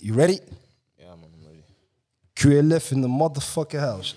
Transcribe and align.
You 0.00 0.14
ready? 0.14 0.38
Ja, 0.96 1.16
man. 1.16 1.30
I'm 1.34 1.44
ready. 1.44 1.64
QLF 2.34 2.92
in 2.92 3.00
the 3.00 3.08
motherfucking 3.08 3.80
house. 3.80 4.14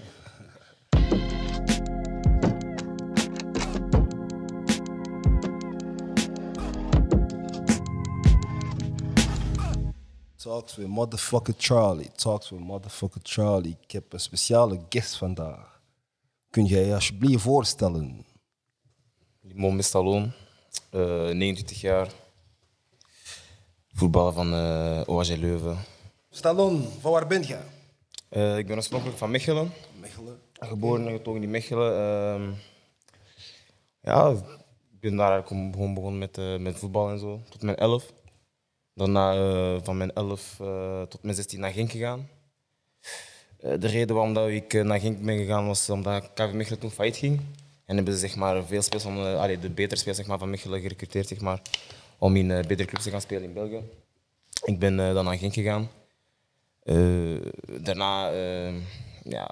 Talks 10.35 10.75
with 10.75 10.87
motherfucker 10.87 11.55
Charlie. 11.57 12.11
Talks 12.15 12.49
with 12.51 12.61
motherfucker 12.61 13.19
Charlie. 13.23 13.77
Ik 13.81 13.91
heb 13.91 14.13
een 14.13 14.19
speciale 14.19 14.79
guest 14.89 15.17
vandaag. 15.17 15.81
Kun 16.49 16.65
jij 16.65 16.85
je 16.85 16.93
alsjeblieft 16.93 17.43
voorstellen? 17.43 18.25
Limon 19.41 19.75
Mestaloon, 19.75 20.31
eh 20.89 21.29
29 21.29 21.81
jaar. 21.81 22.11
Voetballer 23.93 24.33
van 24.33 24.53
eh 24.53 25.01
OHG 25.05 25.35
Leuven. 25.35 25.77
Stallone, 26.29 26.83
van 26.99 27.11
waar 27.11 27.27
ben 27.27 27.47
je? 27.47 27.57
Eh, 28.29 28.57
ik 28.57 28.67
ben 28.67 28.75
oorspronkelijk 28.75 29.17
van 29.17 29.31
Mechelen. 29.31 29.71
Mechelen. 29.99 30.39
Geboren 30.53 31.07
en 31.07 31.11
getogen 31.11 31.43
in 31.43 31.49
Mechelen. 31.49 31.93
Ehm, 31.93 32.51
ja, 34.01 34.29
ik 34.91 34.99
ben 34.99 35.15
daar 35.15 35.31
eigenlijk 35.31 35.73
gewoon 35.73 35.93
begonnen 35.93 36.19
met, 36.19 36.37
eh, 36.37 36.57
met 36.57 36.77
voetbal 36.77 37.09
en 37.09 37.19
zo. 37.19 37.41
Tot 37.49 37.61
mijn 37.61 37.77
11. 37.77 38.13
Daarna 38.93 39.33
van 39.81 39.97
mijn 39.97 40.13
11 40.13 40.57
eh, 40.59 41.01
tot 41.01 41.23
mijn 41.23 41.35
16 41.35 41.59
naar 41.59 41.71
Genk 41.71 41.91
gegaan. 41.91 42.29
De 43.59 43.87
reden 43.87 44.15
waarom 44.15 44.33
dat 44.33 44.47
ik 44.49 44.73
naar 44.83 44.99
Genk 44.99 45.21
ben 45.21 45.37
gegaan 45.37 45.67
was 45.67 45.89
omdat 45.89 46.29
KV 46.33 46.53
Mechelen 46.53 46.79
toen 46.79 46.91
failliet 46.91 47.17
ging. 47.17 47.39
En 47.85 47.95
hebben 47.95 48.13
ze 48.13 48.19
zeg 48.19 48.35
maar, 48.35 48.65
veel 48.65 48.81
spelers 48.81 49.03
van, 49.03 49.37
allee, 49.37 49.59
de 49.59 49.69
betere 49.69 49.95
spelers 49.99 50.17
zeg 50.17 50.27
maar, 50.27 50.39
van 50.39 50.49
Mechelen 50.49 50.81
gerecruiteerd 50.81 51.27
zeg 51.27 51.41
maar, 51.41 51.61
om 52.21 52.35
in 52.35 52.51
eh, 52.51 52.65
betere 52.67 52.85
clubs 52.87 53.03
te 53.03 53.09
gaan 53.09 53.21
spelen 53.21 53.43
in 53.43 53.53
België. 53.53 53.81
Ik 54.63 54.79
ben 54.79 54.99
eh, 54.99 55.13
dan 55.13 55.25
naar 55.25 55.37
Genk 55.37 55.53
gegaan. 55.53 55.89
Eh, 56.83 57.41
daarna, 57.81 58.29
ja, 59.23 59.51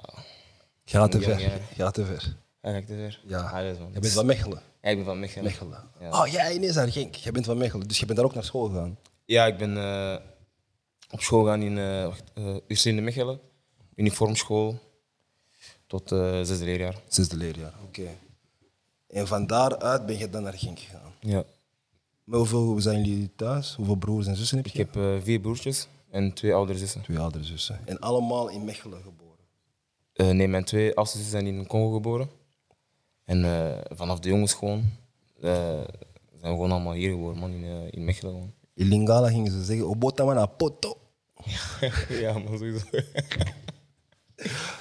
Gaat 0.84 1.10
te 1.10 1.18
Ja, 1.18 1.24
ver. 1.24 1.40
ja. 1.40 1.58
Gaat 1.76 1.94
te 1.94 2.04
ver. 2.04 2.36
eigenlijk 2.60 2.86
te 2.94 3.06
ver. 3.06 3.20
Ja. 3.30 3.40
Ah, 3.40 3.92
Je 3.92 4.00
bent 4.00 4.12
van 4.12 4.26
Mechelen. 4.26 4.62
Ja, 4.82 4.88
ik 4.90 4.96
ben 4.96 5.04
van 5.04 5.20
Mechelen. 5.20 5.44
Mechelen. 5.44 5.90
Ja. 6.00 6.08
Oh, 6.22 6.26
jij 6.26 6.54
ineens 6.54 6.74
naar 6.74 6.92
Genk. 6.92 7.14
Jij 7.14 7.32
bent 7.32 7.44
van 7.46 7.58
Mechelen, 7.58 7.88
dus 7.88 7.98
je 7.98 8.04
bent 8.06 8.18
daar 8.18 8.26
ook 8.26 8.34
naar 8.34 8.44
school 8.44 8.68
gegaan. 8.68 8.98
Ja, 9.24 9.46
ik 9.46 9.56
ben 9.56 9.76
op 11.10 11.20
school 11.20 11.42
gegaan 11.42 11.62
in 11.62 11.76
uh, 11.76 12.56
UC 12.66 12.82
de 12.82 12.92
Mechelen. 12.92 13.40
Uniformschool. 13.94 14.78
Tot 15.86 16.08
zesde 16.42 16.64
leerjaar. 16.64 16.94
Zesde 17.08 17.36
leerjaar, 17.36 17.72
oké. 17.84 18.08
En 19.08 19.26
van 19.26 19.46
daaruit 19.46 20.06
ben 20.06 20.18
je 20.18 20.30
dan 20.30 20.42
naar 20.42 20.58
Genk 20.58 20.78
gegaan. 20.78 21.12
Ja. 21.20 21.44
Maar 22.30 22.38
hoeveel 22.38 22.80
zijn 22.80 23.04
jullie 23.04 23.30
thuis? 23.36 23.74
Hoeveel 23.74 23.94
broers 23.94 24.26
en 24.26 24.36
zussen 24.36 24.56
heb 24.56 24.66
je? 24.66 24.78
Ik 24.78 24.86
heb 24.86 24.96
eh, 24.96 25.22
vier 25.22 25.40
broertjes 25.40 25.88
en 26.10 26.32
twee 26.32 26.54
oudere 26.54 26.78
zussen. 26.78 27.02
Twee 27.02 27.18
oudere 27.18 27.44
zussen. 27.44 27.80
En 27.84 27.98
allemaal 27.98 28.48
in 28.48 28.64
Mechelen 28.64 29.02
geboren. 29.02 29.44
Eh, 30.12 30.30
nee, 30.30 30.48
mijn 30.48 30.64
twee 30.64 30.94
oudste 30.96 31.18
zussen 31.18 31.40
zijn 31.40 31.54
in 31.54 31.66
Congo 31.66 31.92
geboren. 31.92 32.30
En 33.24 33.44
eh, 33.44 33.78
vanaf 33.96 34.20
de 34.20 34.28
jongens 34.28 34.54
gewoon 34.54 34.84
zijn 35.40 35.86
we 36.40 36.48
gewoon 36.48 36.72
allemaal 36.72 36.92
hier 36.92 37.10
geboren, 37.10 37.38
man, 37.38 37.50
in, 37.50 37.92
in 37.92 38.04
Mechelen. 38.04 38.54
In 38.74 38.88
Lingala 38.88 39.28
gingen 39.28 39.52
ze 39.52 39.64
zeggen, 39.64 39.86
obota 39.86 40.24
na 40.24 40.46
poto. 40.46 40.98
ja, 42.22 42.38
maar 42.38 42.58
sowieso. 42.58 42.86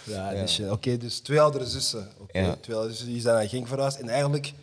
Ja, 0.05 0.33
dus, 0.33 0.59
eh, 0.59 0.71
oké, 0.71 0.97
dus 0.97 1.19
twee 1.19 1.41
oudere 1.41 1.65
zussen. 1.65 2.07
Oké, 2.19 2.39
Ja. 2.39 2.55
Twee 2.55 2.75
oudere 2.75 2.95
zussen 2.95 3.13
die 3.13 3.21
zijn 3.21 3.35
naar 3.35 3.49
Genk 3.49 3.67
verhuisd. 3.67 3.99
En 3.99 4.09
eigenlijk, 4.09 4.53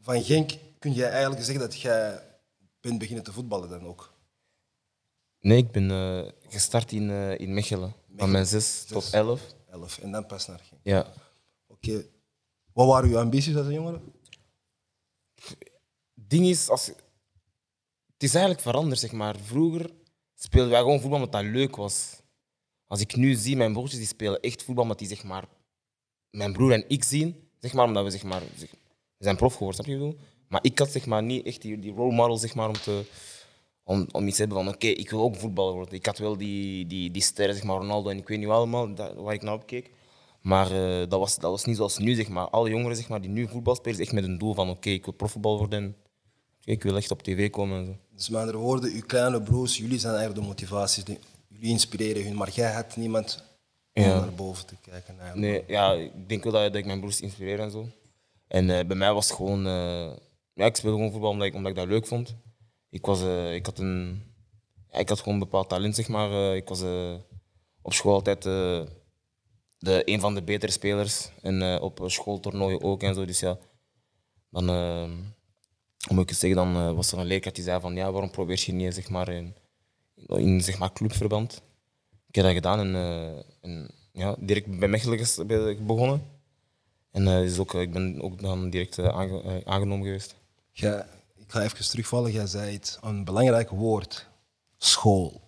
van 0.00 0.22
Genk 0.22 0.52
kun 0.86 0.94
je 0.94 1.04
eigenlijk 1.04 1.44
zeggen 1.44 1.68
dat 1.68 1.80
jij 1.80 2.22
bent 2.80 2.98
beginnen 2.98 3.24
te 3.24 3.32
voetballen 3.32 3.68
dan 3.68 3.86
ook. 3.86 4.12
Nee, 5.40 5.58
ik 5.58 5.70
ben 5.70 5.90
eh, 5.90 6.32
gestart 6.48 6.92
in, 6.92 7.10
eh, 7.10 7.38
in 7.38 7.54
Mechelen. 7.54 7.94
Van 8.16 8.30
mijn 8.30 8.46
zes 8.46 8.84
tot 8.84 9.12
elf. 9.12 9.54
Elf. 9.70 9.98
En 9.98 10.10
dan 10.10 10.26
pas 10.26 10.46
naar 10.46 10.58
Genk. 10.58 10.80
Ja. 10.84 11.12
Oké. 11.66 12.06
Wat 12.72 12.86
waren 12.86 13.10
uw 13.10 13.18
ambities 13.18 13.56
als 13.56 13.66
een 13.66 13.72
jongere? 13.72 14.00
ding 16.14 16.46
is, 16.46 16.68
als, 16.68 16.86
het 16.86 18.22
is 18.22 18.34
eigenlijk 18.34 18.62
veranderd, 18.62 19.00
zeg 19.00 19.12
maar. 19.12 19.36
Vroeger 19.38 19.90
speelden 20.34 20.70
wij 20.70 20.80
gewoon 20.80 21.00
voetbal 21.00 21.18
omdat 21.18 21.32
dat 21.32 21.52
leuk 21.52 21.76
was. 21.76 22.20
Als 22.86 23.00
ik 23.00 23.16
nu 23.16 23.34
zie, 23.34 23.56
mijn 23.56 23.72
broertjes 23.72 23.98
die 23.98 24.08
spelen 24.08 24.40
echt 24.40 24.62
voetbal 24.62 24.82
omdat 24.82 24.98
die, 24.98 25.08
zeg 25.08 25.24
maar, 25.24 25.48
mijn 26.30 26.52
broer 26.52 26.72
en 26.72 26.84
ik 26.88 27.04
zien, 27.04 27.48
zeg 27.58 27.72
maar, 27.72 27.84
omdat 27.84 28.04
we, 28.04 28.10
zeg 28.10 28.22
maar, 28.22 28.42
we 29.16 29.24
zijn 29.24 29.36
prof 29.36 29.52
geworden, 29.52 29.84
snap 29.84 29.86
je 29.86 29.98
wat 29.98 30.08
ik 30.08 30.16
bedoel? 30.16 30.34
Maar 30.48 30.60
ik 30.62 30.78
had, 30.78 30.90
zeg 30.90 31.06
maar, 31.06 31.22
niet 31.22 31.46
echt 31.46 31.62
die, 31.62 31.78
die 31.78 31.92
role 31.92 32.14
model, 32.14 32.36
zeg 32.36 32.54
maar, 32.54 32.68
om 32.68 32.74
te... 32.80 33.04
Om, 33.84 34.06
om 34.12 34.26
iets 34.26 34.36
te 34.36 34.42
hebben 34.42 34.64
van, 34.64 34.74
oké, 34.74 34.86
ik 34.86 35.10
wil 35.10 35.20
ook 35.20 35.36
voetballer 35.36 35.74
worden. 35.74 35.94
Ik 35.94 36.06
had 36.06 36.18
wel 36.18 36.36
die, 36.36 36.86
die, 36.86 37.10
die 37.10 37.22
sterren, 37.22 37.54
zeg 37.54 37.64
maar, 37.64 37.76
Ronaldo 37.76 38.08
en 38.10 38.16
ik 38.16 38.28
weet 38.28 38.38
niet 38.38 38.48
allemaal, 38.48 38.94
dat, 38.94 39.14
waar 39.14 39.34
ik 39.34 39.42
naar 39.42 39.54
opkeek. 39.54 39.90
Maar 40.40 40.70
eh, 40.70 40.98
dat, 41.08 41.18
was, 41.20 41.38
dat 41.38 41.50
was 41.50 41.64
niet 41.64 41.76
zoals 41.76 41.98
nu, 41.98 42.14
zeg 42.14 42.28
maar. 42.28 42.48
Alle 42.48 42.68
jongeren 42.70 42.96
zeg 42.96 43.08
maar, 43.08 43.20
die 43.20 43.30
nu 43.30 43.48
voetbal 43.48 43.74
spelen, 43.74 44.00
echt 44.00 44.12
met 44.12 44.24
een 44.24 44.38
doel 44.38 44.54
van, 44.54 44.70
oké, 44.70 44.88
ik 44.90 45.04
wil 45.04 45.14
profvoetbal 45.14 45.58
worden. 45.58 45.78
en 45.82 45.96
ik 46.64 46.82
wil 46.82 46.96
echt 46.96 47.10
op 47.10 47.22
tv 47.22 47.50
komen 47.50 47.78
en 47.78 47.86
zo. 47.86 47.96
Dus 48.14 48.28
met 48.28 48.40
andere 48.40 48.58
woorden, 48.58 48.92
uw 48.92 49.02
kleine 49.06 49.42
broers, 49.42 49.76
jullie 49.76 49.98
zijn 49.98 50.14
eigenlijk 50.14 50.42
de 50.42 50.48
motivaties. 50.48 51.04
Jullie 51.48 51.70
inspireren 51.70 52.24
hun, 52.24 52.36
maar 52.36 52.50
jij 52.50 52.72
had 52.72 52.96
niemand 52.96 53.44
om 53.94 54.02
Ja. 54.02 54.18
naar 54.20 54.34
boven 54.34 54.66
te 54.66 54.74
kijken. 54.90 55.18
Eigenlijk. 55.20 55.52
Nee, 55.52 55.76
ja, 55.76 55.92
ik 55.92 56.28
denk 56.28 56.42
wel 56.44 56.52
dat, 56.52 56.62
dat 56.62 56.74
ik 56.74 56.86
mijn 56.86 57.00
broers 57.00 57.20
inspireer 57.20 57.60
en 57.60 57.70
zo. 57.70 57.88
En 58.48 58.70
eh, 58.78 58.86
bij 58.86 58.96
mij 58.96 59.12
was 59.12 59.28
het 59.28 59.36
gewoon... 59.36 59.66
eh, 59.66 60.10
ja, 60.56 60.64
ik 60.64 60.76
speelde 60.76 60.96
gewoon 60.96 61.12
voetbal 61.12 61.30
omdat 61.30 61.46
ik, 61.46 61.54
omdat 61.54 61.70
ik 61.70 61.76
dat 61.78 61.86
leuk 61.86 62.06
vond. 62.06 62.36
Ik, 62.90 63.06
was, 63.06 63.22
eh, 63.22 63.54
ik, 63.54 63.66
had, 63.66 63.78
een, 63.78 64.22
ja, 64.90 64.98
ik 64.98 65.08
had 65.08 65.18
gewoon 65.18 65.34
een 65.34 65.40
bepaald 65.40 65.68
talent, 65.68 65.94
zeg 65.94 66.08
maar. 66.08 66.30
Eh, 66.30 66.54
ik 66.54 66.68
was 66.68 66.82
eh, 66.82 67.14
op 67.82 67.92
school 67.92 68.14
altijd 68.14 68.42
de, 68.42 70.02
een 70.04 70.20
van 70.20 70.34
de 70.34 70.42
betere 70.42 70.72
spelers. 70.72 71.30
En 71.42 71.80
op 71.80 72.02
schooltoernooien 72.06 72.82
ook 72.82 73.02
en 73.02 73.14
zo. 73.14 73.24
Dus 73.24 73.40
ja, 73.40 73.58
dan... 74.50 74.64
moet 76.10 76.22
ik 76.22 76.28
het 76.28 76.38
zeggen? 76.38 76.72
Dan 76.72 76.94
was 76.94 77.12
er 77.12 77.18
een 77.18 77.26
leerkracht 77.26 77.54
die 77.54 77.64
zei 77.64 77.80
van... 77.80 77.94
Ja, 77.94 78.12
waarom 78.12 78.30
probeer 78.30 78.62
je 78.66 78.72
niet 78.72 78.94
zeg 78.94 79.08
maar, 79.08 79.28
in, 79.28 79.54
in 80.26 80.60
zeg 80.60 80.78
maar, 80.78 80.92
clubverband? 80.92 81.62
Ik 82.28 82.34
heb 82.34 82.44
dat 82.44 82.54
gedaan 82.54 82.78
en, 82.78 82.94
en 83.60 83.90
ja, 84.12 84.36
direct 84.38 84.78
bij 84.78 84.88
Mechelen 84.88 85.86
begonnen. 85.86 86.22
En 87.10 87.26
is 87.26 87.58
ook, 87.58 87.74
ik 87.74 87.92
ben 87.92 88.22
ook 88.22 88.40
dan 88.40 88.70
direct 88.70 88.98
aange- 88.98 89.64
aangenomen 89.64 90.04
geweest. 90.04 90.35
Jij- 90.78 91.04
ik 91.36 91.44
ga 91.52 91.62
even 91.62 91.88
terugvallen. 91.88 92.32
Jij 92.32 92.46
zei 92.46 92.72
het, 92.72 92.98
een 93.02 93.24
belangrijk 93.24 93.70
woord. 93.70 94.26
School. 94.78 95.40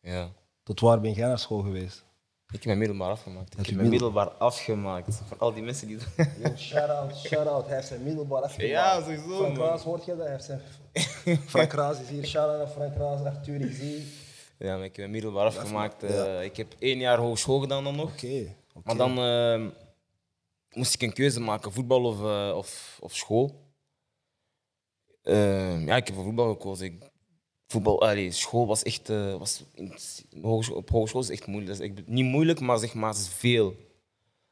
Ja. 0.00 0.28
Tot 0.62 0.80
waar 0.80 1.00
ben 1.00 1.12
jij 1.12 1.26
naar 1.26 1.38
school 1.38 1.62
geweest? 1.62 2.04
Ik 2.46 2.54
heb 2.54 2.64
mijn 2.64 2.78
middelbaar 2.78 3.10
afgemaakt. 3.10 3.50
Ik 3.58 3.66
heb 3.66 3.74
mijn 3.76 3.88
middel- 3.88 3.90
middelbaar 4.10 4.28
afgemaakt. 4.38 5.20
Voor 5.28 5.36
al 5.38 5.52
die 5.54 5.62
mensen 5.62 5.86
die... 5.86 5.98
Shout-out, 6.56 7.16
shout-out. 7.16 7.66
Hij 7.66 7.74
heeft 7.76 7.88
zijn 7.88 8.02
middelbaar 8.02 8.42
afgemaakt. 8.42 8.70
Ja, 8.72 9.00
sowieso, 9.00 9.36
Frank. 9.38 9.56
Raas, 9.56 9.82
hoort 9.82 10.04
je 10.04 10.10
dat? 10.16 10.20
Hij 10.26 10.30
heeft 10.32 10.44
zijn... 10.44 10.60
Frank 11.46 11.72
Raas 11.72 12.00
is 12.00 12.08
hier. 12.08 12.24
Shout-out 12.26 12.58
naar 12.58 12.68
Frank 12.68 12.96
Raas, 12.96 13.24
Arthur 13.34 13.60
is 13.60 13.78
hier. 13.78 14.00
ja, 14.58 14.74
maar 14.76 14.84
ik 14.84 14.90
heb 14.90 14.96
mijn 14.96 15.10
middelbaar 15.10 15.46
afgemaakt. 15.46 16.02
Ja. 16.02 16.08
Eh, 16.08 16.44
Ik 16.44 16.56
heb 16.56 16.74
één 16.78 16.98
jaar 16.98 17.18
hogeschool 17.18 17.60
gedaan 17.60 17.84
dan 17.84 17.96
nog. 17.96 18.12
Oké. 18.12 18.54
oké. 18.74 18.80
Maar 18.84 18.96
dan 18.96 19.18
eh, 19.18 19.76
moest 20.72 20.94
ik 20.94 21.02
een 21.02 21.12
keuze 21.12 21.40
maken, 21.40 21.72
voetbal 21.72 22.04
of, 22.04 22.20
eh, 22.22 22.56
of, 22.56 22.98
of 23.00 23.14
school. 23.16 23.66
Eh, 25.28 25.86
ja, 25.86 25.96
ik 25.96 26.06
heb 26.06 26.14
voor 26.14 26.24
voetbal 26.24 26.48
gekozen. 26.48 26.86
Ik, 26.86 27.10
voetbal, 27.66 28.02
allee, 28.02 28.30
school 28.30 28.66
was 28.66 28.82
echt, 28.82 29.10
eh, 29.10 29.36
was 29.36 29.64
in, 29.74 29.92
hogeschool, 30.42 30.76
op 30.76 30.90
hogeschool 30.90 31.20
is 31.20 31.30
echt 31.30 31.46
moeilijk. 31.46 32.08
Niet 32.08 32.24
moeilijk, 32.24 32.60
maar 32.60 32.78
zeg 32.78 32.94
maar, 32.94 33.16
veel. 33.16 33.76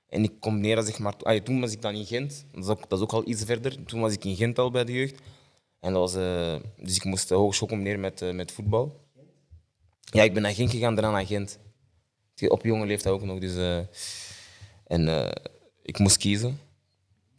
En 0.09 0.23
ik 0.23 0.41
combineerde 0.41 0.83
zeg 0.83 0.99
maar, 0.99 1.43
toen 1.43 1.61
was 1.61 1.73
ik 1.73 1.83
dan 1.83 1.95
in 1.95 2.07
Gent, 2.07 2.47
dat 2.53 2.65
is, 2.65 2.71
ook, 2.71 2.89
dat 2.89 2.99
is 2.99 3.05
ook 3.05 3.13
al 3.13 3.29
iets 3.29 3.45
verder. 3.45 3.85
Toen 3.85 4.01
was 4.01 4.13
ik 4.13 4.25
in 4.25 4.37
Gent 4.37 4.59
al 4.59 4.71
bij 4.71 4.85
de 4.85 4.93
jeugd. 4.93 5.21
En 5.81 5.93
dat 5.93 6.13
was, 6.13 6.15
eh, 6.15 6.57
dus 6.77 6.97
ik 6.97 7.05
moest 7.05 7.29
de 7.29 7.35
hogeschool 7.35 7.69
combineren 7.69 8.01
met, 8.01 8.23
eh, 8.23 8.33
met 8.33 8.53
voetbal. 8.53 9.05
Ja, 10.01 10.23
ik 10.23 10.33
ben 10.33 10.43
naar 10.43 10.55
Gent 10.55 10.71
gegaan, 10.71 10.95
daarna 10.95 11.11
naar 11.11 11.27
Gent. 11.27 11.59
Op 12.49 12.65
jonge 12.65 12.87
leeftijd 12.87 13.15
ook 13.15 13.23
nog. 13.23 13.39
Dus, 13.39 13.57
eh, 13.57 13.79
en 14.87 15.09
eh, 15.09 15.31
ik 15.83 15.99
moest 15.99 16.17
kiezen. 16.17 16.61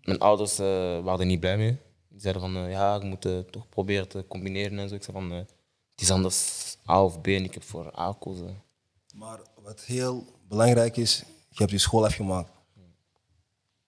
Mijn 0.01 0.19
ouders 0.19 0.59
eh, 0.59 0.65
waren 1.03 1.19
er 1.19 1.25
niet 1.25 1.39
blij 1.39 1.57
mee. 1.57 1.77
Die 2.17 2.25
zeiden 2.25 2.41
van, 2.53 2.63
eh, 2.65 2.71
ja, 2.71 2.95
ik 2.95 3.03
moet 3.03 3.25
eh, 3.25 3.39
toch 3.39 3.69
proberen 3.69 4.07
te 4.07 4.25
combineren 4.27 4.79
en 4.79 4.89
zo. 4.89 4.95
Ik 4.95 5.03
zei 5.03 5.17
van, 5.17 5.31
eh, 5.31 5.37
het 5.37 6.01
is 6.01 6.11
anders 6.11 6.77
A 6.89 7.03
of 7.03 7.21
B 7.21 7.27
en 7.27 7.43
ik 7.43 7.53
heb 7.53 7.63
voor 7.63 7.99
A 7.99 8.11
gekozen. 8.11 8.61
Maar 9.13 9.39
wat 9.63 9.81
heel 9.81 10.25
belangrijk 10.47 10.97
is, 10.97 11.23
je 11.49 11.57
hebt 11.57 11.71
je 11.71 11.77
school 11.77 12.05
afgemaakt. 12.05 12.49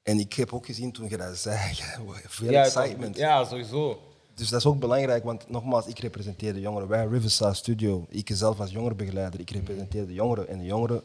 En 0.03 0.19
ik 0.19 0.33
heb 0.33 0.53
ook 0.53 0.65
gezien 0.65 0.91
toen 0.91 1.09
je 1.09 1.17
dat 1.17 1.37
zei, 1.37 1.73
veel 2.27 2.51
Ja, 2.51 2.63
excitement. 2.63 3.17
ja, 3.17 3.45
sowieso. 3.45 3.99
Dus 4.33 4.49
dat 4.49 4.59
is 4.59 4.65
ook 4.65 4.79
belangrijk, 4.79 5.23
want 5.23 5.49
nogmaals, 5.49 5.85
ik 5.87 5.99
representeer 5.99 6.53
de 6.53 6.59
jongeren. 6.59 6.87
Wij, 6.87 7.05
Riverside 7.05 7.53
Studio, 7.53 8.05
ik 8.09 8.29
zelf 8.33 8.59
als 8.59 8.71
jongerenbegeleider, 8.71 9.39
ik 9.39 9.49
representeer 9.49 10.07
de 10.07 10.13
jongeren. 10.13 10.47
En 10.47 10.57
de 10.59 10.65
jongeren, 10.65 11.03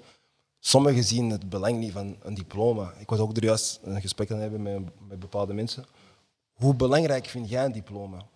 sommigen 0.58 1.04
zien 1.04 1.30
het 1.30 1.48
belang 1.48 1.78
niet 1.78 1.92
van 1.92 2.16
een 2.22 2.34
diploma. 2.34 2.92
Ik 2.98 3.08
was 3.08 3.18
ook 3.18 3.36
er 3.36 3.44
juist 3.44 3.80
een 3.82 4.00
gesprek 4.00 4.30
aan 4.30 4.38
het 4.40 4.50
hebben 4.50 4.62
met, 4.82 4.92
met 5.08 5.18
bepaalde 5.20 5.54
mensen. 5.54 5.84
Hoe 6.54 6.74
belangrijk 6.74 7.26
vind 7.26 7.48
jij 7.48 7.64
een 7.64 7.72
diploma? 7.72 8.26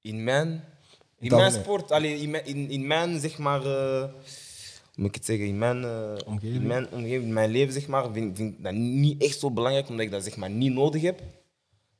In 0.00 0.24
mijn 0.24 0.64
In 1.18 1.30
mijn 1.30 1.52
sport, 1.52 1.90
allee, 1.90 2.20
in, 2.20 2.30
mijn, 2.30 2.46
in, 2.46 2.70
in 2.70 2.86
mijn, 2.86 3.20
zeg 3.20 3.38
maar, 3.38 3.64
eh, 3.66 4.12
moet 4.94 5.08
ik 5.08 5.14
het 5.14 5.24
zeggen, 5.24 5.46
in 5.46 5.58
mijn, 5.58 5.84
eh, 5.84 6.14
Omgeving? 6.26 6.60
in 6.60 6.66
mijn 6.66 6.88
omgeving, 6.90 7.22
in 7.22 7.32
mijn 7.32 7.50
leven, 7.50 7.72
zeg 7.72 7.86
maar, 7.86 8.12
vind, 8.12 8.36
vind 8.36 8.54
ik 8.54 8.62
dat 8.62 8.72
niet 8.72 9.22
echt 9.22 9.38
zo 9.38 9.50
belangrijk, 9.50 9.88
omdat 9.88 10.04
ik 10.04 10.10
dat 10.10 10.24
zeg 10.24 10.36
maar 10.36 10.50
niet 10.50 10.72
nodig 10.72 11.02
heb. 11.02 11.22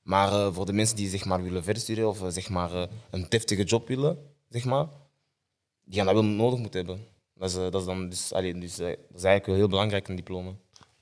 Maar 0.02 0.32
eh, 0.32 0.55
voor 0.55 0.67
de 0.67 0.72
mensen 0.72 0.96
die 0.96 1.08
zeg 1.08 1.25
maar 1.25 1.43
willen 1.43 1.64
verder 1.64 1.82
studeren 1.82 2.08
of 2.08 2.22
zeg 2.29 2.49
maar 2.49 2.88
een 3.11 3.26
deftige 3.29 3.64
job 3.64 3.88
willen, 3.88 4.19
zeg 4.49 4.64
maar, 4.64 4.87
die 5.84 5.96
gaan 5.96 6.06
dat 6.06 6.14
wel 6.14 6.25
nodig 6.25 6.58
moeten 6.58 6.84
hebben. 6.87 7.06
Dat 7.34 7.49
is, 7.49 7.55
dat 7.55 7.75
is 7.75 7.84
dan 7.84 8.08
dus, 8.08 8.32
allee, 8.32 8.58
dus 8.58 8.76
dat 8.76 8.88
is 8.88 8.96
eigenlijk 9.22 9.46
wel 9.46 9.55
heel 9.55 9.69
belangrijk, 9.69 10.08
een 10.08 10.17
diploma. 10.17 10.55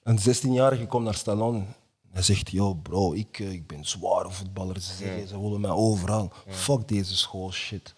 Een 0.04 0.18
16-jarige 0.18 0.86
komt 0.86 1.04
naar 1.04 1.14
Stallone. 1.14 1.64
Hij 2.10 2.22
zegt, 2.22 2.50
yo 2.50 2.74
bro, 2.74 3.12
ik, 3.12 3.38
eh, 3.38 3.52
ik 3.52 3.66
ben 3.66 3.84
zware 3.84 4.30
voetballer. 4.30 4.80
Ze 4.80 4.94
zeggen, 4.94 5.28
ze 5.28 5.40
willen 5.40 5.60
mij 5.60 5.70
overal. 5.70 6.32
Fuck 6.46 6.88
deze 6.88 7.16
school 7.16 7.52
shit. 7.52 7.94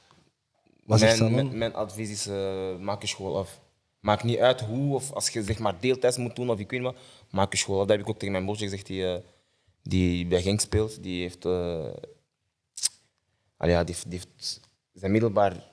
Wat 0.84 1.00
mijn, 1.00 1.34
mijn, 1.34 1.58
mijn 1.58 1.74
advies 1.74 2.10
is, 2.10 2.26
eh, 2.26 2.76
maak 2.76 3.00
je 3.00 3.08
school 3.08 3.38
af. 3.38 3.60
Maakt 4.00 4.22
niet 4.22 4.38
uit 4.38 4.60
hoe, 4.60 4.94
of 4.94 5.12
als 5.12 5.28
je 5.28 5.42
zeg 5.42 5.58
maar 5.58 5.80
deeltijds 5.80 6.16
moet 6.16 6.36
doen 6.36 6.50
of 6.50 6.58
ik 6.58 6.70
weet 6.70 6.80
niet 6.80 6.92
wat, 6.92 7.02
maak 7.30 7.52
je 7.52 7.58
school 7.58 7.80
af. 7.80 7.86
Dat 7.86 7.96
heb 7.96 8.00
ik 8.00 8.08
ook 8.08 8.18
tegen 8.18 8.32
mijn 8.32 8.44
broertje 8.44 8.68
gezegd, 8.68 8.86
die, 8.86 9.12
eh, 9.12 9.20
die 9.82 10.26
bij 10.26 10.42
Genk 10.42 10.60
speelt. 10.60 11.02
Die 11.02 11.20
heeft, 11.22 11.42
ja, 13.58 13.84
die 13.84 13.94
heeft, 13.94 14.10
die 14.10 14.18
heeft 14.18 14.60
zijn 14.92 15.12
middelbaar 15.12 15.64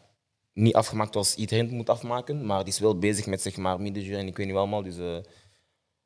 niet 0.54 0.76
afgemaakt 0.76 1.14
zoals 1.14 1.36
iedereen 1.36 1.66
het 1.66 1.74
moet 1.74 1.90
afmaken, 1.90 2.46
maar 2.46 2.64
die 2.64 2.74
is 2.74 2.80
wel 2.80 3.00
bezig 3.00 3.26
met 3.26 3.42
zeg 3.42 3.58
maar 3.58 3.82
middenjury 3.82 4.18
en 4.18 4.28
ik 4.28 4.38
weet 4.38 4.46
niet 4.46 4.56
wel 4.56 4.64
allemaal. 4.64 4.84
Dus, 4.84 5.22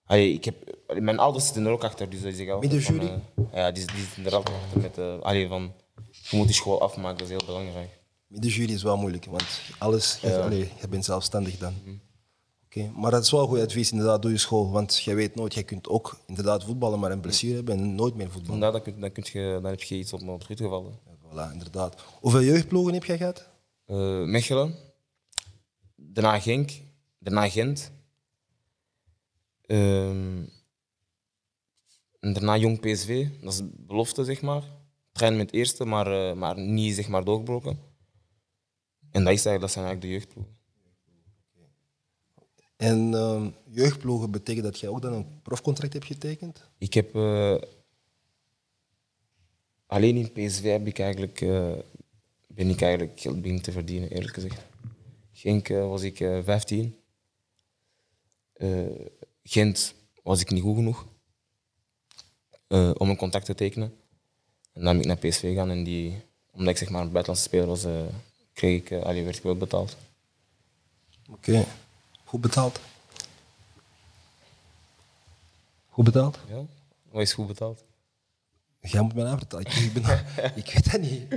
allee, 0.08 0.34
ik 0.34 0.46
heb, 0.46 0.56
mijn 1.00 1.20
ouders 1.20 1.46
zitten 1.46 1.66
er 1.66 1.72
ook 1.72 1.84
achter, 1.84 2.10
dus 2.10 2.22
die 2.22 2.34
zeggen 2.34 2.54
altijd 2.54 2.72
Middenjury? 2.72 3.08
van, 3.08 3.46
eh, 3.52 3.60
ja, 3.60 3.72
die, 3.72 3.86
die 3.86 4.00
zitten 4.06 4.26
er 4.26 4.36
altijd 4.36 4.56
achter 4.64 4.82
met, 4.82 4.98
eh, 4.98 5.20
allee, 5.22 5.48
van, 5.48 5.74
je 6.30 6.38
moet 6.38 6.46
die 6.46 6.56
school 6.56 6.82
afmaken, 6.82 7.18
dat 7.18 7.28
is 7.28 7.34
heel 7.34 7.46
belangrijk. 7.46 7.90
De 8.28 8.48
jury 8.48 8.74
is 8.74 8.84
wel 8.84 8.98
moeilijk, 8.98 9.26
want 9.26 9.62
alles, 9.78 10.18
je, 10.22 10.42
allee, 10.42 10.72
je 10.82 10.88
bent 10.88 11.06
zelfstandig 11.06 11.58
dan. 11.58 11.74
Oké, 12.66 12.92
Maar 12.96 13.12
dat 13.12 13.24
is 13.24 13.32
wel 13.32 13.48
goed 13.48 13.60
advies, 13.60 13.92
inderdaad, 13.92 14.22
doe 14.22 14.32
je 14.32 14.38
school. 14.38 14.72
Want 14.72 15.04
je 15.04 15.14
weet 15.14 15.36
nooit, 15.36 15.54
je 15.54 15.64
kunt 15.64 15.88
ook 15.88 16.18
inderdaad 16.26 16.64
voetballen, 16.64 17.00
maar 17.00 17.12
een 17.12 17.20
blessure 17.20 17.56
hebben 17.56 17.78
en 17.78 17.96
nooit 17.96 18.16
meer 18.16 18.32
voetballen. 18.32 18.54
Inderdaad, 18.54 18.86
dan, 18.86 18.94
kun, 18.94 19.02
dan, 19.02 19.12
kun 19.12 19.24
je, 19.32 19.60
dan 19.62 19.72
heb 19.72 19.84
je 19.84 19.96
iets 19.96 20.14
op, 20.14 20.28
op 20.28 20.48
het 20.48 20.58
gevallen. 20.58 21.00
Voilà, 21.28 21.52
inderdaad. 21.52 22.02
Hoeveel 22.20 22.42
jeugdploegen 22.42 22.94
heb 22.94 23.06
jij 23.06 23.18
gehad? 23.18 23.48
Eh, 23.86 24.24
Mechelen, 24.24 24.76
daarna 25.96 26.40
Genk, 26.40 26.72
daarna 27.20 27.50
Gent. 27.50 27.92
Ehm, 29.68 30.44
en 32.20 32.34
daarna 32.34 32.58
Jong 32.58 32.80
PSV, 32.80 33.28
dat 33.42 33.54
is 33.54 33.62
belofte, 33.74 34.24
zeg 34.24 34.42
maar. 34.42 34.64
Trein 35.12 35.38
met 35.38 35.54
eerste, 35.54 35.86
maar, 35.86 36.30
eh, 36.30 36.36
maar 36.36 36.60
niet 36.60 36.96
zeg 36.96 37.08
maar, 37.08 37.24
doorgebroken. 37.24 37.80
En 39.12 39.24
dat, 39.24 39.34
is 39.34 39.46
eigenlijk, 39.46 39.62
dat 39.62 39.72
zijn 39.72 39.86
eigenlijk 39.86 40.02
de 40.02 40.12
jeugdploegen. 40.12 40.56
En 42.76 43.14
ehm, 43.14 43.50
jeugdploegen 43.70 44.32
betekent 44.32 44.66
dat 44.66 44.80
jij 44.80 44.90
ook 44.90 45.02
dan 45.02 45.14
een 45.14 45.42
profcontract 45.42 45.94
hebt 45.94 46.06
getekend? 46.06 46.70
Ik 46.78 46.94
heb 46.94 47.16
eh, 47.16 47.58
alleen 49.86 50.16
in 50.16 50.32
PSV 50.32 50.64
heb 50.64 50.88
ik 50.88 51.00
eigenlijk, 51.00 51.42
eh, 51.42 51.72
ben 52.48 52.70
ik 52.70 52.82
eigenlijk 52.82 53.20
geld 53.20 53.36
beginnen 53.36 53.64
te 53.64 53.72
verdienen, 53.72 54.10
eerlijk 54.10 54.34
gezegd. 54.34 54.66
Genk 55.32 55.68
was 55.68 56.02
ik 56.02 56.20
eh 56.20 56.44
15. 56.44 56.96
Gent 59.50 59.94
was 60.24 60.42
ik 60.42 60.50
niet 60.50 60.64
goed 60.64 60.76
genoeg 60.76 61.06
eh, 62.68 62.92
om 62.98 63.10
een 63.10 63.16
contract 63.16 63.46
te 63.46 63.56
tekenen. 63.56 63.94
En 64.74 64.84
dan 64.84 64.98
ben 64.98 65.00
ik 65.00 65.06
naar 65.06 65.18
PSV 65.18 65.40
gegaan 65.40 65.70
en 65.70 65.84
die, 65.84 66.22
omdat 66.52 66.68
ik 66.68 66.78
zeg 66.78 66.90
maar 66.90 67.02
een 67.02 67.12
buitenlandse 67.12 67.48
speler 67.48 67.68
was, 67.68 67.84
eh, 67.84 68.02
kreeg 68.54 68.82
ik, 68.82 68.92
eh, 68.92 69.04
allee, 69.04 69.24
werd 69.24 69.38
ik 69.38 69.44
wel 69.44 69.58
betaald. 69.58 69.98
Oké. 71.32 71.66
Goed 72.24 72.42
betaald? 72.42 72.80
Goed 75.90 76.06
betaald? 76.06 76.40
Ja, 76.50 76.66
wat 77.12 77.22
is 77.22 77.34
goed 77.34 77.48
betaald? 77.48 77.84
Jij 78.82 79.02
moet 79.02 79.14
mij 79.14 79.24
nou 79.24 79.38
vertellen. 79.38 79.66
Ik, 79.66 79.74
ik, 79.74 79.94
ben, 79.94 80.26
ik 80.62 80.72
weet 80.74 80.92
dat 80.92 81.02
niet. 81.02 81.34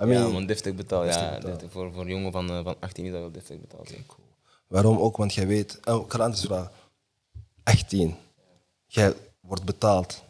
I 0.00 0.04
mean, 0.04 0.22
ja, 0.22 0.28
man, 0.28 0.46
deftig 0.46 0.74
betaald. 0.74 1.04
deftig 1.04 1.22
ja, 1.22 1.34
betaald. 1.34 1.52
deftig. 1.52 1.70
Voor, 1.70 1.92
voor 1.92 2.02
een 2.02 2.08
jongen 2.08 2.32
van, 2.32 2.46
van 2.46 2.76
18 2.80 3.04
is 3.04 3.10
dat 3.10 3.20
wel 3.20 3.32
deftig 3.32 3.60
betaald. 3.60 3.88
ja. 3.90 3.96
Waarom 4.66 4.98
ook? 4.98 5.16
Want 5.16 5.34
jij 5.34 5.46
weet... 5.46 5.80
Oh, 5.84 6.04
ik 6.04 6.12
ga 6.12 6.18
een 6.18 6.24
andere 6.24 6.46
vraag. 6.46 6.70
18. 7.68 8.16
Jij 8.86 9.14
wordt 9.40 9.64
betaald. 9.64 10.24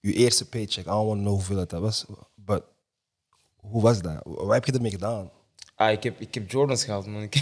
Je 0.00 0.12
eerste 0.12 0.48
paycheck. 0.48 0.84
I 0.84 0.88
don't 0.88 1.06
want 1.06 1.26
hoeveel 1.26 1.66
dat 1.66 1.80
was. 1.80 2.04
But, 2.34 2.62
hoe 3.56 3.82
was 3.82 4.02
dat? 4.02 4.20
Wat 4.24 4.52
heb 4.52 4.64
je 4.64 4.72
ermee 4.72 4.90
gedaan? 4.90 5.30
Ah, 5.74 5.92
ik 5.92 6.02
heb, 6.02 6.20
ik 6.20 6.34
heb 6.34 6.50
Jordans 6.50 6.84
gehaald, 6.84 7.06
man. 7.06 7.22
Ik, 7.22 7.34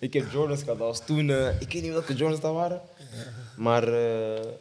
heb 0.12 0.30
Jordans 0.32 0.62
gehad. 0.62 0.78
Dat 0.78 1.06
toen... 1.06 1.30
eh, 1.30 1.60
ik 1.60 1.72
weet 1.72 1.82
niet 1.82 1.92
welke 1.92 2.14
Jordans 2.14 2.40
dat 2.40 2.54
waren. 2.54 2.82
Maar... 3.56 3.82
eh, 3.92 4.52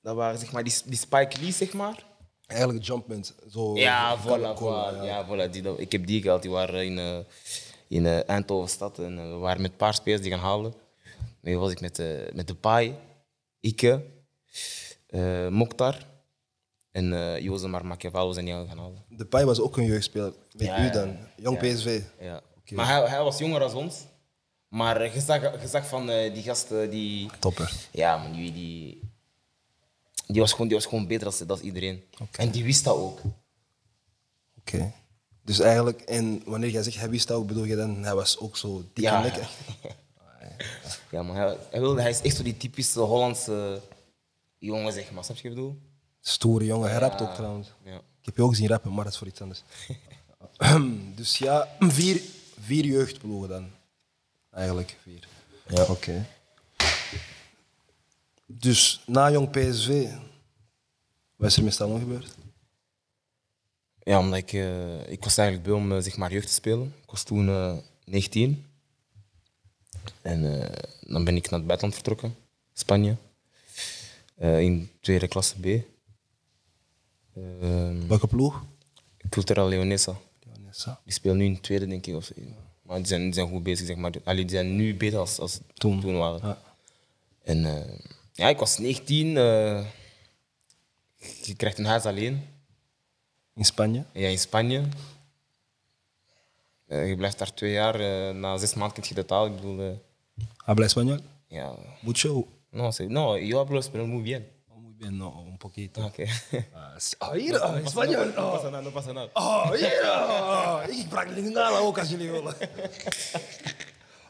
dat 0.00 0.16
waren 0.16 0.38
zeg 0.38 0.52
maar 0.52 0.64
die, 0.64 0.74
die 0.84 0.98
Spike 0.98 1.40
Lee, 1.40 1.52
zeg 1.52 1.72
maar. 1.72 2.04
Eigenlijk 2.46 2.84
Jumpman. 2.84 3.24
Zo, 3.50 3.76
Ja, 3.76 4.18
voilà. 4.22 4.60
Ja, 5.04 5.26
voilà 5.26 5.50
die, 5.50 5.76
ik 5.76 5.92
heb 5.92 6.06
die 6.06 6.22
gehaald. 6.22 6.42
Die 6.42 6.50
waren 6.50 6.84
in, 6.84 6.98
eh 6.98 7.18
in 7.88 8.06
eh, 8.06 8.28
Eindhoven 8.28 8.68
stad. 8.68 8.98
En 8.98 9.18
eh, 9.18 9.24
we 9.30 9.36
waren 9.36 9.62
met 9.62 9.70
een 9.70 9.76
paar 9.76 9.94
spelers 9.94 10.22
die 10.22 10.30
gaan 10.30 10.40
halen. 10.40 10.74
Nu 11.40 11.58
was 11.58 11.70
ik 11.70 11.80
met, 11.80 11.98
eh 11.98 12.32
met 12.32 12.46
de 12.46 12.54
Pai, 12.54 12.94
Ike, 13.60 14.04
eh 15.06 15.48
Mokhtar 15.48 15.96
en 16.92 17.12
eh 17.12 17.38
Jose 17.38 17.68
Marmakevalo 17.68 18.32
zijn 18.32 18.44
die 18.44 18.54
gaan 18.54 18.78
halen. 18.78 19.04
De 19.08 19.24
Pai 19.26 19.44
was 19.44 19.60
ook 19.60 19.76
een 19.76 19.84
jeugdspeler. 19.86 20.32
Met 20.52 20.66
Ja, 20.66 20.86
u 20.86 20.90
dan. 20.90 21.16
Jong 21.36 21.60
Ja. 21.60 21.74
PSV. 21.74 22.00
Ja. 22.20 22.40
Oké. 22.58 22.74
Maar 22.74 22.86
hij, 22.86 23.08
hij 23.08 23.22
was 23.22 23.38
jonger 23.38 23.60
dan 23.60 23.74
ons. 23.74 24.04
Maar 24.68 25.14
je 25.14 25.20
zag, 25.20 25.60
je 25.60 25.68
zag 25.68 25.86
van 25.86 26.06
die 26.06 26.42
gasten 26.42 26.90
die. 26.90 27.30
Topper. 27.38 27.72
Ja, 27.92 28.16
man, 28.16 28.32
die, 28.32 28.52
die, 28.52 29.00
die, 30.26 30.40
was, 30.40 30.50
gewoon, 30.52 30.68
die 30.68 30.76
was 30.76 30.86
gewoon 30.86 31.06
beter 31.06 31.30
dan, 31.38 31.46
dan 31.46 31.58
iedereen. 31.60 32.04
En 32.36 32.50
die 32.50 32.64
wist 32.64 32.84
dat 32.84 32.96
ook. 32.96 33.20
Oké. 34.58 34.92
Dus 35.44 35.58
eigenlijk, 35.58 36.00
en 36.00 36.42
wanneer 36.44 36.70
jij 36.70 36.82
zegt 36.82 36.96
hij 36.98 37.10
wist 37.10 37.28
dat 37.28 37.36
ook, 37.36 37.46
bedoel 37.46 37.64
je 37.64 37.76
dan, 37.76 38.02
hij 38.04 38.14
was 38.14 38.38
ook 38.38 38.56
zo 38.56 38.84
dik 38.92 39.04
Ja. 39.04 39.16
en 39.16 39.22
lekker. 39.22 39.48
Ja, 41.10 41.22
man, 41.22 41.36
hij, 41.36 41.56
hij, 41.70 41.80
wilde, 41.80 42.00
hij 42.00 42.10
is 42.10 42.20
echt 42.20 42.36
zo 42.36 42.42
die 42.42 42.56
typische 42.56 43.00
Hollandse 43.00 43.80
jongen, 44.58 44.92
zeg 44.92 45.10
maar. 45.12 45.24
Snap 45.24 45.36
je 45.36 45.42
wat 45.42 45.52
ik 45.52 45.56
bedoel? 45.58 45.78
Stoere 46.20 46.64
jongen, 46.64 46.90
hij 46.90 46.98
rapt 46.98 47.20
ook 47.20 47.34
trouwens. 47.34 47.68
Ja. 47.84 47.96
Ik 47.96 48.24
heb 48.24 48.36
je 48.36 48.42
ook 48.42 48.54
zien 48.54 48.68
rappen, 48.68 48.94
maar 48.94 49.04
dat 49.04 49.12
is 49.12 49.18
voor 49.18 49.26
iets 49.26 49.40
anders. 49.40 49.62
dus 51.16 51.38
ja, 51.38 51.68
vier, 51.78 52.20
vier 52.60 52.84
jeugdploegen 52.84 53.48
dan. 53.48 53.70
Eigenlijk 54.50 54.96
vier. 55.02 55.28
Ja. 55.68 55.84
Oké. 55.84 56.26
Dus 58.46 59.02
na 59.06 59.30
jong 59.30 59.50
PSV, 59.50 60.08
wat 61.36 61.50
is 61.50 61.56
er 61.56 61.64
met 61.64 61.72
Stallone 61.72 62.00
gebeurd? 62.00 62.34
Ja, 64.02 64.18
omdat 64.18 64.38
ik, 64.38 64.52
eh, 64.52 65.10
ik 65.10 65.24
was 65.24 65.38
eigenlijk 65.38 65.68
bij 65.68 65.76
om 65.76 65.92
eh, 65.92 66.02
zeg 66.02 66.16
maar, 66.16 66.32
jeugd 66.32 66.46
te 66.46 66.52
spelen. 66.52 66.94
Ik 67.02 67.10
was 67.10 67.22
toen 67.22 67.48
eh 67.48 67.76
19. 68.04 68.64
En 70.22 70.60
eh, 70.60 70.82
dan 71.00 71.24
ben 71.24 71.36
ik 71.36 71.50
naar 71.50 71.58
het 71.58 71.68
buitenland 71.68 71.94
vertrokken, 71.94 72.36
Spanje. 72.72 73.16
In 74.36 74.90
tweede 75.00 75.28
klasse 75.28 75.60
B. 75.60 75.64
Ehm 77.34 78.06
Welke 78.06 78.26
ploeg? 78.26 78.64
Cultural 79.28 79.68
Leonesa. 79.68 80.16
Leonessa. 80.44 81.00
Die 81.04 81.12
spelen 81.12 81.36
nu 81.36 81.44
in 81.44 81.60
tweede, 81.60 81.86
denk 81.86 82.06
ik. 82.06 82.14
Of, 82.14 82.32
maar 82.82 82.96
die 82.96 83.06
zijn, 83.06 83.22
die 83.22 83.32
zijn 83.32 83.48
goed 83.48 83.62
bezig, 83.62 83.86
zeg 83.86 83.96
maar. 83.96 84.12
Allee, 84.24 84.44
die 84.44 84.56
zijn 84.56 84.76
nu 84.76 84.96
beter 84.96 85.18
als, 85.18 85.38
als 85.38 85.60
Toen. 85.74 86.00
toen, 86.00 86.16
waren. 86.16 86.48
Ja. 86.48 86.62
En 87.42 87.64
eh, 87.64 87.98
ja, 88.36 88.48
ik 88.48 88.58
was 88.58 88.78
19. 88.78 89.36
eh, 89.36 89.84
je 91.42 91.54
krijgt 91.56 91.78
een 91.78 91.84
huis 91.86 92.04
alleen. 92.04 92.48
In 93.54 93.64
Spanje. 93.64 94.04
Ja, 94.12 94.28
in 94.28 94.38
Spanje. 94.38 94.82
Eh, 96.86 97.08
je 97.08 97.16
blijft 97.16 97.38
daar 97.38 97.54
twee 97.54 97.72
jaar. 97.72 97.94
eh, 98.00 98.34
na 98.34 98.56
zes 98.56 98.74
maanden 98.74 98.94
kun 99.00 99.04
je 99.08 99.14
de 99.14 99.24
taal. 99.24 99.46
Ik 99.46 99.54
bedoel, 99.54 99.80
eh, 99.80 99.96
Habla 100.56 100.86
español? 100.86 101.20
ja. 101.48 101.74
Mucho. 102.00 102.46
No, 102.70 102.90
sé. 102.90 103.04
no, 103.08 103.36
yo 103.38 103.58
hablo 103.58 103.80
español 103.80 104.06
muy 104.06 104.22
bien. 104.22 104.46
Oh, 104.68 104.76
muy 104.82 104.92
bien, 104.98 105.16
no, 105.16 105.28
un 105.46 105.56
poquito. 105.58 106.04
Ok. 106.04 106.18
Ah, 107.18 107.32
hier, 107.34 107.58
ah, 107.62 107.78
español. 107.84 108.32
No 108.34 108.50
pasa 108.50 108.70
nada, 108.70 108.82
no 108.82 108.90
pasa 108.90 109.12
nada. 109.12 109.30
Oh, 109.34 109.70
ja! 109.80 110.82
Ik 110.88 111.08
praat 111.08 111.30
Lingala 111.30 111.78
ook 111.78 111.98
als 111.98 112.08
jullie 112.10 112.30
willen. 112.30 112.54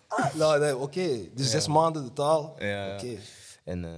Ah, 0.08 0.34
nou, 0.34 0.60
nee, 0.60 0.76
oké. 0.76 1.28
Dus 1.34 1.50
zes 1.50 1.66
maanden 1.66 2.04
de 2.04 2.12
taal. 2.12 2.56
Ja, 2.58 2.66
ja. 2.66 2.94
Oké. 2.94 3.18
En, 3.66 3.84
eh, 3.84 3.90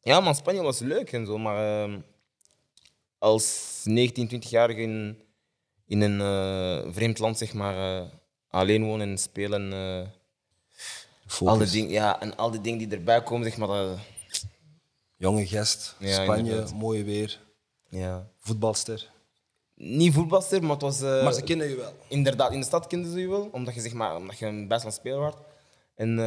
ja, 0.00 0.20
man, 0.20 0.34
Spanje 0.34 0.62
was 0.62 0.78
leuk 0.78 1.12
en 1.12 1.26
zo, 1.26 1.38
maar 1.38 1.82
ehm, 1.82 2.00
als 3.18 3.80
19, 3.84 4.28
20-jarige 4.42 4.80
in, 4.80 5.18
in 5.86 6.00
een 6.00 6.20
eh, 6.20 6.92
vreemd 6.92 7.18
land, 7.18 7.38
zeg 7.38 7.52
maar, 7.54 8.02
eh, 8.02 8.08
alleen 8.48 8.84
wonen 8.84 9.08
en 9.08 9.18
spelen. 9.18 9.72
al, 11.40 11.58
die 11.58 11.70
ding, 11.70 11.90
ja, 11.90 12.20
en 12.20 12.36
al 12.36 12.50
die 12.50 12.60
dingen 12.60 12.78
die 12.78 12.98
erbij 12.98 13.22
komen, 13.22 13.44
zeg 13.46 13.56
maar, 13.56 13.68
dat, 13.68 13.98
Jonge 15.16 15.46
gast, 15.46 15.96
Ja, 15.98 16.22
Spanje, 16.22 16.50
inderdaad. 16.50 16.72
mooi 16.74 17.04
weer, 17.04 17.40
Ja. 17.88 18.28
voetbalster. 18.38 19.12
Niet 19.74 20.12
voetbalster, 20.14 20.60
maar 20.62 20.70
het 20.70 20.80
was... 20.82 21.00
Maar 21.00 21.32
ze 21.32 21.42
kennen 21.42 21.68
je 21.68 21.76
wel. 21.76 21.92
Inderdaad, 22.08 22.52
in 22.52 22.60
de 22.60 22.66
stad 22.66 22.86
kenden 22.86 23.12
ze 23.12 23.20
je 23.20 23.28
wel, 23.28 23.48
omdat 23.52 23.74
je, 23.74 23.80
zeg 23.80 23.92
maar, 23.92 24.16
omdat 24.16 24.38
je 24.38 24.46
een 24.46 24.68
best 24.68 24.82
wel 24.82 24.92
speler 24.92 25.18
wordt. 25.18 25.36
En, 25.94 26.18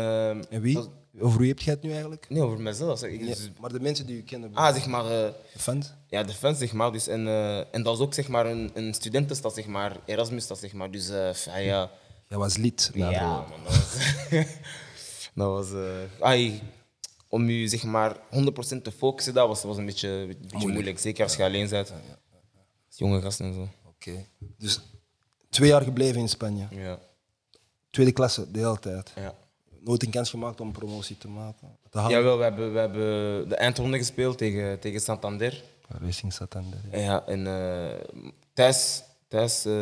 En 0.49 0.61
wie? 0.61 0.79
Over 1.19 1.39
wie 1.39 1.47
heb 1.49 1.59
je 1.59 1.69
het 1.69 1.81
nu 1.81 1.91
eigenlijk? 1.91 2.25
nee, 2.29 2.41
over 2.41 2.59
mezelf. 2.61 2.99
Zeg. 2.99 3.09
Nee, 3.09 3.25
Dus- 3.25 3.49
maar 3.59 3.71
de 3.71 3.79
mensen 3.79 4.05
die 4.05 4.15
je 4.15 4.23
kennen. 4.23 4.53
ah, 4.53 4.73
zeg 4.73 4.85
maar... 4.87 5.03
eh, 5.03 5.09
de 5.53 5.59
fans? 5.59 5.93
Ja, 6.09 6.23
de 6.23 6.33
fans, 6.33 6.57
zeg 6.57 6.73
maar. 6.73 6.91
Dus, 6.91 7.07
en, 7.07 7.27
eh, 7.27 7.57
en 7.57 7.65
dat 7.71 7.97
was 7.97 7.99
ook 7.99 8.13
zeg 8.13 8.27
maar, 8.27 8.45
een, 8.45 8.71
een 8.73 8.93
studentenstad, 8.93 9.53
zeg 9.53 9.65
maar. 9.65 9.97
Erasmus, 10.05 10.47
dat 10.47 10.59
zeg 10.59 10.73
maar. 10.73 10.91
Dus 10.91 11.09
eh, 11.09 11.33
ja, 11.33 11.57
ja, 11.57 11.91
Jij 12.29 12.37
was 12.37 12.57
lid. 12.57 12.91
ja 12.93 13.11
daarvoor. 13.11 13.49
man, 13.49 13.63
dat 13.63 13.73
was... 13.75 13.95
dat 15.35 15.71
was 15.71 15.83
ai, 16.19 16.61
om 17.27 17.49
je 17.49 17.67
zeg 17.67 17.83
maar 17.83 18.17
100% 18.17 18.19
te 18.81 18.91
focussen, 18.97 19.33
dat 19.33 19.47
was, 19.47 19.63
was 19.63 19.77
een 19.77 19.85
beetje, 19.85 20.07
een 20.09 20.37
beetje 20.51 20.67
moeilijk. 20.67 20.99
Zeker 20.99 21.23
als 21.23 21.35
je 21.35 21.43
alleen 21.43 21.69
bent. 21.69 21.91
Als 22.87 22.97
jonge 22.97 23.21
gasten 23.21 23.45
en 23.45 23.53
zo. 23.53 23.67
Oké. 23.85 24.25
Dus 24.57 24.79
twee 25.49 25.69
jaar 25.69 25.81
gebleven 25.81 26.21
in 26.21 26.29
Spanje. 26.29 26.67
Ja. 26.71 26.99
Tweede 27.89 28.11
klasse, 28.11 28.51
de 28.51 28.59
hele 28.59 28.79
tijd. 28.79 29.11
ja. 29.15 29.35
Nooit 29.83 30.03
een 30.03 30.09
kans 30.11 30.29
gemaakt 30.29 30.61
om 30.61 30.71
promotie 30.71 31.17
te 31.17 31.27
maken. 31.27 31.77
Te 31.89 31.97
halen. 31.97 32.17
Jawel, 32.17 32.37
we 32.37 32.43
hebben, 32.43 32.73
we 32.73 32.79
hebben 32.79 33.49
de 33.49 33.55
eindronde 33.55 33.97
gespeeld 33.97 34.37
tegen, 34.37 34.79
tegen 34.79 34.99
Santander. 35.01 35.63
Racing 35.87 36.33
Santander. 36.33 36.79
ja. 36.91 36.99
Ja, 36.99 37.25
en 37.25 37.47
eh, 37.47 38.23
thuis, 38.53 39.03
thuis 39.27 39.65
eh, 39.65 39.73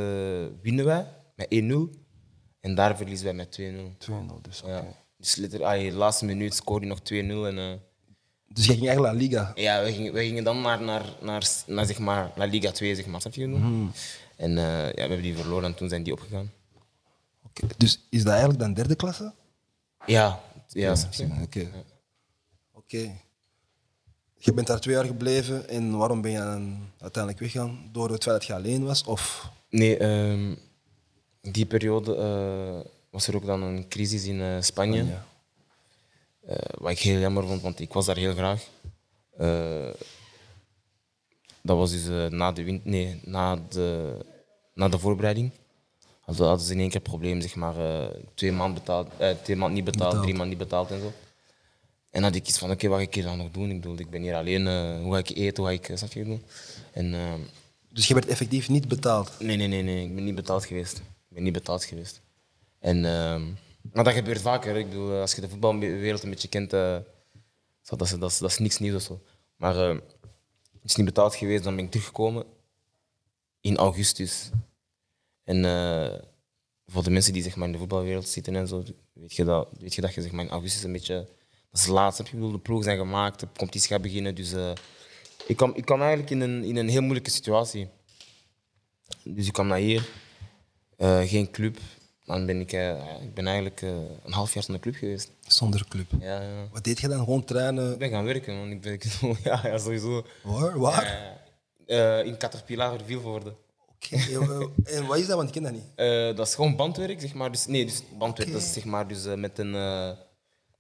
winnen 0.62 0.86
wij 0.86 1.08
met 1.36 1.48
1-0. 1.96 2.00
En 2.60 2.76
daar 2.76 2.98
verliezen 2.98 3.26
wij 3.26 3.34
met 3.34 3.60
2-0. 3.62 3.64
2-0 4.12 4.42
dus. 4.42 4.62
oké. 4.62 4.72
Ja. 4.74 4.86
Dus 5.18 5.36
letterlijk, 5.36 5.72
ah, 5.72 5.90
de 5.90 5.96
laatste 5.98 6.26
minuut 6.26 6.54
scoorde 6.56 6.86
je 6.86 6.92
nog 6.92 7.00
2-0. 7.00 7.48
En, 7.48 7.58
eh, 7.58 7.78
Dus 8.48 8.66
jij 8.66 8.76
ging 8.76 8.88
eigenlijk 8.88 9.14
naar 9.14 9.24
Liga. 9.24 9.52
ja, 9.56 9.84
we 9.84 9.94
gingen, 9.94 10.14
we 10.14 10.20
gingen 10.20 10.44
dan 10.44 10.62
naar, 10.62 10.82
naar, 10.82 11.04
naar, 11.22 11.48
naar, 11.68 11.86
zeg 11.86 12.00
maar, 12.00 12.32
naar 12.36 12.48
Liga 12.48 12.72
2, 12.72 12.96
zeg 12.96 13.06
maar. 13.06 13.22
Snap 13.22 13.34
je 13.34 13.42
genoeg? 13.42 13.92
En 14.36 14.52
ja, 14.52 14.92
we 14.94 15.00
hebben 15.00 15.22
die 15.22 15.36
verloren 15.36 15.66
en 15.66 15.76
toen 15.76 15.90
zijn 15.90 16.04
die 16.04 16.14
opgegaan. 16.14 16.52
Oké. 17.46 17.68
Dus 17.78 18.06
is 18.10 18.20
dat 18.24 18.32
eigenlijk 18.32 18.60
dan 18.60 18.74
derde 18.74 18.96
klasse? 18.96 19.34
Ja, 20.06 20.40
ja, 20.68 20.96
snap? 20.96 21.42
Oké. 21.44 21.68
Oké. 22.72 23.12
Je 24.38 24.54
bent 24.54 24.68
daar 24.68 24.80
twee 24.80 24.96
jaar 24.96 25.06
gebleven 25.06 25.70
en 25.70 25.98
waarom 25.98 26.22
ben 26.22 26.32
je 26.32 26.38
dan 26.38 26.90
uiteindelijk 27.00 27.44
weggegaan? 27.44 27.90
Door 27.92 28.12
het 28.12 28.24
feit 28.24 28.38
dat 28.38 28.46
je 28.46 28.54
alleen 28.54 28.84
was? 28.86 29.04
Of 29.04 29.52
Nee, 29.70 29.98
ehm, 29.98 30.56
die 31.42 31.66
periode 31.66 32.16
eh, 32.16 32.92
was 33.10 33.28
er 33.28 33.36
ook 33.36 33.46
dan 33.46 33.62
een 33.62 33.88
crisis 33.88 34.26
in 34.26 34.42
eh, 34.42 34.62
Spanje. 34.62 35.04
Ja. 35.04 35.26
Eh, 36.48 36.80
wat 36.80 36.92
ik 36.92 37.00
heel 37.00 37.20
jammer 37.20 37.48
vond, 37.48 37.62
want 37.62 37.80
ik 37.80 37.94
was 37.94 38.06
daar 38.06 38.18
heel 38.18 38.34
graag. 38.34 38.64
Dat 41.62 41.78
was 41.78 41.92
dus 41.92 42.30
na 42.30 42.52
de 42.52 42.64
win 42.64 42.82
nee, 42.84 43.22
na 43.24 43.56
de, 43.56 44.18
na 44.74 44.90
de 44.90 45.00
voorbereiding. 45.00 45.52
Hadden, 46.26 46.48
hadden 46.48 46.66
ze 46.66 46.74
in 46.74 46.80
één 46.80 46.90
keer 46.90 47.02
problemen, 47.02 47.42
zeg 47.42 47.56
maar, 47.56 47.78
eh, 47.78 48.16
twee 48.34 48.52
maanden 48.52 48.74
betaald, 48.74 49.08
eh, 49.18 49.30
twee 49.44 49.56
maanden 49.56 49.76
niet 49.76 49.84
betaald, 49.86 50.04
Betaald. 50.06 50.24
drie 50.24 50.36
maanden 50.38 50.58
niet 50.58 50.68
betaald 50.68 50.92
en 50.92 51.00
zo. 51.00 51.06
En 52.10 52.22
dan 52.22 52.24
had 52.24 52.36
ik 52.36 52.48
iets 52.48 52.58
van, 52.58 52.72
oké, 52.72 52.88
wat 52.88 52.98
ga 52.98 53.04
ik 53.04 53.14
hier 53.14 53.24
dan 53.24 53.38
nog 53.38 53.52
doen? 53.52 53.70
Ik 53.70 53.82
bedoel, 53.82 54.00
ik 54.00 54.10
ben 54.10 54.22
hier 54.22 54.36
alleen, 54.36 54.68
eh, 54.68 55.02
hoe 55.02 55.12
ga 55.14 55.18
ik 55.20 55.30
eten, 55.30 55.64
hoe 55.64 55.72
ga 55.78 55.80
ik, 55.90 55.98
snap 55.98 56.12
je 56.14 56.20
bedoel? 56.20 56.40
En, 56.92 57.14
ehm, 57.14 57.40
Dus 57.90 58.08
je 58.08 58.14
werd 58.14 58.28
effectief 58.28 58.70
niet 58.70 58.88
betaald. 58.88 59.32
Nee, 59.40 59.56
nee, 59.58 59.68
nee, 59.68 59.82
nee. 59.84 60.06
Ik 60.06 60.16
ben 60.16 60.24
niet 60.24 60.36
betaald 60.36 60.66
geweest. 60.66 60.98
Ik 60.98 61.04
ben 61.36 61.44
niet 61.44 61.54
betaald 61.54 61.84
geweest. 61.84 62.22
En, 62.80 63.06
ehm, 63.06 63.44
maar 63.94 64.04
dat 64.04 64.14
gebeurt 64.14 64.42
vaker. 64.42 64.76
Ik 64.76 64.90
bedoel, 64.90 65.20
als 65.20 65.34
je 65.36 65.42
de 65.42 65.50
voetbalwereld 65.50 66.24
een 66.24 66.30
beetje 66.30 66.48
kent, 66.48 66.70
dat, 66.70 67.04
is, 68.02 68.10
dat, 68.10 68.32
is, 68.32 68.38
dat 68.38 68.50
is 68.50 68.58
niks 68.58 68.78
nieuws 68.80 68.96
of 68.96 69.02
zo. 69.02 69.22
Maar 69.56 69.76
eh, 69.90 69.96
het 70.74 70.84
is 70.84 70.96
niet 70.96 71.06
betaald 71.06 71.36
geweest, 71.36 71.64
dan 71.64 71.76
ben 71.76 71.86
ik 71.86 71.92
teruggekomen 71.92 72.46
in 73.62 73.78
augustus. 73.78 74.50
En 75.46 75.66
eh, 75.66 76.20
voor 76.86 77.04
de 77.04 77.10
mensen 77.10 77.34
die 77.34 77.44
zeg 77.44 77.56
maar, 77.56 77.66
in 77.66 77.72
de 77.72 77.78
voetbalwereld 77.78 78.28
zitten 78.28 78.56
en 78.56 78.68
zo, 78.68 78.84
weet 79.14 79.36
je 79.36 79.44
dat, 79.44 79.70
weet 79.80 79.96
je, 79.96 80.02
dat 80.02 80.14
je 80.14 80.22
zeg 80.22 80.32
maar, 80.32 80.46
in 80.46 80.52
augustus 80.52 80.84
een 80.84 80.92
beetje. 80.92 81.28
Dat 81.72 81.84
is 81.84 81.88
laat. 81.88 82.18
Heb 82.18 82.28
je 82.28 82.34
Ik 82.34 82.40
bedoel, 82.40 82.56
de 82.56 82.62
ploegen 82.62 82.86
zijn 82.86 82.98
gemaakt, 82.98 83.40
de 83.40 83.48
competitie 83.58 83.90
gaat 83.90 84.02
beginnen. 84.02 84.36
Dus 84.36 84.54
eh, 84.54 84.72
ik, 85.48 85.58
kwam, 85.58 85.72
ik 85.76 85.86
kwam 85.86 86.00
eigenlijk 86.00 86.30
in 86.30 86.42
een, 86.42 86.64
in 86.64 86.76
een 86.76 86.90
heel 86.90 87.02
moeilijke 87.02 87.30
situatie. 87.30 87.88
Dus 89.24 89.48
ik 89.48 89.54
kwam 89.54 89.68
naar 89.68 89.78
hier, 89.78 90.10
eh, 90.98 91.22
geen 91.22 91.52
club. 91.52 91.78
Dan 92.26 92.46
ben 92.46 92.60
ik, 92.60 92.72
ik 93.22 93.34
ben 93.34 93.48
eigenlijk 93.48 93.82
een 93.82 94.32
half 94.32 94.54
jaar 94.54 94.64
zonder 94.64 94.82
club 94.82 94.96
geweest. 94.96 95.32
Zonder 95.48 95.86
club. 95.88 96.08
Ja, 96.20 96.42
ja. 96.42 96.68
Wat 96.72 96.84
deed 96.84 97.00
je 97.00 97.08
dan? 97.08 97.20
Gewoon 97.20 97.44
trainen? 97.44 97.92
Ik 97.92 97.98
ben 97.98 98.10
gaan 98.10 98.26
werken, 98.26 98.58
want 98.58 98.72
ik 98.72 98.82
ben, 98.82 99.00
ja, 99.44 99.60
ja, 99.64 99.78
sowieso. 99.78 100.26
Waar? 100.44 100.80
Waar? 100.80 101.38
In 102.26 102.38
Caterpillar 102.38 103.00
Vilvoorde. 103.06 103.50
Oké. 103.50 103.65
Eh, 104.12 104.98
En 104.98 105.06
wat 105.06 105.18
is 105.18 105.28
dat? 105.28 105.36
Want 105.36 105.48
ik 105.48 105.54
ken 105.54 105.64
dat 105.64 105.72
niet. 105.72 105.84
Eh, 105.96 106.36
dat 106.36 106.48
is 106.48 106.56
gewoon 106.56 106.76
bandwerk, 106.76 107.22
zeg 107.22 107.34
maar. 107.34 107.52
Dus, 107.52 107.66
nee, 107.66 107.86
dus 107.86 108.02
bandwerk, 108.18 108.52
dat 108.52 108.62
is 108.62 108.74
zeg 108.74 108.86
maar 108.86 109.08
dus, 109.08 109.26
eh, 109.26 109.34
met 109.34 109.60
een... 109.60 109.76
eh, 109.76 110.10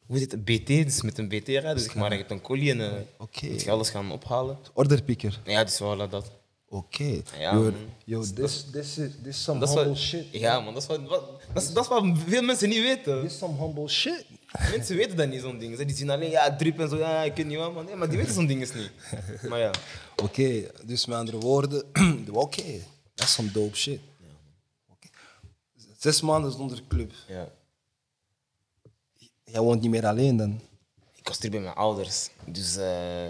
hoe 0.05 0.17
heet 0.17 0.31
het? 0.31 0.45
BT, 0.45 0.67
dus 0.67 1.01
met 1.01 1.17
een 1.17 1.27
BT 1.27 1.47
rijden. 1.47 1.75
Dus 1.75 1.83
zeg 1.83 1.95
maar, 1.95 2.11
je 2.11 2.17
hebt 2.17 2.31
een 2.31 2.41
collie 2.41 2.71
en 2.71 2.81
eh 2.81 3.01
Oké. 3.17 3.45
moet 3.45 3.61
je 3.61 3.71
alles 3.71 3.89
gaan 3.89 4.11
ophalen. 4.11 4.57
Orderpicker. 4.73 5.39
Ja, 5.45 5.63
dus 5.63 5.75
voilà, 5.81 6.09
dat. 6.09 6.31
Oké. 6.69 7.21
Ja, 7.39 7.71
Yo, 8.05 8.21
this, 8.21 8.65
this, 8.71 8.97
is, 8.97 9.09
this 9.23 9.35
is 9.35 9.43
some 9.43 9.59
Dat 9.59 9.69
humble 9.69 9.87
wat, 9.87 9.97
shit. 9.97 10.25
Ja, 10.31 10.59
man, 10.59 10.73
dat 10.73 10.81
is, 10.81 10.87
wat, 10.87 11.01
wat, 11.07 11.29
dat, 11.53 11.63
is, 11.63 11.73
dat 11.73 11.83
is 11.83 11.89
wat 11.89 12.03
veel 12.27 12.41
mensen 12.41 12.69
niet 12.69 12.81
weten. 12.81 13.21
This 13.21 13.31
is 13.31 13.37
some 13.37 13.57
humble 13.57 13.87
shit. 13.87 14.25
Mensen 14.71 14.95
weten 14.95 15.17
dat 15.17 15.29
niet, 15.29 15.41
zo'n 15.41 15.57
ding. 15.57 15.77
Ze- 15.77 15.85
Die 15.85 15.95
zien 15.95 16.09
alleen, 16.09 16.29
ja, 16.29 16.55
drip 16.55 16.79
en 16.79 16.89
zo, 16.89 16.97
ja, 16.97 17.23
ik 17.23 17.35
weet 17.35 17.45
niet 17.45 17.57
wat, 17.57 17.73
man. 17.73 17.85
Nee, 17.85 17.95
maar 17.95 18.09
die 18.09 18.17
weten 18.17 18.33
zo'n 18.33 18.45
ding 18.45 18.61
is 18.61 18.73
niet. 18.73 18.91
Maar 19.49 19.59
ja. 19.59 19.71
Oké, 20.23 20.63
dus 20.85 21.05
met 21.05 21.17
andere 21.17 21.37
woorden, 21.37 21.83
oké, 22.31 22.61
dat 22.63 22.94
is 23.23 23.33
some 23.33 23.51
dope 23.51 23.75
shit. 23.75 23.99
Zes 25.97 26.21
maanden 26.21 26.51
zonder 26.51 26.81
club. 26.87 27.11
ja. 27.27 27.51
Jij 29.43 29.61
woont 29.61 29.81
niet 29.81 29.89
meer 29.89 30.05
alleen 30.05 30.37
dan. 30.37 30.61
Ik 31.15 31.27
was 31.27 31.37
terug 31.37 31.51
bij 31.51 31.61
mijn 31.61 31.75
ouders. 31.75 32.29
Dus 32.45 32.75
eh, 32.75 33.27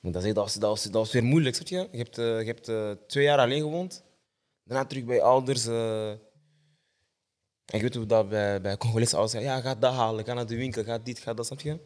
dat, 0.00 0.12
zeggen, 0.12 0.34
dat, 0.34 0.44
was, 0.44 0.54
dat, 0.54 0.70
was, 0.70 0.82
dat 0.82 0.92
was 0.92 1.12
weer 1.12 1.24
moeilijk. 1.24 1.54
Snap 1.54 1.68
je? 1.68 1.88
Je 1.90 1.98
hebt, 1.98 2.18
eh, 2.18 2.40
je 2.40 2.46
hebt 2.46 2.68
eh, 2.68 2.90
twee 3.06 3.24
jaar 3.24 3.38
alleen 3.38 3.60
gewoond. 3.60 4.02
Daarna 4.64 4.84
terug 4.84 5.04
bij 5.04 5.14
je 5.14 5.22
ouders. 5.22 5.66
en 5.66 6.18
ik 7.66 7.82
weet 7.82 7.94
hoe 7.94 8.06
dat 8.06 8.28
bij, 8.28 8.60
bij 8.60 8.76
Congolese 8.76 9.16
ouders. 9.16 9.44
Ja, 9.44 9.60
ga 9.60 9.74
dat 9.74 9.94
halen, 9.94 10.24
ga 10.24 10.32
naar 10.32 10.46
de 10.46 10.56
winkel, 10.56 10.84
ga 10.84 10.98
dit, 10.98 11.18
ga 11.18 11.34
dat, 11.34 11.46
snap 11.46 11.60
je? 11.60 11.78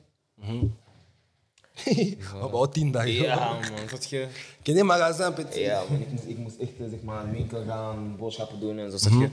About 2.42 2.72
tien 2.72 2.90
dagen. 2.90 3.12
Ja, 3.12 3.52
man, 3.52 3.64
snap 3.88 4.02
je? 4.02 4.26
Ken 4.62 4.74
je 4.74 4.84
magazijn, 4.84 5.34
petit? 5.34 5.54
Ja, 5.56 5.82
man, 5.90 6.00
ik, 6.00 6.08
moest, 6.10 6.24
ik 6.26 6.38
moest 6.38 6.56
echt 6.56 6.70
eh, 6.80 6.88
zeg 6.90 7.02
maar, 7.02 7.14
naar 7.24 7.32
de 7.32 7.38
winkel 7.38 7.64
gaan, 7.64 8.16
boodschappen 8.16 8.60
doen 8.60 8.78
en 8.78 8.90
zo, 8.90 8.96
snap 8.96 9.20
je? 9.20 9.30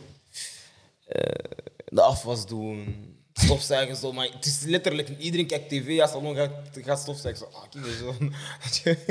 Eh, 1.08 1.56
de 1.86 2.02
afwas 2.02 2.46
doen, 2.48 2.96
stofzuigen 3.34 3.96
zo, 3.96 4.12
maar 4.12 4.30
het 4.34 4.46
is 4.46 4.62
letterlijk, 4.62 5.10
iedereen 5.20 5.48
kijkt 5.48 5.70
tv, 5.70 6.00
als 6.02 6.12
salon 6.12 6.36
gaat, 6.36 6.52
gaat 6.74 7.00
stofzuigen, 7.00 7.48
zo, 7.52 7.58
ah, 7.58 7.64
kijk 7.70 7.86
eens 7.86 7.98
zo. 7.98 8.14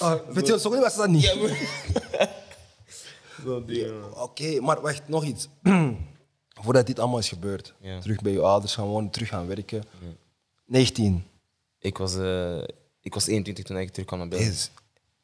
Ah, 0.00 0.28
weet 0.28 0.46
je, 0.46 0.58
zo 0.60 0.70
was 0.80 0.96
dat 0.96 1.08
niet. 1.08 1.22
Ja. 1.24 2.28
Oké, 4.22 4.60
maar 4.60 4.80
wacht, 4.80 5.08
nog 5.08 5.24
iets. 5.24 5.48
Voordat 6.64 6.86
dit 6.86 6.98
allemaal 6.98 7.18
is 7.18 7.28
gebeurd, 7.28 7.74
Ja. 7.80 8.00
terug 8.00 8.20
bij 8.22 8.32
je 8.32 8.40
ouders 8.40 8.74
gaan 8.74 8.86
wonen, 8.86 9.10
terug 9.10 9.28
gaan 9.28 9.46
werken. 9.46 9.84
19. 10.66 11.24
Ik 11.78 11.98
was, 11.98 12.16
eh, 12.16 12.62
ik 13.00 13.14
was 13.14 13.26
21 13.26 13.64
toen 13.64 13.78
ik 13.78 13.90
terug 13.90 14.06
kwam 14.06 14.18
naar 14.18 14.28
België. 14.28 14.44
Deze, 14.44 14.68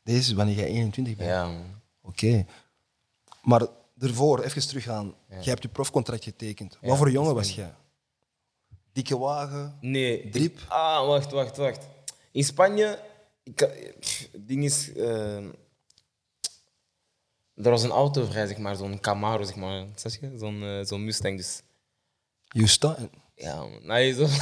deze 0.02 0.18
is 0.18 0.32
wanneer 0.32 0.54
jij 0.56 0.66
21 0.66 1.16
bent. 1.16 1.28
Ja. 1.30 1.60
Oké. 2.02 2.46
Maar 3.42 3.66
ervoor, 3.98 4.42
even 4.42 4.66
teruggaan. 4.68 5.14
Jij 5.28 5.42
hebt 5.42 5.62
je 5.62 5.68
profcontract 5.68 6.24
getekend. 6.24 6.78
Wat 6.82 6.96
voor 6.96 7.10
jongen 7.10 7.34
was 7.34 7.54
jij? 7.54 7.74
Dikke 8.92 9.18
wagen? 9.18 9.78
Nee. 9.80 10.20
Ik- 10.22 10.58
ah, 10.68 11.06
wacht, 11.06 11.30
wacht, 11.30 11.56
wacht. 11.56 11.86
In 12.32 12.44
Spanje, 12.44 12.98
ik, 13.42 13.54
pff, 14.00 14.28
het 14.32 14.48
ding 14.48 14.64
is, 14.64 14.92
eh, 14.92 15.36
er 17.54 17.70
was 17.70 17.82
een 17.82 17.90
auto 17.90 18.24
vrij, 18.24 18.46
zeg 18.46 18.58
maar, 18.58 18.76
zo'n 18.76 19.00
Camaro, 19.00 19.42
zeg 19.42 19.56
maar, 19.56 19.86
zeg 19.94 20.20
je? 20.20 20.32
Zo'n 20.38 20.62
eh, 20.62 20.84
zo'n 20.84 21.04
Mustang, 21.04 21.36
dus 21.36 21.62
Justa? 22.48 22.96
ja, 23.34 23.56
man. 23.56 23.86
Nee, 23.86 24.12
zo. 24.14 24.26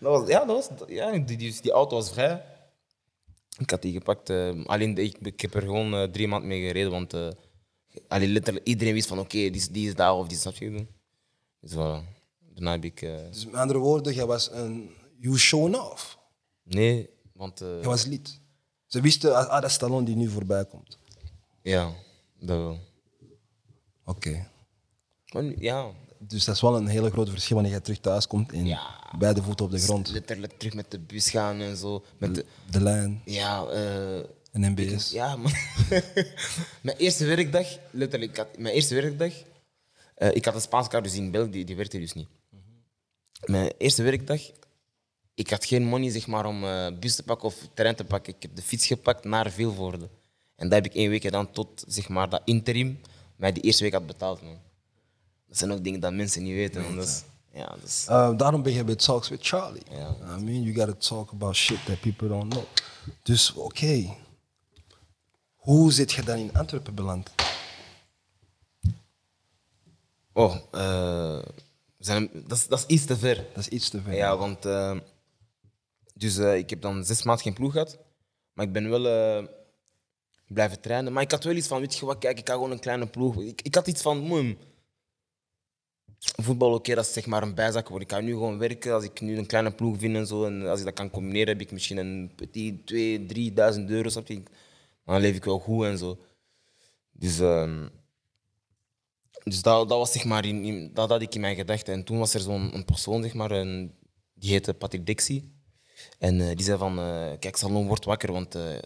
dat 0.00 0.20
was, 0.20 0.28
ja, 0.28 0.44
dat 0.44 0.68
was, 0.68 0.88
ja 0.88 1.10
die, 1.18 1.36
die, 1.36 1.60
die 1.62 1.70
auto 1.72 1.96
was 1.96 2.10
vrij. 2.12 2.44
Ik 3.58 3.70
had 3.70 3.82
die 3.82 3.92
gepakt. 3.92 4.30
eh, 4.30 4.64
alleen 4.64 4.96
ik, 4.98 5.16
ik 5.18 5.40
heb 5.40 5.54
er 5.54 5.62
gewoon 5.62 5.94
eh, 5.94 6.02
drie 6.02 6.28
maanden 6.28 6.48
mee 6.48 6.66
gereden, 6.66 6.90
want 6.90 7.12
eh, 7.14 7.28
alleen 8.08 8.32
letterlijk 8.32 8.66
iedereen 8.66 8.94
wist 8.94 9.08
van 9.08 9.18
oké, 9.18 9.28
die, 9.38 9.50
is- 9.50 9.68
die 9.68 9.88
is 9.88 9.94
daar 9.94 10.14
of 10.14 10.26
die 10.28 10.36
is 10.36 10.42
dat 10.42 10.56
doen. 10.58 10.88
Dus 11.60 11.72
voilà. 11.72 12.16
Daarna 12.54 12.70
heb 12.72 12.84
ik. 12.84 13.00
Dus 13.00 13.44
met 13.44 13.54
andere 13.54 13.78
woorden, 13.78 14.14
jij 14.14 14.26
was 14.26 14.50
een... 14.52 14.90
You 15.20 15.38
shown 15.38 15.74
off. 15.74 16.18
nee, 16.62 17.10
want. 17.32 17.58
Jij 17.58 17.80
was 17.82 18.04
lid. 18.04 18.40
Ze 18.86 19.00
wisten, 19.00 19.36
ah, 19.36 19.46
ah, 19.46 19.60
dat 19.60 19.64
is 19.70 19.72
Stallone 19.76 20.04
die 20.06 20.16
nu 20.16 20.28
voorbij 20.28 20.64
komt. 20.66 20.98
ja, 21.62 21.92
dat 22.40 22.56
wel. 22.58 22.78
Oké. 24.04 24.48
Nu- 25.32 25.56
ja, 25.58 25.90
Dus 26.18 26.44
dat 26.44 26.54
is 26.54 26.60
wel 26.60 26.76
een 26.76 26.86
hele 26.86 27.10
groot 27.10 27.30
verschil 27.30 27.56
wanneer 27.56 27.74
je 27.74 27.80
terug 27.80 27.98
thuis 28.00 28.26
komt 28.26 28.52
en 28.52 28.66
Ja. 28.66 29.10
beide 29.18 29.42
voeten 29.42 29.64
op 29.64 29.70
de 29.70 29.78
grond. 29.78 30.10
Letterlijk 30.10 30.58
terug 30.58 30.74
met 30.74 30.90
de 30.90 30.98
bus 30.98 31.30
gaan 31.30 31.60
en 31.60 31.76
zo. 31.76 32.04
Met 32.18 32.34
de, 32.34 32.44
De 32.70 32.80
lijn 32.82 33.22
ja, 33.24 33.64
eh, 33.66 34.16
en 34.52 34.70
MBS. 34.72 35.10
ja, 35.10 35.36
man. 35.36 35.52
mijn 36.82 36.96
eerste 36.96 37.24
werkdag, 37.26 37.66
letterlijk, 37.90 38.36
had, 38.36 38.58
mijn 38.58 38.74
eerste 38.74 38.94
werkdag, 38.94 39.32
eh, 40.14 40.34
ik 40.34 40.44
had 40.44 40.54
een 40.54 40.60
Spaanse 40.60 40.90
kaart 40.90 41.04
dus 41.04 41.14
in 41.14 41.30
België, 41.30 41.50
die, 41.50 41.64
die 41.64 41.76
werkte 41.76 41.98
dus 41.98 42.12
niet. 42.12 42.28
Mijn 43.44 43.72
eerste 43.78 44.02
werkdag, 44.02 44.40
ik 45.34 45.50
had 45.50 45.64
geen 45.64 45.84
money 45.84 46.10
zeg 46.10 46.26
maar, 46.26 46.46
om 46.46 46.64
eh, 46.64 46.86
bus 47.00 47.14
te 47.16 47.22
pakken 47.22 47.48
of 47.48 47.54
trein 47.74 47.94
te 47.94 48.04
pakken. 48.04 48.34
Ik 48.34 48.42
heb 48.42 48.56
de 48.56 48.62
fiets 48.62 48.86
gepakt 48.86 49.24
naar 49.24 49.50
Vilvoorde. 49.50 50.08
En 50.56 50.68
dat 50.68 50.72
heb 50.82 50.86
ik 50.92 50.94
één 50.94 51.10
week 51.10 51.22
gedaan 51.22 51.50
tot 51.50 51.84
zeg 51.86 52.08
maar, 52.08 52.28
dat 52.28 52.42
interim 52.44 53.00
mij 53.36 53.52
die 53.52 53.62
eerste 53.62 53.82
week 53.82 53.92
had 53.92 54.06
betaald. 54.06 54.42
Man. 54.42 54.58
Dat 55.48 55.58
zijn 55.58 55.72
ook 55.72 55.84
dingen 55.84 56.00
dat 56.00 56.12
mensen 56.12 56.42
niet 56.42 56.54
weten. 56.54 56.84
Ja, 57.52 57.76
is, 57.84 58.06
Uh, 58.08 58.36
daarom 58.36 58.62
ben 58.62 58.72
je 58.72 58.84
bij 58.84 58.94
Talks 58.94 59.28
with 59.28 59.46
Charlie. 59.46 59.82
Ja. 59.90 60.16
I 60.36 60.42
mean, 60.42 60.62
you 60.62 60.74
gotta 60.74 60.92
talk 60.92 61.30
about 61.30 61.54
shit 61.56 61.84
that 61.86 62.00
people 62.00 62.28
don't 62.28 62.52
know. 62.52 62.64
Dus 63.22 63.52
oké, 63.52 64.16
hoe 65.54 65.92
zit 65.92 66.12
je 66.12 66.22
dan 66.22 66.38
in 66.38 66.54
Antwerpen 66.54 66.94
beland? 66.94 67.30
oh, 70.32 70.56
eh, 70.70 71.42
zijn, 71.98 72.30
dat, 72.46 72.58
is, 72.58 72.66
dat 72.66 72.78
is 72.78 72.86
iets 72.86 73.04
te 73.04 73.16
ver. 73.16 73.36
Dat 73.36 73.56
is 73.56 73.68
iets 73.68 73.88
te 73.88 74.02
ver. 74.02 74.14
Ja, 74.14 74.36
want 74.36 74.64
eh, 74.64 74.98
dus, 76.14 76.38
ik 76.38 76.70
heb 76.70 76.80
dan 76.80 77.04
zes 77.04 77.22
maanden 77.22 77.44
geen 77.44 77.54
ploeg 77.54 77.72
gehad. 77.72 77.98
Maar 78.52 78.66
ik 78.66 78.72
ben 78.72 78.88
wel 78.88 79.48
blijven 80.46 80.80
trainen. 80.80 81.12
Maar 81.12 81.22
ik 81.22 81.30
had 81.30 81.44
wel 81.44 81.54
iets 81.54 81.68
van, 81.68 81.80
weet 81.80 81.96
je 81.96 82.06
wat, 82.06 82.18
kijk, 82.18 82.38
ik 82.38 82.48
ga 82.48 82.54
gewoon 82.54 82.70
een 82.70 82.78
kleine 82.78 83.06
ploeg. 83.06 83.42
Ik, 83.42 83.62
ik 83.62 83.74
had 83.74 83.86
iets 83.86 84.02
van, 84.02 84.18
moem. 84.18 84.58
Voetbal, 86.18 86.74
oké, 86.74 86.94
dat 86.94 87.06
is 87.06 87.12
zeg 87.12 87.26
maar 87.26 87.42
een 87.42 87.54
bijzak. 87.54 87.90
Ik 87.90 88.10
ga 88.10 88.20
nu 88.20 88.32
gewoon 88.32 88.58
werken. 88.58 88.92
Als 88.92 89.04
ik 89.04 89.20
nu 89.20 89.38
een 89.38 89.46
kleine 89.46 89.72
ploeg 89.72 89.98
vind 89.98 90.16
en 90.16 90.26
zo, 90.26 90.44
en 90.44 90.66
als 90.66 90.78
ik 90.78 90.84
dat 90.84 90.94
kan 90.94 91.10
combineren, 91.10 91.48
heb 91.48 91.60
ik 91.60 91.72
misschien 91.72 91.96
een 91.96 92.32
petit 92.36 92.86
2, 92.86 93.52
3.000 93.74 93.84
euro. 93.86 94.08
Snap 94.08 94.26
je? 94.26 94.42
Dan 95.04 95.20
leef 95.20 95.36
ik 95.36 95.44
wel 95.44 95.58
goed 95.58 95.84
en 95.84 95.98
zo. 95.98 96.18
Dus, 97.12 97.40
ehm, 97.40 97.88
dus 99.44 99.62
dat, 99.62 99.88
dat 99.88 99.98
was 99.98 100.12
zeg 100.12 100.24
maar, 100.24 100.44
in, 100.44 100.90
dat 100.94 101.08
had 101.08 101.22
ik 101.22 101.34
in 101.34 101.40
mijn 101.40 101.56
gedachten. 101.56 101.94
En 101.94 102.04
toen 102.04 102.18
was 102.18 102.34
er 102.34 102.40
zo'n 102.40 102.82
persoon, 102.84 103.22
zeg 103.22 103.34
maar, 103.34 103.50
een, 103.50 103.94
die 104.34 104.50
heette 104.50 104.74
Patrick 104.74 105.06
Dixie. 105.06 105.52
En 106.18 106.40
eh, 106.40 106.56
die 106.56 106.64
zei 106.64 106.78
van, 106.78 106.98
eh, 106.98 107.38
kijk 107.38 107.56
Salon, 107.56 107.86
word 107.86 108.04
wakker, 108.04 108.32
want 108.32 108.54
eh, 108.54 108.78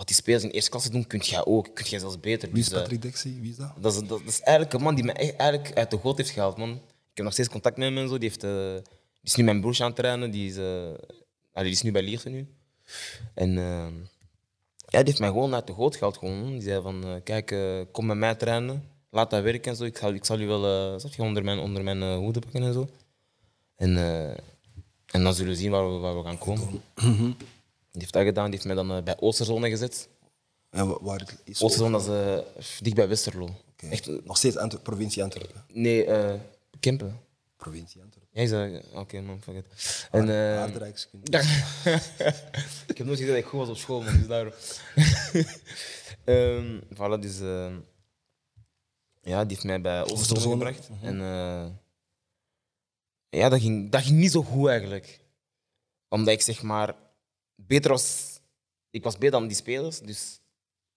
wat 0.00 0.08
die 0.08 0.18
spelers 0.18 0.44
in 0.44 0.50
eerste 0.50 0.70
klasse 0.70 0.90
doen, 0.90 1.06
kun 1.06 1.18
jij 1.18 1.44
ook. 1.44 1.74
Kun 1.74 1.84
jij 1.84 1.98
zelfs 1.98 2.20
beter. 2.20 2.50
Wie 2.50 2.60
is 2.60 2.68
Dus, 2.68 2.80
Patrick? 2.80 3.16
Wie 3.22 3.50
is 3.50 3.56
dat? 3.56 3.72
dat 3.80 3.92
is, 3.94 4.08
dat, 4.08 4.20
is 4.26 4.40
eigenlijk 4.40 4.76
een 4.76 4.82
man 4.82 4.94
die 4.94 5.04
me 5.04 5.12
echt, 5.12 5.36
eigenlijk 5.36 5.78
uit 5.78 5.90
de 5.90 5.98
goot 5.98 6.16
heeft 6.16 6.30
gehaald, 6.30 6.56
man. 6.56 6.70
Ik 6.70 7.16
heb 7.16 7.24
nog 7.24 7.32
steeds 7.32 7.48
contact 7.48 7.76
met 7.76 7.88
hem 7.88 7.98
en 7.98 8.08
zo. 8.08 8.18
Die, 8.18 8.28
heeft, 8.28 8.40
die 8.40 8.82
is 9.22 9.34
nu 9.34 9.44
mijn 9.44 9.60
broertje 9.60 9.82
aan 9.82 9.90
het 9.90 9.98
trainen. 9.98 10.30
Die 10.30 10.48
is, 10.48 10.54
die 11.52 11.70
is 11.70 11.82
nu 11.82 11.92
bij 11.92 12.02
Lierse 12.02 12.28
nu. 12.28 12.48
En 13.34 13.58
eh, 13.58 13.86
ja, 14.86 14.98
die 14.98 15.04
heeft 15.04 15.18
mij 15.18 15.28
gewoon 15.28 15.54
uit 15.54 15.66
de 15.66 15.72
goot 15.72 15.96
gehaald. 15.96 16.18
Gewoon. 16.18 16.50
Die 16.50 16.62
zei 16.62 16.82
van, 16.82 17.20
kijk, 17.24 17.54
kom 17.92 18.06
met 18.06 18.16
mij 18.16 18.34
trainen. 18.34 18.84
Laat 19.10 19.30
dat 19.30 19.42
werken 19.42 19.70
en 19.70 19.76
zo. 19.76 19.84
Ik 19.84 19.96
zal, 19.96 20.12
ik 20.12 20.24
zal 20.24 20.38
je 20.38 20.46
wel 20.46 20.64
je 21.00 21.22
onder 21.22 21.44
mijn, 21.44 21.58
onder 21.58 21.82
mijn 21.82 22.14
hoede 22.14 22.40
pakken 22.40 22.62
en 22.62 22.72
zo. 22.72 22.88
En, 23.76 23.96
en 25.06 25.22
dan 25.22 25.34
zullen 25.34 25.52
we 25.52 25.58
zien 25.58 25.70
waar 25.70 25.92
we, 25.92 25.98
waar 25.98 26.16
we 26.16 26.24
gaan 26.24 26.38
komen. 26.38 26.82
Die 27.92 28.00
heeft 28.00 28.12
dat 28.12 28.22
gedaan. 28.24 28.44
Die 28.44 28.54
heeft 28.54 28.64
mij 28.64 28.74
dan 28.74 28.90
eh, 28.90 29.02
bij 29.02 29.20
Oosterzone 29.20 29.68
gezet. 29.70 30.08
En 30.70 30.88
wa- 30.88 30.98
waar 31.00 31.34
is? 31.44 31.62
Oosterzone, 31.62 31.90
dat 31.98 32.02
is 32.02 32.08
eh, 32.78 32.82
dicht 32.82 32.96
bij 32.96 33.08
Westerlo. 33.08 33.48
Echt, 33.76 34.08
eh, 34.08 34.14
Nog 34.24 34.36
steeds 34.36 34.56
Antwer- 34.56 34.80
provincie 34.82 35.22
Antwerpen. 35.22 35.64
nee, 35.72 36.04
eh 36.04 36.34
Kempen. 36.80 37.20
Provincie 37.56 38.02
Antwerpen. 38.02 38.28
Jij 38.32 38.46
zei, 38.46 38.82
oké 38.94 39.20
man, 39.20 39.42
fuck 39.42 39.54
it. 39.54 40.08
En, 40.10 40.28
eh, 40.28 40.58
Aardrijkskunde. 40.60 41.26
ik 42.90 42.98
heb 42.98 43.06
nooit 43.06 43.18
gezegd 43.18 43.28
dat 43.28 43.36
ik 43.36 43.44
goed 43.44 43.58
was 43.58 43.68
op 43.68 43.76
school, 43.76 44.02
man, 44.02 44.16
dus 44.18 44.26
daarom. 44.26 44.52
Ehm 46.24 46.80
voilà, 46.94 47.20
dus 47.20 47.40
eh, 47.40 47.72
ja, 49.22 49.40
die 49.44 49.48
heeft 49.54 49.64
mij 49.64 49.80
bij 49.80 50.00
Oosterzone 50.00 50.20
Oosterzone, 50.20 50.56
gebracht. 50.56 50.88
En 51.02 51.20
eh, 51.20 51.66
ja, 53.40 53.48
dat 53.48 53.60
ging, 53.60 53.90
dat 53.90 54.02
ging 54.02 54.18
niet 54.18 54.30
zo 54.32 54.42
goed 54.42 54.68
eigenlijk. 54.68 55.20
Omdat 56.08 56.34
ik 56.34 56.40
zeg 56.42 56.62
maar 56.62 56.94
beter 57.66 57.90
ik 58.90 59.02
was 59.02 59.18
beter 59.18 59.30
dan 59.30 59.46
die 59.46 59.56
spelers, 59.56 60.00
dus 60.00 60.40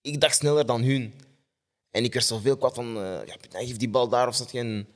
ik 0.01 0.21
dacht 0.21 0.35
sneller 0.35 0.65
dan 0.65 0.83
hun. 0.83 1.13
En 1.91 2.03
ik 2.03 2.13
werd 2.13 2.25
zoveel 2.25 2.57
kwaad 2.57 2.75
van, 2.75 2.97
eh 2.97 3.19
ja, 3.25 3.35
geef 3.49 3.77
die 3.77 3.89
bal 3.89 4.07
daar 4.09 4.27
of 4.27 4.35
zat. 4.35 4.53
En, 4.53 4.87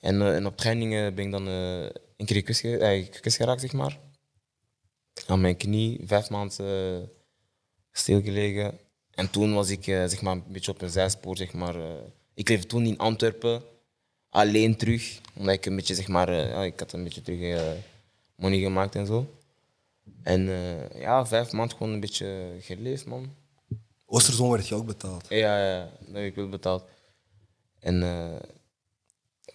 en, 0.00 0.22
eh, 0.22 0.34
en 0.34 0.46
op 0.46 0.56
trainingen 0.56 1.14
ben 1.14 1.24
ik 1.24 1.30
dan 1.30 1.48
eh, 1.48 1.82
een 2.16 2.26
keer 2.26 2.80
eh, 2.80 3.04
gekwetst 3.04 3.36
geraakt, 3.36 3.60
zeg 3.60 3.72
maar. 3.72 3.98
Aan 5.26 5.40
mijn 5.40 5.56
knie, 5.56 6.00
vijf 6.04 6.30
maanden 6.30 7.10
stilgelegen. 7.92 8.78
En 9.10 9.30
toen 9.30 9.54
was 9.54 9.70
ik 9.70 9.84
zeg 9.84 10.22
maar, 10.22 10.32
een 10.32 10.44
beetje 10.46 10.70
op 10.70 10.82
een 10.82 10.90
zijspoor. 10.90 11.36
Zeg 11.36 11.52
maar, 11.52 11.74
ik 12.34 12.48
leefde 12.48 12.66
toen 12.66 12.86
in 12.86 12.98
Antwerpen, 12.98 13.62
alleen 14.28 14.76
terug. 14.76 15.20
Omdat 15.34 15.54
ik 15.54 15.66
een 15.66 15.76
beetje, 15.76 15.94
zeg 15.94 16.08
maar, 16.08 16.32
ja, 16.32 16.64
ik 16.64 16.80
had 16.80 16.92
een 16.92 17.04
beetje 17.04 17.22
terug 17.22 17.76
money 18.36 18.58
gemaakt 18.58 18.94
en 18.94 19.06
zo. 19.06 19.41
En 20.22 20.48
eh, 20.48 21.00
ja, 21.00 21.26
vijf 21.26 21.52
maanden 21.52 21.76
gewoon 21.76 21.92
een 21.92 22.00
beetje 22.00 22.56
geleefd, 22.60 23.06
man. 23.06 23.34
Oosterzone 24.06 24.52
werd 24.52 24.68
je 24.68 24.74
ook 24.74 24.86
betaald. 24.86 25.26
Ja, 25.28 25.68
ja, 25.68 25.90
dat 26.00 26.14
heb 26.14 26.24
ik 26.24 26.34
wel 26.34 26.48
betaald. 26.48 26.84
En 27.82 28.02
eh, 28.02 28.40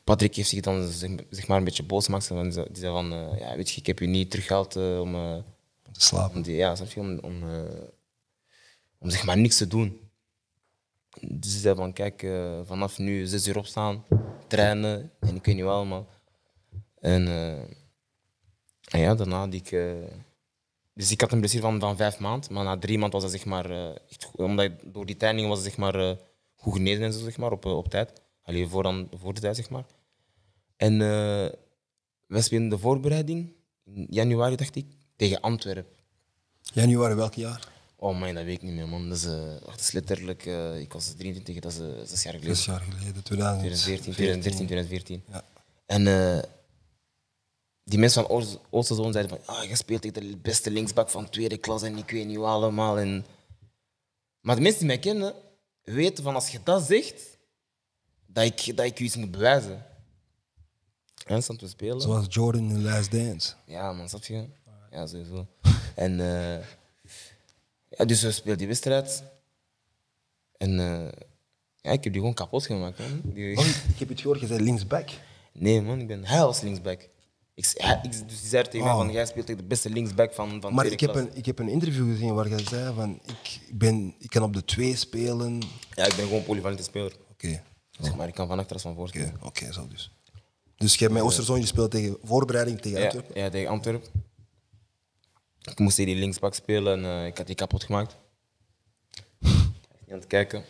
Patrick 0.04 0.36
heeft 0.36 0.50
zich 0.50 0.62
dan 0.62 0.88
zeg, 1.30 1.48
maar 1.48 1.58
een 1.58 1.64
beetje 1.64 1.84
boos 1.84 2.06
gemaakt. 2.06 2.28
Die 2.28 2.52
zei 2.52 2.94
van, 2.94 3.14
eh, 3.14 3.40
ja, 3.40 3.56
weet 3.56 3.70
je, 3.70 3.80
ik 3.80 3.88
heb 3.88 4.00
je 4.00 4.08
niet 4.08 4.32
teruggehaald 4.32 4.76
eh, 4.76 5.00
om, 5.00 5.16
Om 5.16 5.92
te 5.92 6.02
slapen. 6.02 6.36
om, 6.36 6.42
die, 6.42 6.56
ja, 6.56 6.76
snap 6.76 6.90
je, 6.90 7.00
om, 7.00 7.20
om, 7.20 7.44
om 8.98 9.10
zeg 9.10 9.26
maar 9.26 9.38
niks 9.38 9.58
te 9.58 9.68
doen. 9.68 10.00
Dus 11.22 11.52
hij 11.52 11.62
zei 11.62 11.76
van, 11.76 11.94
kijk, 11.94 12.28
vanaf 12.66 12.98
nu 12.98 13.26
zes 13.26 13.48
uur 13.48 13.58
opstaan, 13.58 14.06
trainen 14.48 15.12
en 15.20 15.36
ik 15.36 15.46
weet 15.46 15.56
niet 15.56 15.64
wat 15.64 15.74
allemaal. 15.74 16.08
En, 17.00 17.28
en 18.90 19.00
ja, 19.00 19.16
daarna 19.16 19.40
had 19.40 19.54
ik... 19.54 19.72
dus 20.98 21.12
ik 21.12 21.22
had 21.22 21.32
een 21.32 21.40
blessure 21.40 21.64
van, 21.64 21.80
van 21.80 21.98
vijf 21.98 22.20
maanden, 22.20 22.54
maar 22.54 22.64
na 22.64 22.78
drie 22.78 22.98
maanden 22.98 23.22
was 23.22 23.32
dat 23.32 23.40
zeg 23.40 23.50
maar... 23.50 23.70
eh, 23.72 23.90
echt 24.10 24.28
omdat 24.36 24.66
ik- 24.66 24.94
door 24.94 25.06
die 25.06 25.18
training 25.18 25.48
was 25.48 25.58
het 25.58 25.68
zeg 25.68 25.78
maar 25.78 25.96
eh, 25.96 26.16
goed 26.56 26.74
genezen 26.74 27.04
en 27.04 27.14
zo, 27.14 27.20
zeg 27.24 27.38
maar, 27.38 27.52
op, 27.52 27.66
eh, 27.66 27.78
op 27.78 27.88
tijd. 27.90 28.22
Alleen 28.44 28.70
voor, 28.70 28.84
dan, 28.84 29.10
voor 29.16 29.34
de 29.34 29.40
tijd, 29.42 29.56
zeg 29.56 29.70
maar. 29.70 29.86
En 30.78 30.98
wij 32.28 32.42
spelen 32.42 32.70
de 32.70 32.78
voorbereiding 32.78 33.52
in 33.86 34.08
januari, 34.10 34.56
dacht 34.56 34.76
ik, 34.76 34.86
tegen 35.16 35.42
Antwerpen. 35.42 35.96
Januari 36.62 37.14
welk 37.16 37.34
jaar? 37.34 37.68
Oh 37.96 38.20
man, 38.20 38.34
dat 38.34 38.44
weet 38.44 38.56
ik 38.56 38.62
niet 38.62 38.74
meer, 38.74 38.88
man. 38.88 39.10
Dat 39.10 39.18
is, 39.18 39.24
dat 39.66 39.80
is 39.80 39.92
letterlijk... 39.92 40.46
ik 40.80 40.94
was 40.94 41.14
23, 41.18 41.60
dat 41.60 41.72
is 41.72 42.10
zes 42.10 42.24
jaar 42.24 42.34
geleden. 42.34 42.56
Zes 42.56 42.66
jaar 42.66 42.82
geleden, 42.90 43.24
2014, 43.24 44.14
2013, 44.14 44.66
2014. 44.66 45.24
Ja. 45.32 45.44
En 45.86 46.04
die 47.88 48.00
mensen 48.00 48.22
van 48.24 48.32
Oost- 48.32 48.60
Oosterzoon 48.70 49.12
zeiden 49.12 49.38
van, 49.44 49.56
ah, 49.56 49.64
je 49.64 49.76
speelt 49.76 50.02
tegen 50.02 50.22
de 50.32 50.38
beste 50.38 50.72
linksbak 50.72 51.10
van 51.10 51.30
tweede 51.30 51.58
klas 51.58 51.82
en 51.84 51.98
ik 51.98 52.10
weet 52.10 52.26
niet 52.28 52.38
wat 52.38 52.48
allemaal. 52.48 53.00
En... 53.00 53.26
Maar 54.42 54.56
de 54.56 54.62
mensen 54.62 54.80
die 54.80 54.88
mij 54.88 55.00
kennen, 55.00 55.34
weten 55.84 56.24
van 56.24 56.36
als 56.36 56.50
je 56.50 56.60
dat 56.64 56.84
zegt, 56.84 57.38
dat 58.26 58.44
ik, 58.44 58.78
dat 58.78 58.86
ik 58.86 58.98
je 58.98 59.04
iets 59.04 59.16
moet 59.16 59.32
bewijzen. 59.32 59.86
En 61.26 61.44
stond 61.44 61.60
te 61.60 61.68
spelen. 61.68 62.02
Zoals 62.02 62.26
Jordan 62.30 62.70
in 62.70 62.84
Last 62.84 63.12
Dance. 63.12 63.54
Ja, 63.66 63.92
man, 63.94 64.10
snap 64.10 64.24
je? 64.24 64.46
Ja, 64.92 65.06
sowieso. 65.08 65.48
En 65.96 66.20
eh, 66.20 66.66
ja, 67.90 68.06
dus 68.06 68.22
we 68.22 68.32
speelden 68.32 68.58
die 68.58 68.68
wedstrijd. 68.68 69.24
En 70.58 70.80
eh, 70.80 71.12
ja, 71.82 71.92
ik 71.92 72.04
heb 72.04 72.14
die 72.14 72.14
gewoon 72.14 72.34
kapot 72.34 72.66
gemaakt, 72.66 73.00
man. 73.00 73.22
Die- 73.24 73.58
Oh, 73.58 73.66
ik 73.68 74.00
heb 74.00 74.10
het 74.10 74.22
gehoord, 74.22 74.40
je 74.40 74.48
zei 74.48 74.64
linksback. 74.64 75.10
Nee, 75.54 75.82
man, 75.82 76.00
ik 76.00 76.08
ben 76.08 76.26
hij 76.26 76.54
linksback. 76.62 77.10
Ik, 77.58 77.66
ik, 78.04 78.12
dus 78.12 78.20
die 78.28 78.48
zei 78.50 78.64
tegen 78.64 78.80
mij 78.84 78.92
Oh. 78.92 78.98
van, 78.98 79.12
jij 79.12 79.26
speelt 79.26 79.46
tegen 79.46 79.62
de 79.62 79.68
beste 79.68 79.90
linksback 79.90 80.34
van, 80.34 80.62
van 80.62 80.74
Maar 80.74 80.86
ik 80.86 81.00
heb, 81.00 81.16
een, 81.16 81.30
ik 81.38 81.46
heb 81.46 81.60
een 81.60 81.70
interview 81.70 82.12
gezien 82.12 82.34
waar 82.34 82.50
je 82.50 82.64
zei 82.70 82.94
van 82.96 83.20
ik, 83.26 83.60
ben, 83.74 84.16
ik 84.20 84.30
kan 84.30 84.44
op 84.44 84.54
de 84.54 84.66
twee 84.66 84.96
spelen. 84.96 85.62
Ja, 85.94 86.06
ik 86.06 86.16
ben 86.16 86.26
gewoon 86.26 86.44
polyvalente 86.44 86.84
speler. 86.84 87.14
oké, 87.32 87.64
Zeg 88.00 88.16
maar, 88.16 88.28
ik 88.28 88.34
kan 88.34 88.48
van 88.48 88.60
achteras 88.60 88.82
van 88.82 88.96
voor. 88.96 89.12
oké, 89.42 89.72
zo 89.74 89.88
dus. 89.88 90.12
Dus 90.76 90.94
je 90.94 91.00
hebt 91.02 91.14
met 91.14 91.24
Oosterzone 91.24 91.62
gespeeld 91.62 91.92
tegen 91.92 92.18
voorbereiding 92.24 92.82
tegen 92.82 92.98
Ja, 93.00 93.04
Antwerpen. 93.06 93.42
ja, 93.42 93.50
tegen 93.50 93.70
Antwerpen. 93.70 94.10
Ik 95.62 95.80
moest 95.80 95.96
tegen 95.96 96.12
die 96.12 96.20
linksbak 96.22 96.54
spelen 96.54 97.06
en 97.06 97.20
eh, 97.20 97.26
ik 97.26 97.38
had 97.38 97.48
die 97.48 97.56
kapot 97.56 97.84
gemaakt. 97.84 98.18
Niet 99.40 100.12
aan 100.12 100.18
het 100.20 100.28
kijken. 100.28 100.64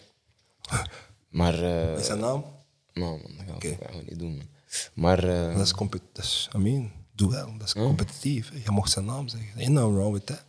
Maar... 1.29 1.53
eh, 1.63 1.89
Wat 1.89 1.99
is 1.99 2.05
zijn 2.05 2.19
naam? 2.19 2.45
Nou, 2.93 3.21
man, 3.21 3.45
dat 3.45 3.63
gaan 3.63 3.97
we 3.97 4.03
niet 4.09 4.19
doen, 4.19 4.37
man. 4.37 4.47
Maar... 4.93 5.23
eh, 5.23 5.55
Dat 5.57 5.65
is 5.65 5.73
competitief. 5.73 6.47
I 6.55 6.57
mean, 6.57 6.91
doe 7.15 7.31
wel, 7.31 7.57
dat 7.57 7.67
is 7.67 7.73
competitief. 7.73 8.51
Je 8.63 8.71
mocht 8.71 8.91
zijn 8.91 9.05
naam 9.05 9.27
zeggen. 9.27 9.49
Ain't 9.57 9.69
nothing 9.71 9.95
wrong 9.95 10.13
with 10.13 10.25
that. 10.25 10.43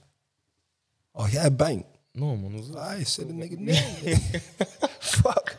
Oh, 1.12 1.28
jij 1.28 1.54
bang. 1.54 1.85
no, 2.12 2.37
man, 2.37 2.52
hoezo? 2.52 2.72
I 3.00 3.04
said 3.04 3.26
the 3.28 3.33
nigga 3.35 3.54
name. 3.59 4.20
Fuck. 4.98 5.57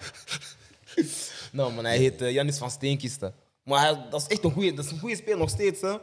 Nou, 1.52 1.74
man, 1.74 1.86
hij 1.86 1.98
heet 1.98 2.22
eh, 2.22 2.32
Janis 2.32 2.58
van 2.58 2.72
Steenkisten. 2.72 3.34
Maar 3.64 3.80
hij, 3.82 4.08
dat 4.10 4.22
is 4.22 4.28
echt 4.28 4.44
een 4.44 4.52
goede, 4.52 4.74
dat 4.74 4.86
is 4.86 4.92
een 4.92 5.00
goede 5.00 5.16
speler 5.16 5.38
nog 5.38 5.50
steeds. 5.50 5.82
Hè. 5.82 5.96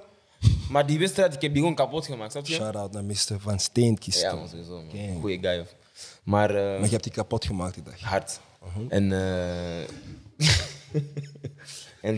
Maar 0.70 0.86
die 0.86 0.98
wedstrijd, 0.98 1.34
ik 1.34 1.40
heb 1.40 1.50
die 1.52 1.60
gewoon 1.60 1.74
kapot 1.76 2.06
gemaakt, 2.06 2.32
snap 2.32 2.46
je? 2.46 2.54
Shout-out 2.54 2.92
naar 2.92 3.04
Mr. 3.04 3.36
Van 3.38 3.60
Steenkist. 3.60 4.20
Ja, 4.20 4.34
man, 4.34 4.48
sowieso. 4.48 4.82
Man. 4.82 5.20
Goeie 5.20 5.38
guy. 5.40 5.58
of. 5.60 5.74
Maar, 6.22 6.50
eh, 6.50 6.56
Maar 6.56 6.84
je 6.84 6.90
hebt 6.90 7.02
die 7.04 7.12
kapot 7.12 7.44
gemaakt 7.44 7.74
die 7.74 7.82
dag. 7.82 8.00
hard. 8.00 8.40
En, 8.88 9.12
eh, 9.12 9.80
en 9.80 9.86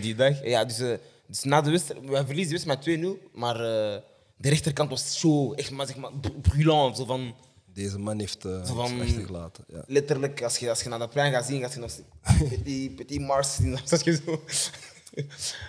die 0.01 0.15
dag, 0.15 0.45
ja, 0.45 0.65
dus, 0.65 0.79
eh, 0.79 0.95
dus 1.27 1.43
na 1.43 1.61
de 1.61 1.71
wedstrijd, 1.71 2.05
we 2.05 2.25
verliezen 2.27 2.59
de 2.59 2.65
wedstrijd 2.75 3.03
met 3.03 3.23
2-0, 3.33 3.39
maar 3.39 3.55
eh, 3.55 4.01
de 4.37 4.49
rechterkant 4.49 4.91
was 4.91 5.21
zo, 5.21 5.53
echt 5.53 5.71
maar, 5.71 5.87
zeg 5.87 5.97
maar, 5.97 6.13
br- 6.13 6.29
brûlant. 6.51 6.97
Zo 6.97 7.05
van, 7.05 7.35
Deze 7.73 7.99
man 7.99 8.19
heeft 8.19 8.45
uh, 8.45 8.65
Zo 8.65 8.75
van- 8.75 9.01
achtergelaten. 9.01 9.65
Ja. 9.69 9.83
letterlijk, 9.87 10.43
als 10.43 10.59
je, 10.59 10.69
als 10.69 10.83
je 10.83 10.89
naar 10.89 10.99
de 10.99 11.09
plein 11.09 11.33
gaat 11.33 11.47
zien, 11.47 11.61
gaat 11.61 11.73
je 11.75 11.81
nog 11.81 11.93
petit, 12.49 12.97
petit 12.97 13.21
Mars 13.21 13.55
zien. 13.55 13.79
Dat 13.91 14.05
je 14.05 14.21
zo. 14.27 14.43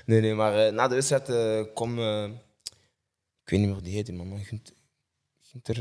Nee, 0.05 0.21
nee, 0.21 0.34
maar 0.34 0.73
na 0.73 0.88
de 0.88 0.95
wedstrijd 0.95 1.29
eh 1.29 1.73
kwam, 1.75 1.99
eh, 1.99 2.23
ik 3.43 3.49
weet 3.49 3.60
niet 3.60 3.67
meer 3.67 3.73
hoe 3.73 3.82
die 3.82 3.93
heette, 3.93 4.13
man, 4.13 4.29
maar 4.29 4.39
Gunt- 4.39 4.73
Gunter 5.41 5.75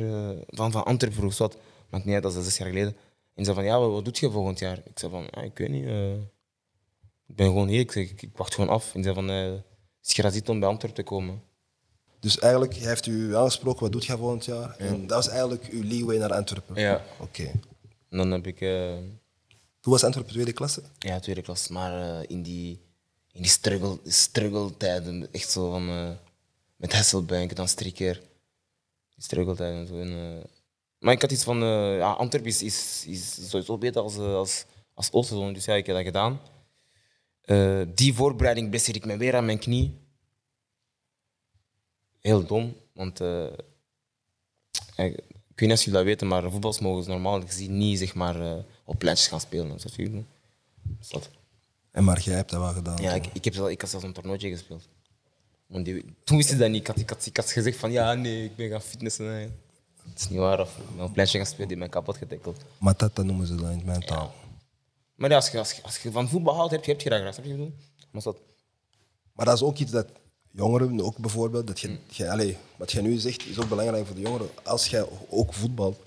van, 0.47 0.73
van 0.73 0.85
Antwerpen 0.85 1.25
of 1.25 1.39
wat, 1.39 1.57
maakt 1.91 2.05
niet 2.05 2.15
uit, 2.15 2.23
dat 2.23 2.37
is 2.37 2.45
zes 2.45 2.57
jaar 2.57 2.69
geleden. 2.69 2.97
En 3.35 3.45
zei 3.45 3.57
van, 3.57 3.65
ja, 3.65 3.79
wat, 3.79 3.91
wat 3.91 4.05
doe 4.05 4.15
je 4.17 4.31
volgend 4.31 4.59
jaar? 4.59 4.79
Ik 4.85 4.99
zei 4.99 5.13
van, 5.13 5.27
ja, 5.31 5.43
ik 5.43 5.59
weet 5.59 5.69
niet, 5.69 5.85
ik 7.29 7.35
ben 7.37 7.47
gewoon 7.47 7.69
hier, 7.69 7.81
ik, 7.81 7.93
zeg, 7.93 8.11
ik, 8.11 8.23
ik 8.23 8.37
wacht 8.37 8.55
gewoon 8.55 8.71
af. 8.71 8.95
En 8.95 9.03
zei 9.03 9.15
van, 9.15 9.31
eh 9.31 9.53
is 10.01 10.43
om 10.47 10.61
bij 10.61 10.69
Antwerpen 10.69 11.05
te 11.05 11.11
komen? 11.11 11.43
Dus 12.21 12.39
eigenlijk 12.39 12.75
hij 12.75 12.89
heeft 12.89 13.07
u 13.07 13.37
aangesproken, 13.37 13.83
wat 13.83 13.93
doet 13.93 14.05
jij 14.05 14.17
volgend 14.17 14.45
jaar? 14.45 14.77
En 14.77 15.07
dat 15.07 15.17
was 15.17 15.29
eigenlijk 15.29 15.65
uw 15.71 15.83
leeway 15.83 16.19
naar 16.19 16.33
Antwerpen. 16.35 16.81
Ja. 16.81 17.05
Oké. 17.21 17.43
En 18.09 18.19
dan 18.19 18.31
heb 18.31 18.47
ik... 18.47 18.61
eh, 18.61 18.97
Toen 19.81 19.93
was 19.93 20.05
Antwerpen 20.05 20.33
tweede 20.33 20.53
klasse? 20.53 20.83
Ja, 20.99 21.21
tweede 21.21 21.43
klas. 21.43 21.69
Maar 21.69 22.21
eh, 22.21 22.25
in 22.29 22.43
die, 22.43 22.81
in 23.33 23.43
die 23.43 23.51
struggle, 23.51 23.99
struggle 24.05 24.77
tijden, 24.77 25.33
echt 25.33 25.51
zo 25.51 25.71
van 25.71 26.17
met 26.77 26.93
Hasselbank, 26.93 27.57
dan 27.57 27.69
Strikker. 27.69 28.15
Die 29.15 29.25
struggle 29.25 29.55
tijden. 29.55 29.87
Zo 29.87 30.01
en, 30.01 30.13
eh, 30.13 30.45
maar 30.99 31.13
ik 31.13 31.21
had 31.21 31.33
iets 31.33 31.45
van, 31.45 31.59
ja, 31.97 32.13
Antwerpen 32.13 32.51
is, 32.51 32.63
is, 32.63 33.05
is 33.07 33.49
sowieso 33.51 33.79
beter 33.79 34.03
als, 34.03 34.17
als, 34.19 34.65
als 34.95 35.11
dus 35.53 35.65
ja, 35.65 35.75
ik 35.75 35.87
heb 35.87 35.97
dat 35.97 36.05
gedaan. 36.05 36.41
Eh, 37.49 37.81
die 37.95 38.15
voorbereiding 38.15 38.69
blesseerde 38.71 38.99
ik 38.99 39.07
me 39.07 39.17
weer 39.17 39.37
aan 39.37 39.45
mijn 39.45 39.59
knie. 39.59 39.99
Heel 42.21 42.47
dom, 42.47 42.75
want 42.93 43.19
ja, 43.19 45.05
ik 45.05 45.65
weet 45.65 45.69
niet 45.69 45.73
of 45.73 45.85
jullie 45.85 45.99
dat 45.99 46.05
weten, 46.05 46.27
maar 46.27 46.51
voetbals 46.51 46.79
mogen 46.79 47.11
normaal 47.11 47.41
gezien 47.41 47.79
niet 47.79 47.99
zeg 47.99 48.15
maar, 48.15 48.41
eh, 48.41 48.65
op 48.85 48.99
pleintjes 48.99 49.29
gaan 49.29 49.41
spelen. 49.41 49.69
Dat 49.69 49.85
is 49.85 49.97
Dus 50.83 51.09
dat. 51.09 51.31
En 51.91 52.05
maar 52.05 52.21
jij 52.21 52.35
hebt 52.35 52.51
dat 52.51 52.61
wel 52.61 52.73
gedaan. 52.73 53.03
Ja, 53.03 53.13
ik, 53.13 53.27
ik, 53.33 53.45
heb 53.45 53.55
zelf, 53.55 53.69
ik 53.69 53.81
had 53.81 53.91
zelfs 53.91 54.05
een 54.05 54.13
toernooitje 54.13 54.51
gespeeld. 54.51 54.89
Want 55.67 55.85
die, 55.85 56.15
toen 56.25 56.37
wist 56.37 56.53
ik 56.53 56.59
dat 56.59 56.71
niet. 56.71 56.81
Ik 56.81 56.87
had, 56.87 56.99
ik, 56.99 57.09
had, 57.09 57.27
ik 57.27 57.37
had 57.37 57.53
gezegd 57.53 57.79
van 57.79 57.93
ja, 57.93 58.15
nee, 58.15 58.45
ik 58.45 58.57
ben 58.57 58.69
gaan 58.69 58.81
fitnessen. 58.81 59.55
Dat 60.05 60.19
is 60.19 60.29
niet 60.29 60.39
waar. 60.39 60.61
Of 60.61 60.79
ik 60.79 60.85
ben 60.87 61.03
op 61.03 61.07
een 61.07 61.13
pleintje 61.13 61.39
gaan 61.39 61.47
spelen, 61.47 61.69
die 61.69 61.77
mij 61.77 61.89
kapot 61.89 62.17
getackeld. 62.17 62.65
Matata 62.79 63.23
noemen 63.23 63.47
ze 63.47 63.55
dat 63.55 63.71
in 63.71 63.83
mijn 63.85 64.01
taal. 64.01 64.35
Maar 65.19 65.31
ja, 65.31 65.37
als 65.37 65.49
je, 65.51 65.59
als, 65.59 65.73
je, 65.73 65.83
als 65.83 65.99
je 65.99 66.11
van 66.13 66.29
voetbal 66.29 66.55
houdt, 66.55 66.71
heb 66.73 66.85
je, 66.85 66.91
heb 66.91 67.01
je 67.01 67.09
dat 67.11 67.19
graag. 67.21 67.33
Snap 67.35 67.45
je 67.47 67.51
wat 67.51 67.59
bedoel? 67.61 67.75
Maar 68.11 68.23
dat, 68.23 68.37
Maar 69.33 69.47
dat 69.47 69.55
is 69.55 69.63
ook 69.63 69.79
iets 69.79 69.91
dat 69.93 70.07
jongeren, 70.51 71.01
ook 71.01 71.17
bijvoorbeeld, 71.19 71.67
dat 71.67 71.81
je, 71.81 71.99
jij- 72.11 72.31
allee, 72.31 72.57
wat 72.77 72.93
jij 72.93 73.03
nu 73.03 73.17
zegt, 73.19 73.47
is 73.47 73.59
ook 73.59 73.69
belangrijk 73.69 74.07
voor 74.07 74.15
de 74.15 74.21
jongeren. 74.21 74.49
Als 74.65 74.87
jij 74.89 75.05
ook 75.29 75.53
voetbalt, 75.55 75.99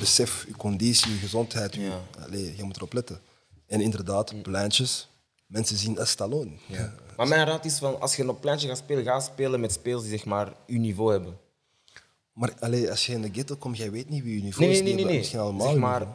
besef 0.00 0.44
je 0.46 0.56
conditie, 0.56 1.12
je 1.12 1.18
gezondheid, 1.18 1.74
je, 1.74 1.80
Ja. 1.80 2.00
allee, 2.24 2.56
je 2.56 2.62
moet 2.62 2.76
erop 2.76 2.92
letten. 2.92 3.20
En 3.66 3.80
inderdaad, 3.80 4.42
pleintjes, 4.42 5.08
mensen 5.46 5.76
zien 5.76 5.98
als 5.98 6.10
Stallone. 6.10 6.50
Ja. 6.66 6.94
maar 7.16 7.28
mijn 7.28 7.46
raad 7.46 7.64
is 7.64 7.78
van, 7.78 8.00
als 8.00 8.16
je 8.16 8.28
op 8.28 8.40
pleintje 8.40 8.68
gaat 8.68 8.76
spelen, 8.78 9.04
ga 9.04 9.20
spelen 9.20 9.60
met 9.60 9.72
spelers 9.72 10.02
die 10.02 10.10
zeg 10.10 10.24
maar 10.24 10.52
uw 10.66 10.78
niveau 10.78 11.12
hebben. 11.12 11.36
Maar 12.32 12.52
allee, 12.58 12.90
als 12.90 13.06
je 13.06 13.12
in 13.12 13.22
de 13.22 13.30
ghetto 13.32 13.56
komt, 13.56 13.76
jij 13.76 13.90
weet 13.90 14.08
niet 14.08 14.22
wie 14.22 14.36
je 14.36 14.42
niveau 14.42 14.66
Nee, 14.66 14.82
is. 14.82 14.94
nee. 15.04 15.16
Misschien 15.16 15.38
allemaal 15.38 15.68
Zeg 15.68 15.76
maar. 15.76 16.06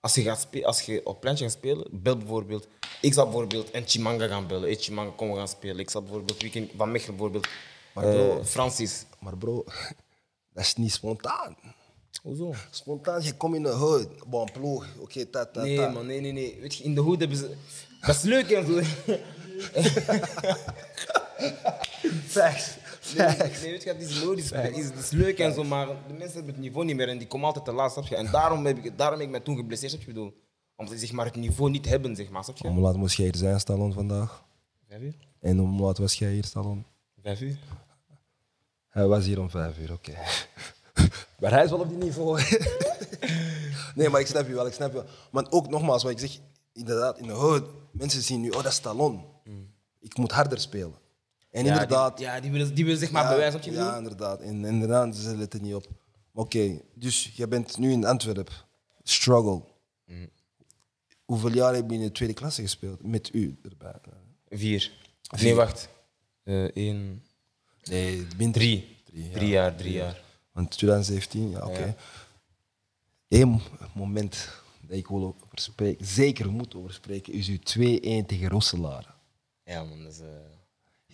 Als 0.00 0.14
je, 0.14 0.22
gaat 0.22 0.48
als 0.62 0.80
je 0.80 1.06
op 1.06 1.20
pleintje 1.20 1.44
gaat 1.44 1.52
spelen, 1.52 1.86
bel 1.90 2.16
bijvoorbeeld. 2.16 2.66
Ik 3.00 3.12
zal 3.12 3.24
bijvoorbeeld 3.24 3.74
een 3.74 3.86
Chimanga 3.86 4.26
gaan 4.26 4.46
bellen. 4.46 4.62
Hey, 4.68 4.74
Chimanga, 4.74 5.10
kom 5.16 5.30
we 5.30 5.36
gaan 5.36 5.48
spelen. 5.48 5.78
Ik 5.78 5.90
zal 5.90 6.02
bijvoorbeeld 6.02 6.42
weekend 6.42 6.70
van 6.76 6.90
Mechelen 6.90 7.16
bijvoorbeeld. 7.16 7.48
Maar 7.92 8.04
eh, 8.04 8.44
Francis. 8.44 9.04
Maar 9.20 9.36
bro, 9.36 9.64
dat 10.54 10.64
is 10.64 10.74
niet 10.74 10.92
spontaan. 10.92 11.56
Hoezo? 12.22 12.54
Spontaan, 12.70 13.22
je 13.22 13.36
komt 13.36 13.54
in 13.54 13.62
de 13.62 13.68
hood, 13.68 14.08
bon, 14.26 14.48
ploeg, 14.52 14.86
oké, 14.98 15.26
ta, 15.26 15.46
ta, 15.46 15.62
Nee, 15.62 15.76
ta. 15.76 15.88
man, 15.88 16.06
nee, 16.06 16.20
nee, 16.20 16.32
nee. 16.32 16.58
Weet 16.60 16.74
je, 16.74 16.84
in 16.84 16.94
de 16.94 17.00
hoed 17.00 17.18
hebben 17.18 17.38
ze. 17.38 17.54
Dat 18.00 18.16
is 18.16 18.22
leuk 18.22 18.50
en 18.50 18.66
zo. 18.66 18.80
Facts. 22.26 22.70
Nee, 23.14 23.26
nee, 23.26 23.70
weet 23.70 23.82
je, 23.82 23.88
het 23.88 24.02
is 24.02 24.22
logisch. 24.22 24.50
Het 24.50 24.76
is, 24.76 24.84
het 24.84 24.98
is 24.98 25.10
leuk 25.10 25.38
en 25.38 25.54
zo, 25.54 25.64
maar 25.64 25.86
de 25.86 26.12
mensen 26.12 26.36
hebben 26.36 26.54
het 26.54 26.62
niveau 26.62 26.86
niet 26.86 26.96
meer 26.96 27.08
en 27.08 27.18
die 27.18 27.26
komen 27.26 27.46
altijd 27.46 27.64
te 27.64 27.72
laat, 27.72 27.92
snap 27.92 28.06
je? 28.06 28.16
En 28.16 28.30
daarom 28.30 28.66
heb 28.66 28.84
ik, 28.84 28.98
daarom 28.98 29.18
heb 29.18 29.28
ik 29.28 29.34
me 29.34 29.42
toen 29.42 29.56
geblesseerd, 29.56 29.92
snap 29.92 30.04
je? 30.04 30.12
Bedoel, 30.12 30.34
Omdat 30.76 30.94
die 30.94 31.06
zeg 31.06 31.16
maar, 31.16 31.26
het 31.26 31.36
niveau 31.36 31.70
niet 31.70 31.86
hebben, 31.88 32.16
zeg 32.16 32.28
maar, 32.28 32.44
snap 32.44 32.56
je? 32.56 32.68
Om 32.68 32.78
laat 32.78 32.96
moest 32.96 33.16
jij 33.16 33.24
hier 33.26 33.36
zijn, 33.36 33.60
Stallone, 33.60 33.92
vandaag? 33.92 34.44
Vijf 34.88 35.02
uur? 35.02 35.14
En 35.40 35.60
om 35.60 35.82
laat 35.82 35.98
was 35.98 36.14
jij 36.14 36.32
hier, 36.32 36.44
Stallone? 36.44 36.82
Vijf 37.22 37.40
uur? 37.40 37.58
Hij 38.88 39.06
was 39.06 39.24
hier 39.24 39.40
om 39.40 39.50
vijf 39.50 39.78
uur, 39.78 39.92
oké. 39.92 40.12
maar 41.40 41.50
hij 41.50 41.64
is 41.64 41.70
wel 41.70 41.80
op 41.80 41.88
die 41.88 41.98
niveau. 41.98 42.40
nee, 43.94 44.08
maar 44.08 44.20
ik 44.20 44.26
snap 44.26 44.46
je 44.46 44.54
wel, 44.54 44.66
ik 44.66 44.72
snap 44.72 44.88
je 44.88 44.94
wel. 44.94 45.06
Maar 45.30 45.46
ook 45.50 45.68
nogmaals, 45.68 46.02
wat 46.02 46.12
ik 46.12 46.18
zeg, 46.18 46.38
inderdaad, 46.72 47.18
in 47.18 47.26
de 47.26 47.32
hood, 47.32 47.68
mensen 47.90 48.22
zien 48.22 48.40
nu, 48.40 48.48
oh, 48.48 48.56
dat 48.56 48.66
is 48.66 48.74
Stallone. 48.74 49.18
Ik 50.00 50.16
moet 50.16 50.32
harder 50.32 50.60
spelen. 50.60 50.94
En 51.56 51.64
Ja, 51.64 51.72
inderdaad... 51.72 52.16
Die, 52.16 52.26
ja, 52.26 52.40
die 52.40 52.50
willen, 52.50 52.74
die 52.74 52.84
willen 52.84 52.98
zeg 53.00 53.10
maar 53.10 53.28
bewijzen, 53.28 53.62
snap 53.62 53.74
je? 53.74 53.80
Ja, 53.80 53.96
inderdaad. 53.96 54.40
En 54.40 54.64
inderdaad, 54.64 55.16
ze 55.16 55.36
letten 55.36 55.62
niet 55.62 55.74
op. 55.74 55.86
Oké, 56.34 56.80
dus 56.94 57.32
je 57.34 57.48
bent 57.48 57.78
nu 57.78 57.92
in 57.92 58.04
Antwerpen. 58.04 58.54
Struggle. 59.02 59.62
Mm. 60.04 60.28
Hoeveel 61.24 61.52
jaar 61.54 61.74
heb 61.74 61.90
je 61.90 61.96
in 61.96 62.02
de 62.02 62.12
tweede 62.12 62.34
klasse 62.34 62.62
gespeeld? 62.62 63.02
Met 63.06 63.34
u 63.34 63.58
erbij. 63.62 63.94
Vier. 64.48 64.92
Nee, 65.40 65.54
wacht. 65.54 65.88
Eh 66.42 66.64
één, 66.64 67.22
Nee, 67.84 68.26
drie. 68.26 68.50
Drie, 68.52 69.30
Drie, 69.30 69.48
ja. 69.48 69.52
jaar, 69.52 69.76
drie 69.76 69.92
jaar. 69.92 70.22
Want 70.52 70.70
2017, 70.70 71.50
ja, 71.50 71.66
oké. 71.66 71.84
Ja. 71.84 71.94
Eén 73.28 73.60
moment 73.94 74.48
dat 74.80 74.96
ik 74.96 75.06
wil 75.06 75.24
over 75.24 75.46
spreken, 75.54 76.06
zeker 76.06 76.50
moet 76.52 76.74
over 76.74 76.92
spreken, 76.92 77.32
is 77.32 77.48
uw 77.48 77.58
2-1 78.22 78.26
tegen 78.26 78.48
Rosselaar. 78.48 79.14
Ja, 79.64 79.84
man, 79.84 80.02
dat 80.02 80.12
is... 80.12 80.20
eh, 80.20 80.26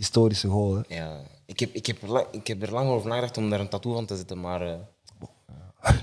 Historische 0.02 0.48
goal, 0.48 0.74
hè? 0.74 0.94
ja. 0.94 1.20
ik, 1.46 1.60
heb, 1.60 1.74
ik, 1.74 1.86
heb 1.86 2.02
er 2.02 2.08
lang, 2.08 2.26
ik 2.30 2.46
heb 2.46 2.62
er 2.62 2.72
lang 2.72 2.88
over 2.88 3.08
nagedacht 3.08 3.36
om 3.36 3.50
daar 3.50 3.60
een 3.60 3.68
tattoo 3.68 3.94
van 3.94 4.06
te 4.06 4.16
zetten, 4.16 4.40
maar... 4.40 4.62
eh, 4.62 4.74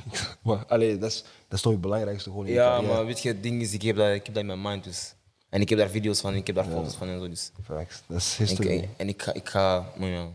Maar, 0.44 0.66
allee, 0.66 0.98
dat, 0.98 1.12
is, 1.12 1.22
dat 1.22 1.58
is 1.58 1.62
toch 1.62 1.72
het 1.72 1.82
belangrijkste 1.82 2.30
goal 2.30 2.44
in 2.44 2.54
ja, 2.54 2.70
carrière. 2.70 2.94
maar 2.94 3.06
weet 3.06 3.22
je, 3.22 3.28
het 3.28 3.44
ding 3.44 3.62
is, 3.62 3.74
ik 3.74 3.82
heb, 3.82 3.96
dat, 3.96 4.14
ik 4.14 4.26
heb 4.26 4.34
dat 4.36 4.44
in 4.44 4.46
mijn 4.46 4.62
mind, 4.62 4.84
dus... 4.84 5.14
En 5.50 5.62
ik 5.62 5.70
heb 5.70 5.78
daar 5.78 5.90
video's 5.90 6.20
van, 6.20 6.34
ik 6.36 6.48
heb 6.48 6.56
daar 6.56 6.66
foto's 6.66 6.96
van 6.96 7.08
en 7.08 7.20
zo, 7.20 7.30
dus... 7.30 7.52
Facts, 7.64 8.04
dat 8.08 8.18
is 8.18 8.40
En 8.40 8.72
ik, 8.72 8.88
en 8.98 9.08
ik 9.08 9.22
ga... 9.22 9.34
Ik 9.34 9.50
ga 9.50 9.92
maar 9.98 10.10
ja. 10.10 10.28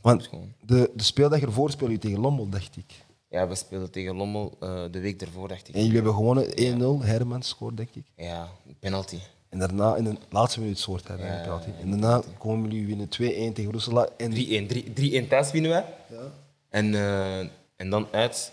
Want 0.00 0.30
de, 0.60 0.90
de 0.94 1.02
speeldag 1.02 1.40
ervoor 1.40 1.70
speel 1.70 1.90
je 1.90 1.98
tegen 1.98 2.20
Lommel, 2.20 2.48
dacht 2.48 2.76
ik. 2.76 3.04
ja, 3.28 3.48
we 3.48 3.54
speelden 3.54 3.90
tegen 3.90 4.16
Lommel 4.16 4.56
eh, 4.60 4.84
de 4.90 5.00
week 5.00 5.22
ervoor, 5.22 5.48
dacht 5.48 5.68
ik. 5.68 5.74
En 5.74 5.80
jullie 5.80 5.94
hebben 5.94 6.14
gewonnen 6.14 7.02
1-0, 7.02 7.06
Herman 7.06 7.42
scoort, 7.42 7.76
denk 7.76 7.94
ik. 7.94 8.04
Ja, 8.16 8.48
penalty. 8.80 9.18
En 9.48 9.58
daarna, 9.58 9.96
in 9.96 10.04
de 10.04 10.16
laatste 10.30 10.60
minuut, 10.60 10.78
soort 10.78 11.08
hij 11.08 11.16
Ja, 11.18 11.40
penalty. 11.42 11.68
En 11.80 11.90
daarna 11.90 12.22
komen 12.38 12.70
jullie 12.70 12.86
winnen 12.86 13.08
2-1 13.08 13.54
tegen 13.54 13.72
Rosselaar. 13.72 14.08
En 14.16 14.30
3-1. 14.34 14.66
3-1 15.24 15.28
thuis 15.28 15.50
winnen 15.50 15.70
wij. 15.70 15.84
Ja. 16.10 16.32
En, 16.68 16.94
eh, 16.94 17.38
en 17.76 17.90
dan 17.90 18.06
uit 18.12 18.52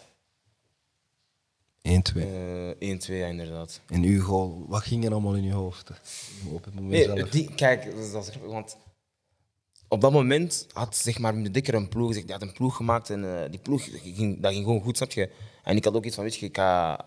1-2. 1.81 2.23
eh 2.23 2.89
1-2, 2.89 3.17
ja, 3.17 3.27
inderdaad. 3.27 3.81
En 3.87 4.03
uw 4.03 4.21
goal, 4.21 4.65
wat 4.67 4.81
ging 4.83 5.05
er 5.05 5.11
allemaal 5.11 5.35
in 5.35 5.43
je 5.43 5.53
hoofd? 5.53 5.89
Op 6.51 6.65
het 6.65 6.73
moment 6.73 6.91
Nee, 6.93 7.03
zelf. 7.03 7.29
ding- 7.29 7.55
kijk, 7.55 7.95
dat 8.13 8.27
is, 8.27 8.29
want 8.45 8.77
op 9.87 10.01
dat 10.01 10.11
moment 10.11 10.67
had 10.73 10.95
zeg 10.97 11.19
maar 11.19 11.43
de 11.43 11.51
dikker 11.51 11.73
een 11.73 11.89
ploeg, 11.89 12.13
die 12.13 12.31
had 12.31 12.41
een 12.41 12.53
ploeg 12.53 12.75
gemaakt 12.75 13.09
en 13.09 13.43
eh, 13.43 13.49
die 13.51 13.59
ploeg 13.59 13.83
ging, 14.01 14.39
dat 14.41 14.51
ging 14.53 14.63
gewoon 14.65 14.81
goed, 14.81 14.97
snap 14.97 15.11
je? 15.11 15.29
En 15.63 15.75
ik 15.75 15.83
had 15.83 15.93
ook 15.93 16.05
iets 16.05 16.15
van, 16.15 16.23
weet 16.23 16.35
je, 16.35 16.45
ik 16.45 16.55
ga, 16.57 17.05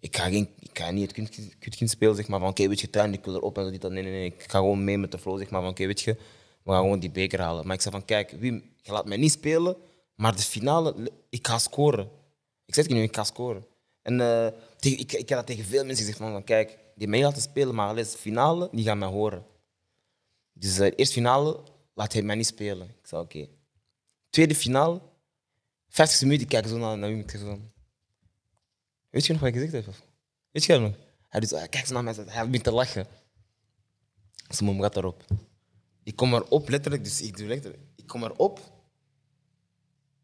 ik 0.00 0.16
ga, 0.16 0.28
geen, 0.28 0.48
ik 0.58 0.78
ga 0.78 0.90
niet 0.90 1.16
het 1.60 1.90
spelen, 1.90 2.16
zeg 2.16 2.28
maar, 2.28 2.40
van 2.40 2.48
oké, 2.48 2.68
weet 2.68 2.80
je, 2.80 2.90
tuin, 2.90 3.12
ik 3.12 3.24
wil 3.24 3.34
erop 3.34 3.58
en 3.58 3.70
dit, 3.70 3.80
dat. 3.80 3.92
Nee, 3.92 4.02
nee, 4.02 4.12
nee, 4.12 4.24
ik 4.24 4.42
ga 4.42 4.58
gewoon 4.58 4.84
mee 4.84 4.98
met 4.98 5.12
de 5.12 5.18
flow, 5.18 5.38
zeg 5.38 5.50
maar, 5.50 5.60
van 5.60 5.70
oké, 5.70 5.86
weet 5.86 6.00
je, 6.00 6.16
we 6.62 6.70
gaan 6.70 6.80
gewoon 6.80 6.98
die 6.98 7.10
beker 7.10 7.40
halen. 7.40 7.66
Maar 7.66 7.74
ik 7.74 7.80
zei 7.80 7.94
van, 7.94 8.04
kijk, 8.04 8.30
Wim, 8.30 8.62
je 8.82 8.92
laat 8.92 9.06
mij 9.06 9.16
niet 9.16 9.32
spelen, 9.32 9.76
maar 10.14 10.36
de 10.36 10.42
finale, 10.42 11.12
ik 11.28 11.46
ga 11.46 11.58
scoren. 11.58 12.10
Ik 12.64 12.74
zeg 12.74 12.84
het 12.84 12.94
nu, 12.94 13.02
ik 13.02 13.16
ga 13.16 13.24
scoren. 13.24 13.66
En 14.02 14.20
eh, 14.20 14.46
tegen, 14.78 14.98
ik, 14.98 15.12
ik 15.12 15.28
heb 15.28 15.38
dat 15.38 15.46
tegen 15.46 15.64
veel 15.64 15.84
mensen 15.84 16.04
gezegd, 16.04 16.18
van, 16.18 16.32
van 16.32 16.44
kijk, 16.44 16.78
die 16.94 17.08
mij 17.08 17.22
laten 17.22 17.42
spelen, 17.42 17.74
maar 17.74 17.88
alleen 17.88 18.04
de 18.04 18.10
finale, 18.10 18.68
die 18.72 18.84
gaan 18.84 18.98
mij 18.98 19.08
horen. 19.08 19.44
Dus 20.52 20.74
de 20.74 20.94
eerste 20.94 21.14
finale 21.14 21.60
laat 21.94 22.12
hij 22.12 22.22
mij 22.22 22.36
niet 22.36 22.46
spelen. 22.46 22.86
Ik 22.88 23.06
zei, 23.06 23.22
oké. 23.22 23.48
Tweede 24.30 24.54
finale, 24.54 25.00
50 25.88 26.20
minuten, 26.20 26.46
kijk 26.48 26.66
zo 26.66 26.78
naar, 26.78 26.98
naar 26.98 27.08
Wim, 27.08 27.18
ik. 27.18 27.74
Weet 29.16 29.26
je 29.26 29.32
nog 29.32 29.40
wat 29.40 29.50
ik 29.50 29.54
gezegd 29.54 29.72
heb? 29.86 29.94
Weet 30.50 30.64
je 30.64 30.78
nog? 30.78 30.92
Hij 31.28 31.40
doet 31.40 31.50
kijkt 31.68 31.88
zo 31.88 31.94
naar 31.94 32.04
mij, 32.04 32.14
hij 32.26 32.44
begint 32.44 32.64
te 32.64 32.72
lachen. 32.72 33.06
Simon 34.48 34.80
gaat 34.82 34.96
erop. 34.96 35.24
Ik 36.02 36.16
kom 36.16 36.34
erop, 36.34 36.68
letterlijk, 36.68 37.04
dus 37.04 37.20
ik 37.22 37.36
doe 37.36 37.46
letterlijk. 37.46 37.82
Ik 37.94 38.06
kom 38.06 38.24
erop. 38.24 38.60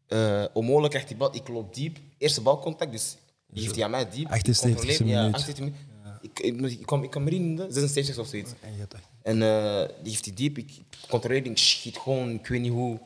Uh, 0.07 0.45
onmogelijk 0.53 0.89
krijgt 0.89 1.07
die 1.07 1.17
bal, 1.17 1.35
ik 1.35 1.47
loop 1.47 1.73
diep. 1.73 1.97
Eerste 2.17 2.41
balcontact, 2.41 2.91
dus 2.91 3.17
die 3.47 3.63
geeft 3.63 3.75
hij 3.75 3.83
aan 3.83 3.91
mij 3.91 4.09
diep. 4.09 4.27
78 4.27 4.69
Controleer- 4.75 4.99
minuut. 5.05 5.31
Ja, 5.31 5.37
78 5.37 5.63
minuut. 5.63 5.79
Ik, 6.21 6.39
ik, 6.39 6.61
ik, 6.71 6.79
ik 6.79 6.85
kwam, 6.85 7.03
ik 7.03 7.09
kwam 7.09 7.27
erin 7.27 7.41
in 7.43 7.55
de 7.55 7.65
76 7.69 8.17
of 8.17 8.27
zoiets. 8.27 8.51
En 8.61 8.79
echt- 8.79 8.95
En 9.21 9.41
eh, 9.41 9.87
die 10.01 10.11
heeft 10.11 10.23
die 10.23 10.33
diep, 10.33 10.57
ik 10.57 10.71
controleer, 11.09 11.45
ik 11.45 11.57
schiet 11.57 11.97
gewoon, 11.97 12.29
ik 12.33 12.47
weet 12.47 12.61
niet 12.61 12.71
hoe, 12.71 12.99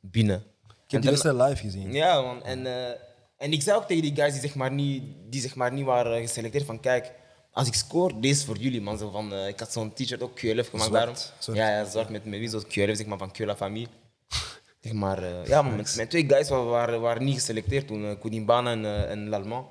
binnen. 0.00 0.44
Ik 0.86 0.90
heb 0.90 1.00
die 1.00 1.10
wedstrijd 1.10 1.36
live 1.36 1.56
gezien. 1.56 1.92
ja, 1.92 2.20
man. 2.20 2.42
En, 2.42 2.66
eh, 2.66 3.00
en 3.44 3.52
ik 3.52 3.62
zei 3.62 3.76
ook 3.76 3.86
tegen 3.86 4.02
die 4.02 4.14
guys 4.14 4.32
die 4.32 4.40
zeg 4.40 4.54
maar 4.54 4.72
niet, 4.72 5.02
die 5.30 5.40
zeg 5.40 5.54
maar 5.54 5.72
niet 5.72 5.84
waren 5.84 6.20
geselecteerd 6.20 6.64
van 6.64 6.80
kijk, 6.80 7.12
als 7.50 7.66
ik 7.66 7.74
score, 7.74 8.20
deze 8.20 8.34
is 8.40 8.44
voor 8.44 8.56
jullie, 8.56 8.80
man. 8.80 8.98
Zo 8.98 9.10
van, 9.10 9.32
eh, 9.32 9.48
ik 9.48 9.60
had 9.60 9.72
zo'n 9.72 9.92
t-shirt 9.92 10.22
ook 10.22 10.34
QLF 10.36 10.68
gemaakt 10.68 10.88
Zwart, 10.88 10.92
daarom. 10.92 11.14
zwart. 11.38 11.58
Ja, 11.58 11.68
ja, 11.78 11.84
zwart 11.90 12.08
met, 12.08 12.24
met 12.24 12.38
wie 12.38 12.48
zo 12.48 12.58
QLF, 12.58 12.96
zeg 12.96 13.06
maar, 13.06 13.18
van 13.18 13.32
QLF 13.32 13.56
familie. 13.56 13.88
zeg 14.80 14.92
maar, 14.92 15.22
eh, 15.22 15.46
ja, 15.46 15.62
mijn 15.62 16.08
twee 16.08 16.28
guys 16.28 16.48
wa- 16.48 16.62
waren, 16.64 17.00
waren 17.00 17.24
niet 17.24 17.34
geselecteerd 17.34 17.86
toen, 17.86 18.02
uh, 18.02 18.48
en, 18.48 18.84
eh, 18.84 19.10
en 19.10 19.28
L'Allemand. 19.28 19.66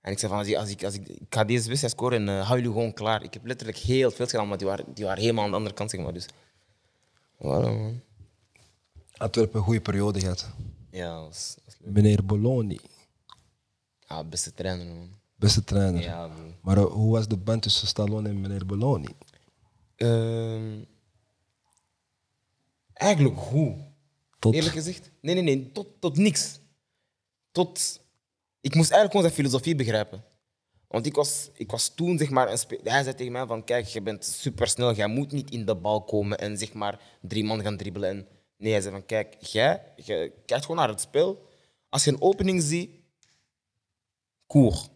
En 0.00 0.12
ik 0.12 0.18
zei 0.18 0.30
van, 0.32 0.40
als 0.40 0.48
ik, 0.48 0.56
als 0.56 0.70
ik, 0.70 0.84
als 0.84 0.94
ik, 0.94 1.08
ik 1.08 1.26
ga 1.34 1.44
deze 1.44 1.66
wedstrijd 1.66 1.92
scoren 1.94 2.28
en 2.28 2.42
hou 2.42 2.56
jullie 2.58 2.72
gewoon 2.72 2.92
klaar. 2.92 3.22
Ik 3.22 3.34
heb 3.34 3.46
letterlijk 3.46 3.78
heel 3.78 4.10
veel 4.10 4.26
gedaan, 4.26 4.48
maar 4.48 4.58
die 4.58 4.66
waren, 4.66 4.84
die 4.94 5.04
waren 5.04 5.20
helemaal 5.20 5.44
aan 5.44 5.50
de 5.50 5.56
andere 5.56 5.74
kant, 5.74 5.90
zeg 5.90 6.00
maar. 6.00 6.12
Dus, 6.12 6.26
voilà, 7.36 7.40
man. 7.78 8.00
Antwerpen 9.16 9.58
een 9.58 9.64
goede 9.64 9.80
periode 9.80 10.20
gehad. 10.20 10.48
Ja, 10.90 11.14
dat 11.14 11.24
was, 11.26 11.56
was 11.64 11.76
leuk. 11.80 11.92
Meneer 11.94 12.24
Bologna, 12.24 12.74
Ja, 14.10 14.24
beste 14.24 14.52
trainer, 14.54 14.86
man. 14.86 15.10
beste 15.36 15.64
trainer. 15.64 16.02
Ja, 16.02 16.28
bro. 16.28 16.54
Maar 16.62 16.76
eh, 16.76 16.84
hoe 16.84 17.12
was 17.12 17.28
de 17.28 17.36
band 17.36 17.62
tussen 17.62 17.86
Stallone 17.86 18.28
en 18.28 18.40
meneer 18.40 18.66
Bologna? 18.66 19.08
Ehm, 19.96 20.78
eigenlijk 22.92 23.38
hoe? 23.38 23.76
Tot 24.38 24.54
Eerlijk 24.54 24.74
gezegd? 24.74 25.10
Nee, 25.20 25.34
nee, 25.34 25.42
nee. 25.42 25.72
Tot, 25.72 25.86
tot 26.00 26.16
niks. 26.16 26.60
Tot... 27.52 28.00
Ik 28.60 28.74
moest 28.74 28.90
eigenlijk 28.90 29.10
gewoon 29.10 29.22
zijn 29.22 29.34
filosofie 29.34 29.74
begrijpen. 29.74 30.24
Want 30.88 31.06
ik 31.06 31.14
was, 31.14 31.50
ik 31.54 31.70
was 31.70 31.94
toen, 31.94 32.18
zeg 32.18 32.30
maar, 32.30 32.52
een 32.52 32.78
hij 32.82 33.02
zei 33.02 33.14
tegen 33.14 33.32
mij 33.32 33.46
van, 33.46 33.64
kijk, 33.64 33.86
je 33.86 34.02
bent 34.02 34.24
supersnel, 34.24 34.94
jij 34.94 35.06
moet 35.06 35.32
niet 35.32 35.50
in 35.50 35.64
de 35.64 35.76
bal 35.76 36.04
komen 36.04 36.38
en 36.38 36.58
zeg 36.58 36.72
maar 36.72 37.00
drie 37.20 37.44
man 37.44 37.62
gaan 37.62 37.76
dribbelen. 37.76 38.10
En 38.10 38.26
nee, 38.56 38.72
hij 38.72 38.80
zei 38.80 38.92
van, 38.92 39.06
kijk, 39.06 39.36
jij, 39.40 39.82
jij 39.96 40.32
kijkt 40.46 40.64
gewoon 40.64 40.80
naar 40.80 40.88
het 40.88 41.00
spel. 41.00 41.46
Als 41.88 42.04
je 42.04 42.10
een 42.10 42.22
opening 42.22 42.62
ziet, 42.62 42.99
koer. 44.50 44.88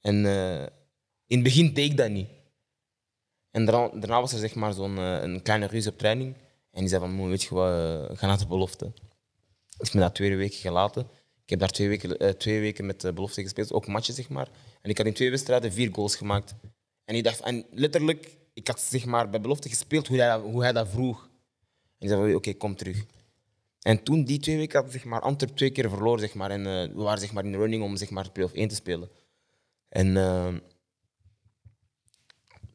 En 0.00 0.26
eh, 0.26 0.62
in 1.26 1.36
het 1.38 1.42
begin 1.42 1.74
deed 1.74 1.90
ik 1.90 1.96
dat 1.96 2.10
niet. 2.10 2.28
En 3.50 3.64
daarna, 3.64 4.20
was 4.20 4.32
er 4.32 4.38
zeg 4.38 4.54
maar 4.54 4.72
zo'n 4.72 4.98
eh, 4.98 5.22
een 5.22 5.42
kleine 5.42 5.66
ruzie 5.66 5.90
op 5.90 5.98
training. 5.98 6.36
En 6.70 6.80
die 6.80 6.88
zei 6.88 7.00
van, 7.00 7.12
"Mo, 7.12 7.28
weet 7.28 7.42
je 7.42 7.54
wat, 7.54 7.70
eh, 7.70 8.16
ga 8.16 8.26
naar 8.26 8.38
de 8.38 8.46
belofte. 8.46 8.92
Ik 9.78 9.94
me 9.94 10.00
dat 10.00 10.14
twee 10.14 10.36
weken 10.36 10.58
gelaten. 10.58 11.02
Ik 11.42 11.50
heb 11.50 11.58
daar 11.58 11.70
twee 11.70 11.88
weken, 11.88 12.38
twee 12.38 12.60
weken 12.60 12.86
met 12.86 13.00
de 13.00 13.12
belofte 13.12 13.42
gespeeld, 13.42 13.72
ook 13.72 13.86
matchen 13.86 14.14
zeg 14.14 14.28
maar. 14.28 14.48
En 14.82 14.90
ik 14.90 14.98
had 14.98 15.06
in 15.06 15.12
twee 15.12 15.30
wedstrijden 15.30 15.72
vier 15.72 15.94
goals 15.94 16.16
gemaakt. 16.16 16.54
En, 17.04 17.14
ik 17.14 17.24
dacht, 17.24 17.40
en 17.40 17.66
letterlijk, 17.70 18.36
ik 18.52 18.66
had 18.66 18.80
zeg 18.80 19.04
maar, 19.04 19.30
bij 19.30 19.40
belofte 19.40 19.68
gespeeld 19.68 20.06
hoe 20.08 20.18
hij, 20.18 20.38
hoe 20.38 20.62
hij 20.62 20.72
dat 20.72 20.88
vroeg. 20.88 21.22
En 21.98 22.06
ik 22.06 22.08
zei 22.08 22.20
van, 22.20 22.34
oké, 22.34 22.52
kom 22.52 22.76
terug. 22.76 23.04
En 23.84 24.02
toen, 24.02 24.24
die 24.24 24.38
twee 24.38 24.56
weken, 24.56 24.82
had 24.82 24.92
zeg 24.92 25.04
maar, 25.04 25.20
Antwerp 25.20 25.56
twee 25.56 25.70
keer 25.70 25.88
verloren. 25.88 26.20
Zeg 26.20 26.34
maar, 26.34 26.50
en 26.50 26.66
eh, 26.66 26.96
we 26.96 27.02
waren 27.02 27.20
zeg 27.20 27.32
maar, 27.32 27.44
in 27.44 27.52
de 27.52 27.58
running 27.58 27.82
om 27.82 27.96
zeg 27.96 28.10
maar, 28.10 28.30
play-off 28.30 28.54
1 28.54 28.68
te 28.68 28.74
spelen. 28.74 29.08
En 29.88 30.16
eh, 30.16 30.54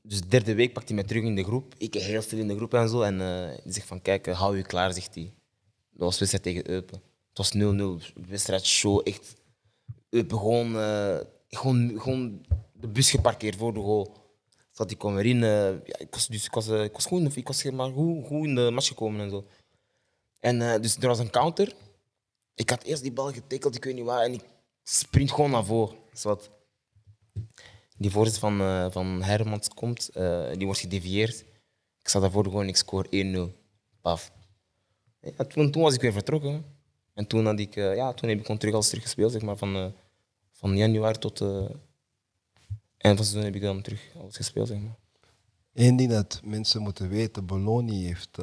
dus 0.01 0.21
de 0.21 0.27
derde 0.27 0.55
week 0.55 0.73
pakt 0.73 0.87
hij 0.87 0.95
mij 0.95 1.05
terug 1.05 1.23
in 1.23 1.35
de 1.35 1.43
groep. 1.43 1.73
Ik 1.77 1.93
heel 1.93 2.21
stil 2.21 2.37
in 2.37 2.47
de 2.47 2.55
groep 2.55 2.73
en 2.73 2.89
zo. 2.89 3.01
En 3.01 3.17
die 3.63 3.73
zegt 3.73 3.87
van, 3.87 4.01
kijk, 4.01 4.27
hou 4.27 4.57
je 4.57 4.63
klaar, 4.63 4.93
zegt 4.93 5.15
hij. 5.15 5.33
Dat 5.91 6.07
was 6.07 6.19
wedstrijd 6.19 6.43
tegen 6.43 6.69
Eupen. 6.69 7.01
Het 7.29 7.37
was 7.37 7.53
0-0. 7.55 8.27
Wedstrijd 8.27 8.65
show, 8.65 9.01
echt. 9.03 9.35
Eupen 10.09 10.37
gewoon, 10.37 10.73
gewoon, 11.49 12.01
gewoon 12.01 12.45
de 12.73 12.87
bus 12.87 13.09
geparkeerd 13.09 13.55
voor 13.55 13.73
de 13.73 13.79
goal. 13.79 14.15
Zat 14.71 14.91
ik 14.91 14.97
kwam 14.97 15.17
erin. 15.17 15.39
ja, 15.39 15.97
ik 15.97 16.07
was, 16.11 16.27
dus, 16.27 16.45
ik 16.45 16.53
was, 16.53 16.67
ik 16.67 16.93
was, 16.93 17.05
goed, 17.05 17.35
ik 17.35 17.47
was 17.47 17.63
maar, 17.63 17.91
goed, 17.91 18.25
goed 18.25 18.45
in 18.45 18.55
de 18.55 18.71
match 18.71 18.87
gekomen 18.87 19.21
en 19.21 19.29
zo. 19.29 19.45
En 20.39 20.61
eh, 20.61 20.81
dus 20.81 20.97
er 20.97 21.07
was 21.07 21.19
een 21.19 21.29
counter. 21.29 21.73
Ik 22.55 22.69
had 22.69 22.83
eerst 22.83 23.01
die 23.01 23.11
bal 23.11 23.31
getekeld, 23.31 23.75
ik 23.75 23.83
weet 23.83 23.95
niet 23.95 24.05
waar. 24.05 24.23
En 24.23 24.33
ik 24.33 24.43
sprint 24.83 25.31
gewoon 25.31 25.51
naar 25.51 25.65
voren. 25.65 25.97
Wat. 26.21 26.49
Die 27.97 28.11
voorzet 28.11 28.37
van, 28.37 28.61
eh, 28.61 28.91
van 28.91 29.23
Hermans 29.23 29.67
komt, 29.67 30.09
eh, 30.09 30.51
die 30.53 30.65
wordt 30.65 30.79
gedevieerd. 30.79 31.39
Ik 31.99 32.07
sta 32.07 32.19
daarvoor 32.19 32.43
gewoon, 32.43 32.67
ik 32.67 32.75
score 32.75 33.07
1-0. 33.09 33.53
Paf. 34.01 34.31
Toen, 35.47 35.71
was 35.71 35.93
ik 35.93 36.01
weer 36.01 36.13
vertrokken. 36.13 36.65
En 37.13 37.27
toen, 37.27 37.45
had 37.45 37.59
ik, 37.59 37.75
ja, 37.75 38.13
toen 38.13 38.29
heb 38.29 38.37
ik 38.37 38.45
gewoon 38.45 38.59
terug 38.59 38.73
alles 38.73 38.87
terug 38.89 39.03
gespeeld, 39.03 39.31
zeg 39.31 39.41
maar, 39.41 39.57
van, 39.57 39.93
van 40.51 40.77
januari 40.77 41.17
tot 41.17 41.41
eind 42.97 43.17
van 43.17 43.25
seizoen 43.25 43.43
heb 43.43 43.55
ik 43.55 43.61
dan 43.61 43.81
terug 43.81 44.15
alles 44.19 44.35
gespeeld. 44.35 44.67
Zeg 44.67 44.79
maar. 44.79 44.97
Eén 45.73 45.95
ding 45.95 46.11
dat 46.11 46.41
mensen 46.43 46.81
moeten 46.81 47.09
weten, 47.09 47.45
Bologna 47.45 47.93
heeft 47.93 48.37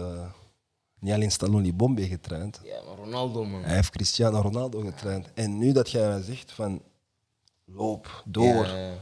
niet 1.06 1.14
alleen 1.14 1.30
Stallone 1.30 1.72
Bombe 1.72 2.06
getraind, 2.06 2.60
Ja, 2.64 2.82
maar 2.86 2.96
Ronaldo, 2.96 3.44
man. 3.44 3.62
hij 3.62 3.74
heeft 3.74 3.90
Cristiano 3.90 4.40
Ronaldo 4.40 4.80
getraind. 4.80 5.26
En 5.34 5.58
nu 5.58 5.72
dat 5.72 5.90
jij 5.90 6.22
zegt 6.22 6.52
van 6.52 6.82
loop 7.64 8.22
door, 8.24 8.66
Ja, 8.66 8.94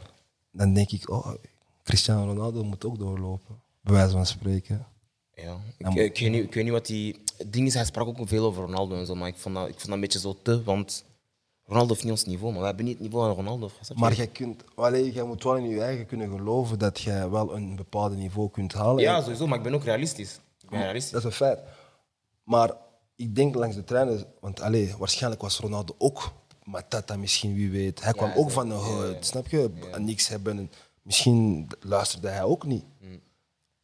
dan 0.53 0.75
denk 0.75 0.91
ik, 0.91 1.11
oh, 1.11 1.35
Cristiano 1.83 2.25
Ronaldo 2.25 2.65
moet 2.65 2.85
ook 2.85 2.99
doorlopen. 2.99 3.61
Bij 3.81 3.95
wijze 3.95 4.11
van 4.11 4.27
spreken. 4.27 4.87
Ja, 5.35 5.57
ik, 5.79 5.87
ik, 5.87 6.19
weet 6.19 6.31
niet, 6.31 6.45
ik 6.45 6.55
weet 6.55 6.65
niet 6.65 6.73
wat 6.73 6.87
die. 6.87 7.23
Het 7.37 7.53
ding 7.53 7.67
is, 7.67 7.75
hij 7.75 7.85
sprak 7.85 8.07
ook 8.07 8.29
veel 8.29 8.45
over 8.45 8.65
Ronaldo 8.65 8.97
en 8.97 9.07
zo, 9.07 9.15
maar 9.15 9.29
ik 9.29 9.37
vond 9.37 9.55
dat, 9.55 9.65
ik 9.65 9.73
vond 9.75 9.85
dat 9.87 9.95
een 9.95 10.01
beetje 10.01 10.19
zo 10.19 10.37
te, 10.43 10.63
want 10.63 11.05
Ronaldo 11.67 11.89
heeft 11.93 12.03
niet 12.03 12.13
ons 12.13 12.25
niveau, 12.25 12.51
maar 12.53 12.61
we 12.61 12.67
hebben 12.67 12.85
niet 12.85 12.95
het 12.95 13.03
niveau 13.03 13.27
van 13.27 13.45
Ronaldo. 13.45 13.71
Maar 13.95 14.15
jij, 14.15 14.27
kunt, 14.27 14.65
allee, 14.75 15.13
jij 15.13 15.25
moet 15.25 15.43
wel 15.43 15.57
in 15.57 15.69
je 15.69 15.81
eigen 15.81 16.07
kunnen 16.07 16.31
geloven 16.31 16.79
dat 16.79 17.01
jij 17.01 17.31
wel 17.31 17.57
een 17.57 17.77
bepaald 17.77 18.17
niveau 18.17 18.51
kunt 18.51 18.73
halen. 18.73 19.03
Ja, 19.03 19.21
sowieso, 19.21 19.47
maar 19.47 19.59
ik 19.59 19.65
ben 19.65 19.75
ook 19.75 19.85
realistisch. 19.85 20.41
Ik 20.63 20.71
ben 20.71 20.81
realistisch. 20.81 21.13
Dat 21.13 21.21
is 21.21 21.27
een 21.27 21.33
feit. 21.33 21.59
Maar 22.45 22.73
ik 23.17 23.35
denk 23.35 23.55
langs 23.55 23.77
de 23.77 23.85
treinen, 23.85 24.27
want 24.41 24.61
allee, 24.61 24.95
waarschijnlijk 24.99 25.43
was 25.43 25.59
Ronaldo 25.59 25.95
ook 25.99 26.33
Matata 26.65 27.17
misschien, 27.17 27.55
wie 27.55 27.71
weet. 27.71 28.03
Hij 28.03 28.13
kwam 28.13 28.33
ook 28.37 28.51
van 28.51 28.69
de 28.69 28.75
hood, 28.75 29.27
snap 29.27 29.49
je? 29.49 29.71
Niks 29.99 30.29
hebben. 30.29 30.59
En 30.59 30.71
Misschien 31.03 31.69
luisterde 31.81 32.29
hij 32.29 32.43
ook 32.43 32.67
niet. 32.67 32.85
Mm. 33.01 33.21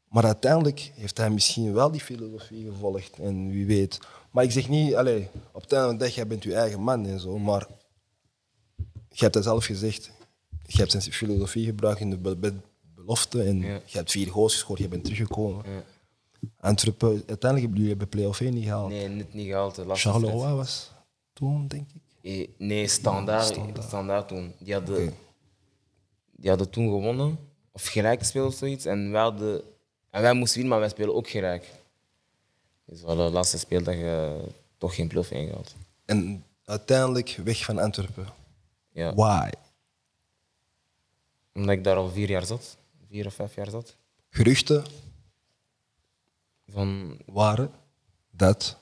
Maar 0.08 0.24
uiteindelijk 0.24 0.92
heeft 0.94 1.16
hij 1.16 1.30
misschien 1.30 1.72
wel 1.72 1.90
die 1.90 2.00
filosofie 2.00 2.64
gevolgd. 2.70 3.18
En 3.18 3.50
wie 3.50 3.66
weet. 3.66 3.98
Maar 4.30 4.44
ik 4.44 4.50
zeg 4.50 4.68
niet, 4.68 4.94
allee, 4.94 5.28
op 5.52 5.62
het 5.62 5.72
einde 5.72 5.86
van 5.88 5.98
de 5.98 6.04
dag, 6.04 6.14
jij 6.14 6.26
bent 6.26 6.42
je 6.42 6.54
eigen 6.54 6.80
man 6.80 7.06
en 7.06 7.20
zo. 7.20 7.38
Maar 7.38 7.66
je 9.08 9.22
hebt 9.24 9.34
het 9.34 9.44
zelf 9.44 9.64
gezegd. 9.64 10.10
Je 10.66 10.78
hebt 10.78 10.90
zijn 10.90 11.02
filosofie 11.02 11.64
gebruikt 11.64 12.00
in 12.00 12.10
de 12.10 12.16
be- 12.18 12.36
be- 12.36 12.60
belofte. 12.94 13.42
En 13.42 13.60
Ja. 13.60 13.80
je 13.84 13.96
hebt 13.96 14.10
vier 14.10 14.28
goals 14.28 14.52
gescoord, 14.52 14.78
je 14.78 14.88
bent 14.88 15.04
teruggekomen. 15.04 15.64
Antwerpen, 16.60 17.08
uiteindelijk 17.08 17.60
hebben 17.60 17.80
jullie 17.80 17.96
de 17.96 18.06
play-off 18.06 18.40
1 18.40 18.54
niet 18.54 18.64
gehaald. 18.64 18.88
Nee, 18.88 19.08
net 19.08 19.34
niet 19.34 19.46
gehaald. 19.46 19.74
De 19.74 19.84
laatste 19.86 20.10
Charleroi 20.10 20.54
was 20.54 20.92
toen, 21.32 21.66
denk 21.66 21.88
ik. 21.94 22.02
Eh, 22.22 22.48
Nee, 22.58 22.88
standaard, 22.88 23.58
standaard. 23.82 24.28
toen. 24.28 24.52
Die 24.58 24.74
hadden, 24.74 25.14
die 26.36 26.48
hadden 26.48 26.70
toen 26.70 26.84
gewonnen, 26.88 27.38
of 27.72 27.86
gelijk 27.86 28.18
gespeeld 28.18 28.52
of 28.52 28.58
zoiets. 28.58 28.84
En 28.84 29.10
wij, 29.10 29.20
hadden, 29.20 29.62
en 30.10 30.22
wij 30.22 30.32
moesten 30.34 30.54
winnen, 30.60 30.70
maar 30.78 30.80
wij 30.80 30.94
spelen 30.96 31.14
ook 31.14 31.28
gelijk. 31.28 31.72
Dus 32.84 33.00
we 33.00 33.06
hadden 33.06 33.26
de 33.26 33.32
laatste 33.32 33.58
speeldag 33.58 33.94
eh, 33.94 34.32
toch 34.78 34.94
geen 34.94 35.08
play-off 35.08 35.30
ingehaald. 35.30 35.74
En 36.04 36.44
uiteindelijk 36.64 37.38
weg 37.44 37.64
van 37.64 37.78
Antwerpen. 37.78 38.26
Ja. 38.92 39.14
Why? 39.14 39.50
Omdat 41.54 41.70
ik 41.76 41.84
daar 41.84 41.96
al 41.96 42.10
vier 42.10 42.28
jaar 42.28 42.46
zat, 42.46 42.76
vier 43.08 43.26
of 43.26 43.34
vijf 43.34 43.54
jaar 43.54 43.70
zat. 43.70 43.96
Geruchten 44.28 44.84
Van, 46.72 47.18
waren 47.26 47.70
dat 48.30 48.78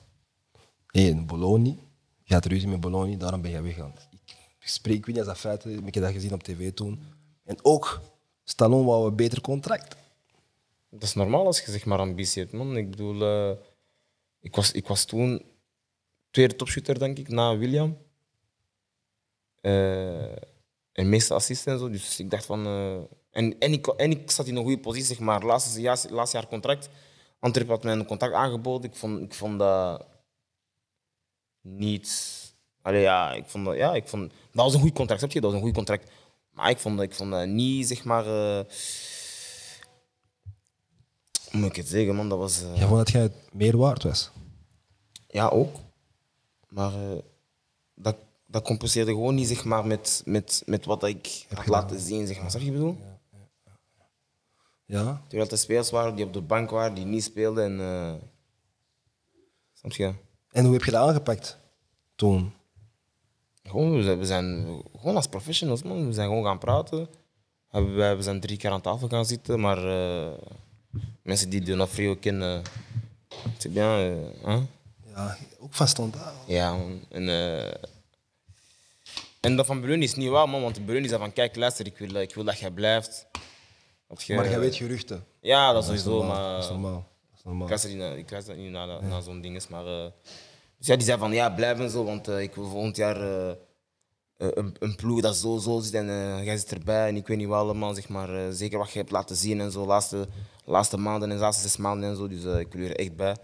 één, 0.91 1.25
Bologna. 1.25 1.73
Je 2.23 2.33
had 2.33 2.45
ruzie 2.45 2.67
met 2.67 2.79
Bologna, 2.79 3.17
daarom 3.17 3.41
ben 3.41 3.51
je 3.51 3.61
weggegaan. 3.61 3.93
Ik 4.59 4.67
spreek, 4.67 4.97
ik 4.97 5.05
weet 5.05 5.15
niet 5.15 5.25
als 5.25 5.33
dat 5.33 5.37
feit 5.51 5.65
is, 5.65 5.77
ik 5.85 5.93
heb 5.93 6.03
dat 6.03 6.13
gezien 6.13 6.33
op 6.33 6.43
tv 6.43 6.73
toen. 6.73 7.03
En 7.43 7.57
ook, 7.61 8.01
Stallone 8.43 8.85
wou 8.85 9.07
een 9.07 9.15
beter 9.15 9.41
contract. 9.41 9.95
dat 10.89 11.03
is 11.03 11.13
normaal 11.13 11.45
als 11.45 11.59
je 11.61 11.71
zeg 11.71 11.85
maar 11.85 11.99
ambitie 11.99 12.41
hebt, 12.41 12.53
man. 12.53 12.77
Ik 12.77 12.89
bedoel, 12.89 13.21
eh, 13.21 13.57
ik, 14.39 14.55
was, 14.55 14.71
ik 14.71 14.87
was 14.87 15.05
toen 15.05 15.41
tweede 16.31 16.55
topshooter, 16.55 16.99
denk 16.99 17.17
ik, 17.17 17.27
na 17.29 17.57
William. 17.57 17.97
Eh, 19.61 20.31
en 20.91 21.09
meeste 21.09 21.33
assisten 21.33 21.73
en 21.73 21.79
zo. 21.79 21.89
Dus 21.89 22.19
ik 22.19 22.29
dacht 22.29 22.45
van. 22.45 22.65
eh, 22.65 22.95
en, 23.31 23.59
en, 23.59 23.71
ik, 23.73 23.87
en 23.87 24.11
ik 24.11 24.31
zat 24.31 24.47
in 24.47 24.55
een 24.55 24.63
goede 24.63 24.79
positie, 24.79 25.07
zeg 25.07 25.19
maar. 25.19 25.45
Laatste 25.45 25.81
laatste 26.09 26.37
jaar 26.37 26.47
contract. 26.47 26.89
Antwerpen 27.39 27.73
had 27.73 27.83
mij 27.83 27.93
een 27.93 28.05
contract 28.05 28.33
aangeboden. 28.33 28.89
Ik 28.89 28.95
vond, 28.95 29.21
ik 29.21 29.33
vond 29.33 29.59
dat 29.59 30.05
niet. 31.61 32.37
Allee, 32.81 33.01
ja, 33.01 33.33
ik 33.33 33.45
vond 33.45 33.65
dat, 33.65 33.75
ja, 33.75 33.93
ik 33.93 34.07
vond, 34.07 34.31
dat 34.51 34.63
was 34.65 34.73
een 34.73 34.79
goed 34.81 34.93
contract, 34.93 35.19
snap 35.21 35.31
je? 35.33 35.41
Dat 35.41 35.51
was 35.51 35.59
een 35.59 35.65
goed 35.65 35.75
contract. 35.75 36.11
Maar 36.51 36.69
ik 36.69 36.77
vond, 36.77 36.97
dat- 36.97 37.05
ik 37.05 37.13
vond 37.15 37.31
dat 37.31 37.47
niet, 37.47 37.87
zeg 37.87 38.03
maar. 38.03 38.25
eh, 38.25 38.65
Hoe 41.51 41.59
moet 41.59 41.69
ik 41.69 41.75
het 41.75 41.87
zeggen, 41.87 42.15
man? 42.15 42.29
Dat 42.29 42.37
was... 42.37 42.61
eh, 42.61 42.75
Jij 42.77 42.87
vond 42.87 42.97
dat 42.97 43.09
jij 43.09 43.21
het 43.21 43.33
meer 43.53 43.77
waard 43.77 44.03
was. 44.03 44.31
Ja, 45.27 45.47
ook. 45.47 45.75
Maar 46.69 46.93
eh, 46.93 47.17
dat, 47.95 48.15
dat 48.47 48.63
compenseerde 48.63 49.11
gewoon 49.11 49.35
niet 49.35 49.47
zeg 49.47 49.63
maar, 49.63 49.85
met, 49.85 50.21
met, 50.25 50.63
met 50.65 50.85
wat 50.85 51.03
ik 51.03 51.45
had 51.53 51.67
laten 51.67 51.99
zien. 51.99 52.27
Zeg 52.27 52.41
maar. 52.41 52.49
Snap 52.49 52.61
je 52.61 52.71
bedoel? 52.71 52.97
Ja? 52.99 53.18
Terwijl 55.27 55.49
er 55.49 55.57
spelers 55.57 55.89
waren 55.89 56.15
die 56.15 56.25
op 56.25 56.33
de 56.33 56.41
bank 56.41 56.69
waren, 56.69 56.93
die 56.93 57.05
niet 57.05 57.23
speelden. 57.23 57.63
En, 57.63 57.79
eh, 57.79 58.13
snap 59.73 59.91
je? 59.91 60.13
En 60.51 60.63
hoe 60.65 60.73
heb 60.73 60.83
je 60.83 60.91
dat 60.91 61.07
aangepakt 61.07 61.57
toen? 62.15 62.53
Gewoon, 63.63 64.17
we 64.19 64.25
zijn, 64.25 64.65
gewoon 64.99 65.15
als 65.15 65.27
professionals, 65.27 65.83
man. 65.83 66.07
We 66.07 66.13
zijn 66.13 66.27
gewoon 66.27 66.43
gaan 66.43 66.57
praten. 66.57 67.07
We, 67.71 68.17
zijn 68.19 68.39
drie 68.39 68.57
keer 68.57 68.71
aan 68.71 68.81
tafel 68.81 69.07
gaan 69.07 69.25
zitten, 69.25 69.59
maar 69.59 69.77
eh, 69.77 70.31
mensen 71.21 71.49
die 71.49 71.61
Donofrio 71.61 72.15
kennen, 72.15 72.61
c'est 73.57 73.73
bien. 73.73 74.33
hein? 74.43 74.69
Ja, 75.13 75.37
ook 75.59 75.73
van 75.73 75.87
standaard. 75.87 76.35
Ja, 76.47 76.77
man. 76.77 77.01
En, 77.09 77.29
en 79.39 79.55
dat 79.55 79.65
van 79.65 79.81
Bruni 79.81 80.03
is 80.03 80.15
niet 80.15 80.29
waar, 80.29 80.49
man. 80.49 80.61
Want 80.61 80.85
Bruni 80.85 81.07
zei 81.07 81.19
van, 81.19 81.33
kijk, 81.33 81.55
luister, 81.55 81.85
ik 81.85 81.97
wil, 81.97 82.13
ik 82.13 82.35
wil 82.35 82.43
dat 82.43 82.59
jij 82.59 82.71
blijft. 82.71 83.27
Je- 84.17 84.35
Maar 84.35 84.49
jij 84.49 84.59
weet 84.59 84.75
geruchten. 84.75 85.23
Ja, 85.41 85.71
dat 85.71 85.81
is 85.81 85.87
sowieso, 85.87 86.23
maar... 86.23 86.53
Dat 86.55 86.63
is 86.63 86.69
normaal. 86.69 87.07
Dat 87.29 87.37
is 87.37 87.43
normaal. 87.43 87.63
Ik 87.63 87.69
luister 87.69 87.89
niet 87.89 87.99
naar, 87.99 88.17
ik 88.17 88.31
luister 88.31 88.55
niet 88.55 88.71
naar, 88.71 89.03
naar 89.03 89.21
zo'n 89.21 89.41
ding, 89.41 89.67
maar... 89.69 89.85
eh, 89.85 90.05
dus 90.77 90.87
ja, 90.87 90.95
die 90.95 91.05
zei 91.05 91.17
van, 91.19 91.31
ja, 91.31 91.49
blijf 91.49 91.79
en 91.79 91.89
zo, 91.89 92.03
want 92.03 92.27
eh, 92.27 92.41
ik 92.41 92.55
wil 92.55 92.69
volgend 92.69 92.95
jaar 92.95 93.21
eh, 93.21 93.55
een, 94.37 94.75
een 94.79 94.95
ploeg 94.95 95.21
dat 95.21 95.35
zo, 95.35 95.57
zo 95.57 95.79
zit 95.79 95.93
en 95.93 96.05
jij 96.43 96.57
zit 96.57 96.71
erbij 96.71 97.07
en 97.07 97.15
ik 97.15 97.27
weet 97.27 97.37
niet 97.37 97.47
wat 97.47 97.59
allemaal, 97.59 97.93
zeg 97.93 98.09
maar, 98.09 98.53
zeker 98.53 98.77
wat 98.77 98.91
je 98.91 98.99
hebt 98.99 99.11
laten 99.11 99.35
zien 99.35 99.59
en 99.59 99.71
zo, 99.71 99.85
laatste, 99.85 100.27
laatste 100.65 100.97
maanden 100.97 101.29
en 101.29 101.35
de 101.35 101.41
laatste 101.41 101.63
zes 101.67 101.77
maanden 101.77 102.09
en 102.09 102.15
zo, 102.15 102.27
dus 102.27 102.43
ik 102.59 102.73
wil 102.73 102.85
er 102.89 102.95
echt 102.95 103.15
bij. 103.15 103.35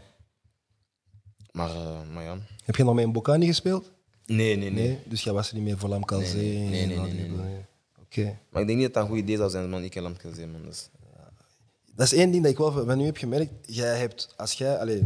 Maar, 1.52 1.70
maar 2.14 2.24
ja... 2.24 2.38
Heb 2.64 2.76
je 2.76 2.84
nog 2.84 2.94
met 2.96 3.04
een 3.04 3.12
Bocani 3.12 3.46
gespeeld? 3.46 3.92
Nee, 4.26 4.56
nee, 4.56 4.72
nee. 4.72 4.88
Nee. 4.88 5.00
Dus 5.06 5.24
jij 5.24 5.34
was 5.34 5.50
er 5.50 5.56
niet 5.56 5.64
meer 5.64 5.78
voor 5.78 5.90
Lam 5.90 6.06
Calzé? 6.06 6.38
Nee, 6.38 6.86
nee, 6.86 6.98
nee, 6.98 7.66
Maar 8.50 8.62
ik 8.62 8.68
denk 8.68 8.80
niet 8.80 8.82
dat 8.82 8.94
dat 8.94 9.04
een 9.04 9.10
goed 9.10 9.18
idee 9.20 9.38
zou 9.38 9.50
zijn, 9.50 9.70
man. 9.70 9.84
Ik 9.84 9.94
heb 9.94 10.04
hem 10.04 10.16
gezien, 10.18 10.52
man. 10.52 10.62
Dus. 10.64 10.90
Dat 11.94 12.06
is 12.06 12.14
één 12.14 12.32
ding 12.32 12.44
dat 12.44 12.52
ik 12.52 12.58
wel 12.58 12.72
van 12.72 12.86
van 12.86 13.00
u 13.02 13.06
heb 13.06 13.18
gemerkt. 13.18 13.52
Jij 13.76 13.98
hebt, 13.98 14.34
als 14.38 14.54
jij, 14.54 14.80
allez, 14.80 15.02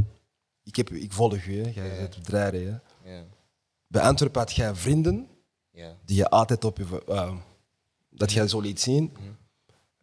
ik, 0.64 0.76
heb, 0.76 0.90
ik 0.90 1.12
volg 1.14 1.46
hè. 1.46 1.52
jij 1.74 1.96
zit 2.00 2.18
op 2.18 2.24
draaien. 2.24 2.82
Ja. 3.04 3.24
Bij 3.88 4.02
Antwerpen 4.02 4.40
had 4.42 4.52
jij 4.54 4.76
vrienden 4.76 5.28
Ja. 5.72 5.96
die 6.06 6.16
je 6.16 6.30
altijd 6.30 6.64
op 6.64 6.78
je, 6.78 7.04
eh, 7.08 7.36
dat 8.10 8.32
jij 8.32 8.48
zo 8.48 8.60
liet 8.60 8.82
zien. 8.82 9.12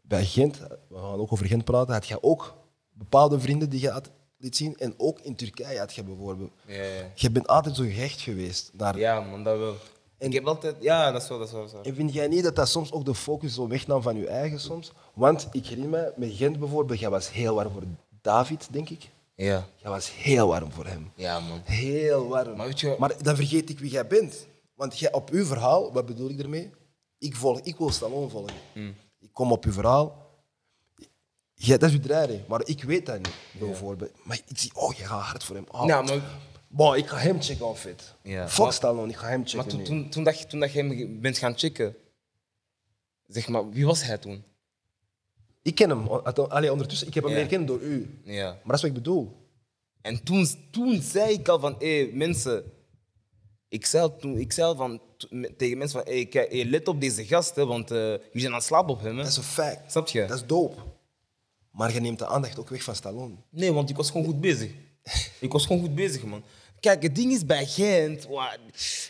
Bij 0.03 0.25
Gent, 0.25 0.59
we 0.89 0.97
gaan 0.97 1.19
ook 1.19 1.33
over 1.33 1.47
Gent 1.47 1.65
praten, 1.65 1.95
had 1.95 2.07
jij 2.07 2.19
ook 2.21 2.57
bepaalde 2.93 3.41
vrienden 3.41 3.71
die 3.71 3.81
je 3.81 3.91
had 3.91 4.11
liet 4.37 4.57
zien. 4.57 4.77
En 4.77 4.95
ook 4.97 5.21
in 5.21 5.37
Turkije 5.37 5.79
had 5.79 5.95
je 5.95 6.03
bijvoorbeeld. 6.03 6.53
Ja, 6.67 6.83
ja. 6.83 7.11
Je 7.15 7.31
bent 7.31 7.47
altijd 7.47 7.77
zo 7.77 7.83
gehecht 7.83 8.21
geweest 8.21 8.71
naar. 8.75 8.99
ja, 8.99 9.21
man, 9.21 9.45
dat 9.45 9.59
wel. 9.59 9.77
Ik 10.19 10.33
heb 10.33 10.47
altijd... 10.47 10.77
Ja, 10.81 11.13
dat 11.13 11.23
is 11.23 11.29
wel, 11.29 11.39
dat 11.39 11.47
is. 11.47 11.53
Dat 11.55 11.65
is 11.65 11.73
wel. 11.73 11.83
En 11.83 11.95
vind 11.95 12.13
jij 12.13 12.29
niet 12.29 12.43
dat 12.43 12.57
dat 12.57 12.69
soms 12.69 12.93
ook 12.93 13.05
de 13.05 13.15
focus 13.15 13.55
zo 13.55 13.69
wegnam 13.69 14.03
van 14.03 14.17
je 14.17 14.27
eigen 14.27 14.61
soms? 14.61 14.93
Want 15.15 15.49
ik 15.53 15.67
herinner 15.67 15.91
me, 15.91 16.13
met 16.27 16.37
Gent 16.37 16.59
bijvoorbeeld, 16.59 16.99
jij 17.01 17.11
was 17.11 17.33
heel 17.33 17.55
warm 17.55 17.73
voor 17.73 17.83
David, 18.21 18.69
denk 18.71 18.89
ik. 18.91 19.11
Ja. 19.35 19.67
Jij 19.77 19.91
was 19.91 20.15
heel 20.15 20.47
warm 20.49 20.73
voor 20.73 20.87
hem. 20.87 21.11
Ja, 21.15 21.41
man. 21.41 21.61
Heel 21.65 22.29
warm. 22.29 22.57
Maar 22.57 22.69
je- 22.75 22.97
Maar 22.99 23.23
dan 23.23 23.37
vergeet 23.37 23.71
ik 23.71 23.79
wie 23.79 23.91
jij 23.91 24.07
bent. 24.07 24.47
Want 24.75 24.99
jij, 24.99 25.13
op 25.13 25.31
uw 25.31 25.45
verhaal, 25.45 25.93
wat 25.93 26.07
bedoel 26.07 26.31
ik 26.31 26.39
ermee? 26.41 26.71
Ik, 27.19 27.37
volg, 27.37 27.61
ik 27.61 27.77
wil 27.77 27.91
Stallone 27.91 28.29
volgen. 28.29 28.55
Mm. 28.75 28.95
Ik 29.21 29.29
kom 29.33 29.53
op 29.53 29.65
uw 29.65 29.73
verhaal. 29.73 30.25
Jij, 31.55 31.79
dat 31.79 31.89
is 31.89 31.95
uw 31.97 32.03
draaien, 32.03 32.45
maar 32.49 32.61
ik 32.65 32.83
weet 32.85 33.07
dat 33.07 33.17
niet, 33.17 33.35
bijvoorbeeld. 33.59 34.11
Maar 34.25 34.41
ik 34.47 34.59
zie, 34.59 34.71
oh, 34.75 34.93
je 34.95 35.05
gaat 35.05 35.23
hard 35.23 35.45
voor 35.45 35.57
hem. 35.57 35.65
Oh, 35.71 35.87
Ja, 35.87 36.03
maar- 36.03 36.21
Bon, 36.77 36.97
ik 36.97 37.07
ga 37.07 37.17
hem 37.17 37.43
checken 37.43 37.67
of 37.67 37.81
fit. 37.81 38.15
Ja. 38.23 38.49
Fuck 38.49 38.59
Maar- 38.65 38.73
Stallone, 38.73 39.11
ik 39.11 39.17
ga 39.17 39.29
hem 39.29 39.39
Maar 39.41 39.49
checken 39.49 39.69
toen, 39.69 39.79
nu. 39.79 39.85
toen, 39.85 40.09
toen, 40.09 40.25
dat 40.25 40.39
je, 40.41 40.47
toen 40.47 40.61
dat 40.61 40.73
je 40.73 40.79
hem 40.83 41.21
bent 41.21 41.39
gaan 41.39 41.59
checken, 41.59 41.97
zeg 43.27 43.49
maar, 43.49 43.71
wie 43.71 43.87
was 43.87 44.03
hij 44.03 44.19
toen? 44.19 44.45
Ik 45.63 45.75
ken 45.75 45.89
hem. 45.91 46.07
Allee, 46.09 46.73
ondertussen, 46.73 47.07
ik 47.07 47.15
heb 47.15 47.23
hem 47.25 47.33
Ja. 47.33 47.39
leren 47.39 47.51
kennen 47.51 47.69
door 47.69 47.81
u. 47.89 48.21
Ja. 48.25 48.45
Maar 48.51 48.61
dat 48.67 48.75
is 48.75 48.81
wat 48.81 48.91
ik 48.91 48.93
bedoel. 48.97 49.37
En 50.01 50.23
toen, 50.23 50.47
toen 50.71 51.03
zei 51.03 51.33
ik 51.33 51.49
al 51.49 51.59
van, 51.61 51.77
hé, 51.79 52.11
mensen, 52.13 52.65
ik 53.69 53.87
zei, 53.87 54.11
toen, 54.19 54.39
ik 54.39 54.53
zei 54.53 54.77
van, 54.77 55.01
tegen 55.57 55.79
mensen 55.79 56.03
van, 56.05 56.13
hé, 56.15 56.25
kijk, 56.25 56.53
hé, 56.53 56.63
let 56.63 56.89
op 56.89 57.01
deze 57.01 57.25
gast, 57.27 57.57
hè, 57.57 57.67
want 57.67 57.91
eh 57.91 57.99
jullie 57.99 58.21
zijn 58.33 58.47
aan 58.47 58.59
het 58.59 58.65
slapen 58.67 58.91
op 58.95 59.01
hem. 59.01 59.17
Hè. 59.17 59.23
Dat 59.23 59.31
is 59.31 59.37
een 59.37 59.43
fact. 59.43 59.91
Snap 59.91 60.09
je? 60.09 60.27
Dat 60.27 60.37
is 60.41 60.47
dope. 60.47 60.81
Maar 61.71 61.93
je 61.93 62.01
neemt 62.01 62.19
de 62.19 62.27
aandacht 62.27 62.59
ook 62.59 62.69
weg 62.69 62.83
van 62.83 62.95
Stallone. 62.95 63.35
Nee, 63.51 63.73
want 63.73 63.91
ik 63.91 63.97
was 63.97 64.11
gewoon 64.11 64.27
goed 64.27 64.41
bezig. 64.41 64.71
Ik 65.41 65.53
was 65.53 65.67
gewoon 65.67 65.83
goed 65.83 65.95
bezig, 65.95 66.25
man. 66.25 66.43
Kijk, 66.81 67.03
het 67.03 67.15
ding 67.15 67.33
is 67.33 67.47
bij 67.47 67.67
Gent, 67.67 68.25
wa- 68.27 68.57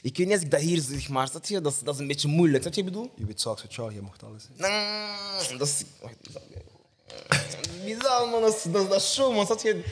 ik 0.02 0.16
weet 0.16 0.26
niet 0.26 0.32
als 0.32 0.42
ik 0.42 0.50
dat 0.50 0.60
hier 0.60 0.80
zeg, 0.80 1.08
maar? 1.08 1.30
Dat, 1.32 1.50
is, 1.50 1.60
dat 1.80 1.94
is 1.94 2.00
een 2.00 2.06
beetje 2.06 2.28
moeilijk. 2.28 2.62
Snap 2.62 2.74
je 2.74 2.80
wat 2.84 2.90
ik 2.92 2.96
bedoel? 2.98 3.12
Je 3.16 3.26
weet 3.26 3.42
with 3.44 3.72
Charlie, 3.72 3.96
je 3.96 4.02
mocht 4.02 4.22
alles. 4.22 4.44
Nee, 4.56 5.58
dat 5.58 5.68
is... 5.68 5.82
Bizar, 7.84 8.28
man. 8.28 8.40
Dat 8.40 8.56
is, 8.56 8.62
dat 8.62 8.88
dat 8.90 9.00
is 9.00 9.12
show, 9.14 9.34
man. 9.34 9.46
Snap 9.46 9.60
je? 9.60 9.84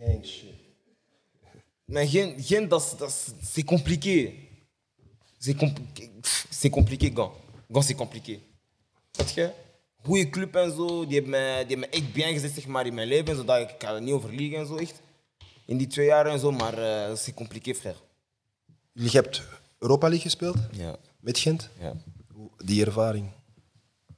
Gang 0.00 0.26
shit. 0.26 0.48
Maar 1.84 2.06
Gent, 2.06 2.46
Gent 2.46 2.70
dat 2.70 2.82
is- 2.82 2.98
dat 2.98 3.08
is... 3.08 3.24
C'est 3.52 3.64
compliqué. 3.66 4.32
C'est 5.38 5.56
compliqué. 5.58 6.10
C'est 6.50 6.70
compliqué, 6.72 7.10
Gant. 7.14 7.32
Gant, 7.72 7.84
c'est 7.84 7.96
compliqué. 7.96 8.40
Snap 9.12 9.28
je? 9.28 9.50
Goeie 10.02 10.30
club 10.30 10.54
en 10.56 10.70
zo, 10.74 11.06
die 11.06 11.20
hebben 11.20 11.66
die 11.68 11.76
hebben 11.78 11.90
echt 11.90 12.12
bien 12.12 12.32
gezet 12.32 12.52
zeg 12.54 12.66
maar, 12.66 12.86
in 12.86 12.94
mijn 12.94 13.08
leven. 13.08 13.26
En 13.28 13.36
zo, 13.36 13.44
dat 13.44 13.60
ik 13.70 13.78
kan 13.78 13.94
er 13.94 14.02
niet 14.02 14.12
over 14.14 14.34
liegen 14.34 14.58
en 14.58 14.66
zo, 14.66 14.76
echt. 14.76 15.00
In 15.70 15.76
die 15.76 15.86
twee 15.86 16.06
jaar 16.06 16.26
en 16.26 16.38
zo, 16.38 16.50
maar 16.52 16.78
eh 16.78 17.14
c'est 17.16 17.34
compliqué, 17.34 17.74
frère. 17.74 17.96
Je 18.92 19.10
hebt 19.10 19.42
Europa 19.78 20.06
League 20.08 20.24
gespeeld 20.30 20.56
Ja, 20.72 20.96
met 21.20 21.38
Gent. 21.38 21.68
ja. 21.80 21.92
Hoe- 22.34 22.50
Die 22.64 22.84
ervaring. 22.84 23.30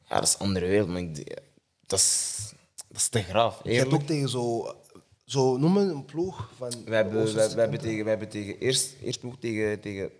Ja, 0.08 0.14
dat 0.18 0.28
is 0.28 0.34
een 0.34 0.46
andere 0.46 0.66
wereld, 0.66 0.88
maar 0.88 1.00
ik, 1.00 1.40
dat, 1.86 1.98
is, 1.98 2.38
dat 2.88 2.96
is 2.96 3.08
te 3.08 3.22
graaf. 3.22 3.60
Je 3.62 3.70
hebt 3.70 3.84
Eerlijk. 3.84 4.02
ook 4.02 4.08
tegen 4.08 4.28
zo, 4.28 4.74
zo 5.24 5.56
noemen 5.56 5.88
een 5.88 6.04
ploeg 6.04 6.50
van. 6.56 6.70
We 6.84 6.94
hebben, 6.94 7.24
we, 7.34 7.40
hebben 7.60 7.80
tegen, 7.80 8.04
we 8.04 8.10
hebben 8.10 8.28
tegen 8.28 8.58
eerst, 8.58 8.94
eerst 9.02 9.20
ploeg 9.20 9.38
tegen, 9.38 9.80
tegen 9.80 10.10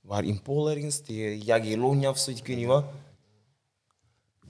waar 0.00 0.24
in 0.24 0.42
Polen 0.42 0.74
ergens, 0.76 1.00
tegen 1.00 1.38
Jagiellonia 1.38 2.10
of 2.10 2.18
zo, 2.18 2.30
ik 2.30 2.46
weet 2.46 2.56
niet 2.56 2.66
wat. 2.66 2.84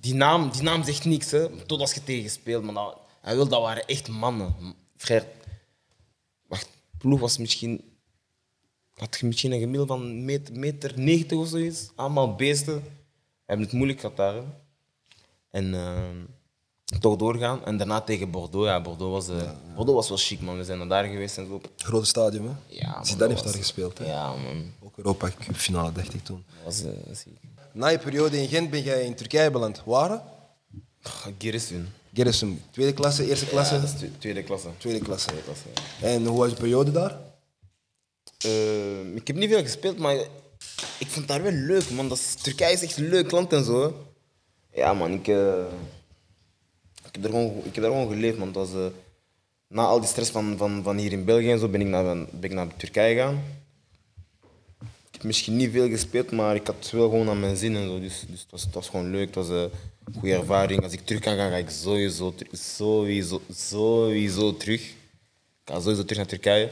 Die 0.00 0.14
naam, 0.14 0.50
die 0.50 0.62
naam 0.62 0.85
zegt 0.85 1.04
niks, 1.04 1.30
hè, 1.30 1.64
tot 1.66 1.80
als 1.80 1.94
je 1.94 2.04
tegen 2.04 2.30
speelt. 2.30 2.64
Maar 2.64 2.74
dat, 2.74 2.96
hij 3.20 3.35
wil, 3.35 3.48
dat 3.48 3.61
waren 3.62 3.87
echt 3.87 4.09
mannen. 4.09 4.54
Frère, 4.96 5.26
ploeg 7.00 7.20
was 7.20 7.38
misschien, 7.38 7.80
had 8.94 9.16
je 9.20 9.26
misschien 9.26 9.52
een 9.52 9.60
gemiddelde 9.60 9.92
van 9.92 10.24
meter, 10.24 10.58
meter 10.58 10.92
90 10.98 11.38
of 11.38 11.48
zoiets. 11.48 11.90
Allemaal 11.94 12.34
beesten. 12.34 12.74
We 12.74 13.46
hebben 13.46 13.66
het 13.66 13.74
moeilijk 13.74 14.00
gehad 14.00 14.16
daar. 14.16 14.34
hè. 14.34 14.42
En 15.50 15.74
eh, 15.74 16.98
toch 17.00 17.16
doorgaan. 17.16 17.64
En 17.64 17.76
daarna 17.76 18.00
tegen 18.00 18.30
Bordeaux. 18.30 18.66
Ja, 18.66 18.80
Bordeaux 18.80 19.26
was, 19.26 19.38
eh, 19.38 19.50
Bordeaux 19.74 19.94
was 19.94 20.08
wel 20.08 20.18
chic, 20.18 20.40
man. 20.40 20.56
We 20.56 20.64
zijn 20.64 20.78
naar 20.78 20.88
daar 20.88 21.04
geweest 21.04 21.38
en 21.38 21.46
zo. 21.46 21.60
Grote 21.76 22.06
stadium, 22.06 22.44
hè? 22.46 22.52
Ja, 22.66 22.90
man, 22.94 23.06
Zidane 23.06 23.30
heeft 23.30 23.42
dat 23.44 23.52
daar 23.52 23.62
gespeeld. 23.62 23.98
Hè? 23.98 24.04
Ja, 24.06 24.28
man. 24.36 24.72
Ook 24.82 24.96
Europa 24.96 25.30
Cup 25.38 25.56
finale, 25.56 25.92
dacht 25.92 26.14
ik 26.14 26.24
toen. 26.24 26.44
Dat 26.64 26.64
was 26.64 27.18
ziek. 27.20 27.38
Na 27.72 27.88
je 27.88 27.98
periode 27.98 28.42
in 28.42 28.48
Gent 28.48 28.70
ben 28.70 28.82
jij 28.82 29.04
in 29.04 29.14
Turkije 29.14 29.50
beland. 29.50 29.82
Waar? 29.84 30.22
Giresun. 31.38 31.88
Gerrisum. 32.14 32.62
Tweede 32.70 32.92
klasse, 32.92 33.28
eerste 33.28 33.46
klasse? 33.46 33.74
Ja, 33.74 33.80
dat 33.80 33.90
is 33.90 33.96
twe- 33.96 34.18
tweede 34.18 34.42
klasse. 34.42 34.68
Tweede 34.78 34.98
klasse. 35.00 35.26
Tweede 35.28 35.44
klasse, 35.44 35.64
ja. 36.00 36.06
En 36.08 36.26
hoe 36.26 36.38
was 36.38 36.50
je 36.50 36.56
periode 36.56 36.90
daar? 36.90 37.18
Eh, 38.38 39.14
ik 39.14 39.26
heb 39.26 39.36
niet 39.36 39.50
veel 39.50 39.62
gespeeld, 39.62 39.98
maar 39.98 40.14
ik 40.98 41.06
vond 41.08 41.14
het 41.14 41.28
daar 41.28 41.42
wel 41.42 41.52
leuk, 41.52 41.90
man. 41.90 42.08
Dat 42.08 42.18
is, 42.18 42.34
Turkije 42.34 42.72
is 42.72 42.82
echt 42.82 42.96
een 42.96 43.08
leuk 43.08 43.30
land 43.30 43.52
en 43.52 43.64
zo. 43.64 43.82
hè. 43.82 43.90
Ja, 44.80 44.94
man, 44.94 45.12
ik, 45.12 45.28
eh, 45.28 45.64
ik, 47.06 47.14
heb, 47.14 47.24
er 47.24 47.30
gewoon, 47.30 47.56
ik 47.64 47.74
heb 47.74 47.84
daar 47.84 47.92
gewoon 47.92 48.08
geleefd, 48.08 48.38
man. 48.38 48.52
Dat 48.52 48.70
was, 48.70 48.80
eh, 48.84 48.90
na 49.68 49.82
al 49.84 50.00
die 50.00 50.08
stress 50.08 50.30
van, 50.30 50.56
van, 50.56 50.82
van 50.82 50.96
hier 50.96 51.12
in 51.12 51.24
België 51.24 51.50
en 51.50 51.58
zo, 51.58 51.68
ben 51.68 51.80
ik 51.80 51.86
naar, 51.86 52.04
ben 52.16 52.28
ik 52.42 52.52
naar 52.52 52.76
Turkije 52.76 53.14
gegaan. 53.14 53.42
Heb 55.20 55.28
misschien 55.28 55.56
niet 55.56 55.70
veel 55.72 55.88
gespeeld, 55.88 56.30
maar 56.30 56.54
ik 56.54 56.66
had 56.66 56.76
het 56.78 56.90
wel 56.90 57.08
gewoon 57.08 57.28
aan 57.28 57.40
mijn 57.40 57.56
zin 57.56 57.76
en 57.76 57.86
zo. 57.86 58.00
Dus, 58.00 58.24
dus 58.30 58.40
het, 58.40 58.50
was, 58.50 58.62
het 58.62 58.74
was 58.74 58.88
gewoon 58.88 59.10
leuk, 59.10 59.26
het 59.26 59.34
was 59.34 59.48
een 59.48 59.70
goede 60.18 60.34
ervaring. 60.34 60.82
Als 60.82 60.92
ik 60.92 61.00
terug 61.06 61.20
kan 61.20 61.36
gaan, 61.36 61.50
ga 61.50 61.56
ik 61.56 61.70
sowieso, 61.70 62.34
terug- 62.34 62.52
sowieso, 62.60 63.40
sowieso 63.54 64.56
terug. 64.56 64.80
Ik 64.80 64.94
ga 65.64 65.80
sowieso 65.80 66.02
terug 66.02 66.16
naar 66.16 66.26
Turkije. 66.26 66.70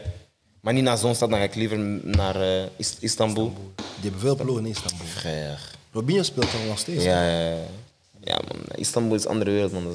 Maar 0.60 0.72
niet 0.74 0.82
naar 0.82 0.98
zo'n 0.98 1.14
stad, 1.14 1.30
dan 1.30 1.38
ga 1.38 1.44
ik 1.44 1.54
liever 1.54 1.78
naar 2.02 2.40
eh, 2.40 2.66
Is- 2.76 2.96
Istanbul. 3.00 3.52
Die 3.74 3.84
hebben 4.02 4.20
veel 4.20 4.36
ploegen 4.36 4.64
in 4.64 4.70
Istanbul. 4.70 5.06
Frère. 5.06 5.56
Robinho 5.92 6.22
speelt 6.22 6.52
er 6.52 6.66
nog 6.68 6.78
steeds. 6.78 7.04
Ja, 7.04 7.28
ja, 7.30 7.48
ja. 7.48 7.56
ja, 8.24 8.38
man. 8.48 8.76
Istanbul 8.76 9.14
is 9.16 9.24
een 9.24 9.30
andere 9.30 9.50
wereld, 9.50 9.72
man. 9.72 9.86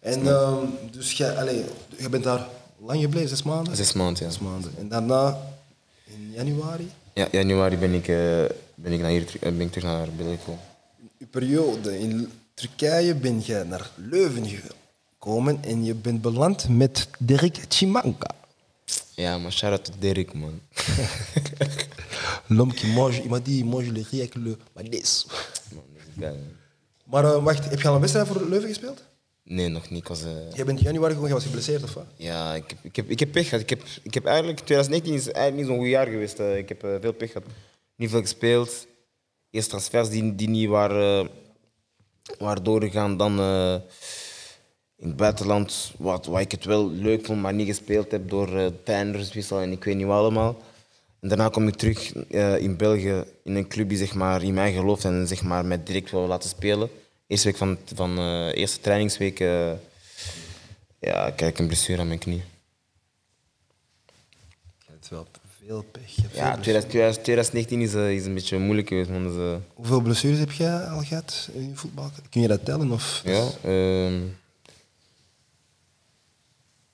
Eh, 0.00 0.12
En 0.12 0.26
ehm, 0.26 0.66
dus 0.90 1.12
jij, 1.12 1.64
je 1.98 2.08
bent 2.08 2.24
daar 2.24 2.46
lang 2.84 3.00
gebleven, 3.00 3.28
zes 3.28 3.42
maanden? 3.42 3.76
zes 3.76 3.92
maanden, 3.92 4.24
ja. 4.24 4.30
Zes 4.30 4.38
maanden. 4.40 4.72
En 4.78 4.88
daarna, 4.88 5.38
in 6.04 6.30
januari, 6.34 6.90
Ja, 7.18 7.26
januari 7.30 7.76
ben 7.76 7.92
ik, 7.92 8.08
eh, 8.08 8.44
ben 8.74 8.92
ik, 8.92 9.00
naar 9.00 9.10
hier, 9.10 9.26
eh, 9.40 9.52
ben 9.52 9.60
ik 9.60 9.72
terug 9.72 9.84
naar 9.84 10.08
België 10.16 10.36
gekomen. 10.36 10.60
je 11.18 11.26
periode 11.26 11.98
in 11.98 12.30
Turkije 12.54 13.14
ben 13.14 13.40
jij 13.40 13.62
naar 13.62 13.90
Leuven 13.94 14.48
gegaan. 14.48 14.76
komen 15.18 15.58
en 15.62 15.84
je 15.84 15.94
bent 15.94 16.22
beland 16.22 16.68
met 16.68 17.08
Dirk 17.18 17.56
Chimanka. 17.68 18.30
Ja, 19.14 19.38
maar 19.38 19.52
shout-out 19.52 19.84
to 19.84 19.92
Dirk, 19.98 20.34
man. 20.34 20.60
L'homme 22.56 22.74
qui 22.74 22.86
mange, 22.92 23.20
il 23.22 23.28
m'a 23.28 23.40
dit, 23.40 23.58
il 23.58 23.64
mange 23.64 23.90
le 23.92 24.02
riz 24.10 24.20
avec 24.20 24.34
le 24.34 24.56
maïs. 24.72 25.26
man 25.74 25.84
dat 25.92 26.02
is 26.06 26.14
geil, 26.18 26.34
man. 26.34 26.56
Maar 27.04 27.24
eh, 27.24 27.44
wacht, 27.44 27.70
heb 27.70 27.80
je 27.80 27.88
al 27.88 27.94
een 27.94 28.00
wedstrijd 28.00 28.26
voor 28.26 28.48
Leuven 28.48 28.68
gespeeld? 28.68 29.02
Nee, 29.48 29.68
nog 29.68 29.90
niet. 29.90 29.98
Ik 29.98 30.08
was, 30.08 30.22
eh, 30.24 30.30
Jij 30.54 30.64
bent 30.64 30.78
in 30.78 30.84
januari 30.84 31.14
gewoon, 31.14 31.30
was 31.30 31.44
geblesseerd 31.44 31.82
of 31.82 31.94
wat? 31.94 32.04
Ja, 32.16 32.54
ik 32.54 32.64
heb, 32.70 32.78
ik 32.82 32.96
heb, 32.96 33.10
ik 33.10 33.18
heb 33.18 33.32
pech 33.32 33.48
gehad. 33.48 33.60
Ik 33.60 33.70
heb, 33.70 33.82
ik 34.02 34.14
heb 34.14 34.24
eigenlijk, 34.24 34.56
2019 34.58 35.14
is 35.14 35.32
eigenlijk 35.32 35.56
niet 35.56 35.66
zo'n 35.66 35.78
goed 35.84 35.92
jaar 35.94 36.06
geweest. 36.06 36.38
eh. 36.38 36.56
Ik 36.56 36.68
heb 36.68 36.84
eh, 36.84 36.90
veel 37.00 37.12
pech 37.12 37.32
gehad. 37.32 37.46
Niet 37.96 38.10
veel 38.10 38.20
gespeeld. 38.20 38.86
Eerst 39.50 39.68
transfers 39.68 40.08
die, 40.08 40.34
die 40.34 40.48
niet 40.48 40.68
waren, 40.68 41.28
waren 42.38 42.64
doorgegaan. 42.64 43.16
Dan 43.16 43.32
in 44.96 45.06
het 45.08 45.16
buitenland, 45.16 45.92
wat, 45.98 46.26
wat 46.26 46.40
ik 46.40 46.50
het 46.50 46.64
wel 46.64 46.90
leuk 46.90 47.26
vond, 47.26 47.40
maar 47.42 47.54
niet 47.54 47.66
gespeeld 47.66 48.10
heb 48.10 48.28
door 48.30 48.48
uh, 48.52 48.66
trainerswissel 48.84 49.60
en 49.60 49.72
ik 49.72 49.84
weet 49.84 49.96
niet 49.96 50.06
wat 50.06 50.16
allemaal. 50.18 50.56
En 51.20 51.28
daarna 51.28 51.48
kom 51.48 51.68
ik 51.68 51.74
terug 51.74 52.12
in 52.58 52.76
België 52.76 53.24
in 53.44 53.54
een 53.56 53.68
club 53.68 53.88
die 53.88 53.98
zeg 53.98 54.14
maar, 54.14 54.42
in 54.42 54.54
mij 54.54 54.72
gelooft 54.72 55.04
en 55.04 55.26
zeg 55.26 55.42
maar, 55.42 55.64
mij 55.64 55.82
direct 55.82 56.10
wil 56.10 56.26
laten 56.26 56.48
spelen. 56.48 56.88
Eerste 57.28 57.48
week 57.48 57.56
van, 57.56 57.78
van 57.94 58.18
eh, 58.18 58.54
eerste 58.54 58.80
trainingsweek 58.80 59.40
eh, 59.40 59.72
ja, 60.98 61.30
krijg 61.30 61.52
ik 61.52 61.58
een 61.58 61.66
blessure 61.66 62.00
aan 62.00 62.06
mijn 62.06 62.18
knie. 62.18 62.42
Je 64.78 64.90
hebt 64.90 65.08
wel 65.08 65.26
veel 65.64 65.82
pech. 65.82 66.14
Ja, 66.34 66.54
blessures. 66.54 66.84
2000 66.84 67.24
2019 67.24 67.80
is, 67.80 67.94
eh, 67.94 68.14
is 68.14 68.26
een 68.26 68.34
beetje 68.34 68.58
moeilijk 68.58 68.88
geweest. 68.88 69.10
Man. 69.10 69.22
Dus, 69.22 69.60
Hoeveel 69.74 70.00
blessures 70.00 70.38
heb 70.38 70.52
jij 70.52 70.84
al 70.84 71.02
gehad 71.02 71.48
in 71.52 71.68
je 71.68 71.74
voetbal? 71.74 72.10
Kun 72.30 72.40
je 72.40 72.48
dat 72.48 72.64
tellen? 72.64 72.90
Of? 72.90 73.22
ja, 73.24 73.48
ehm 73.62 74.22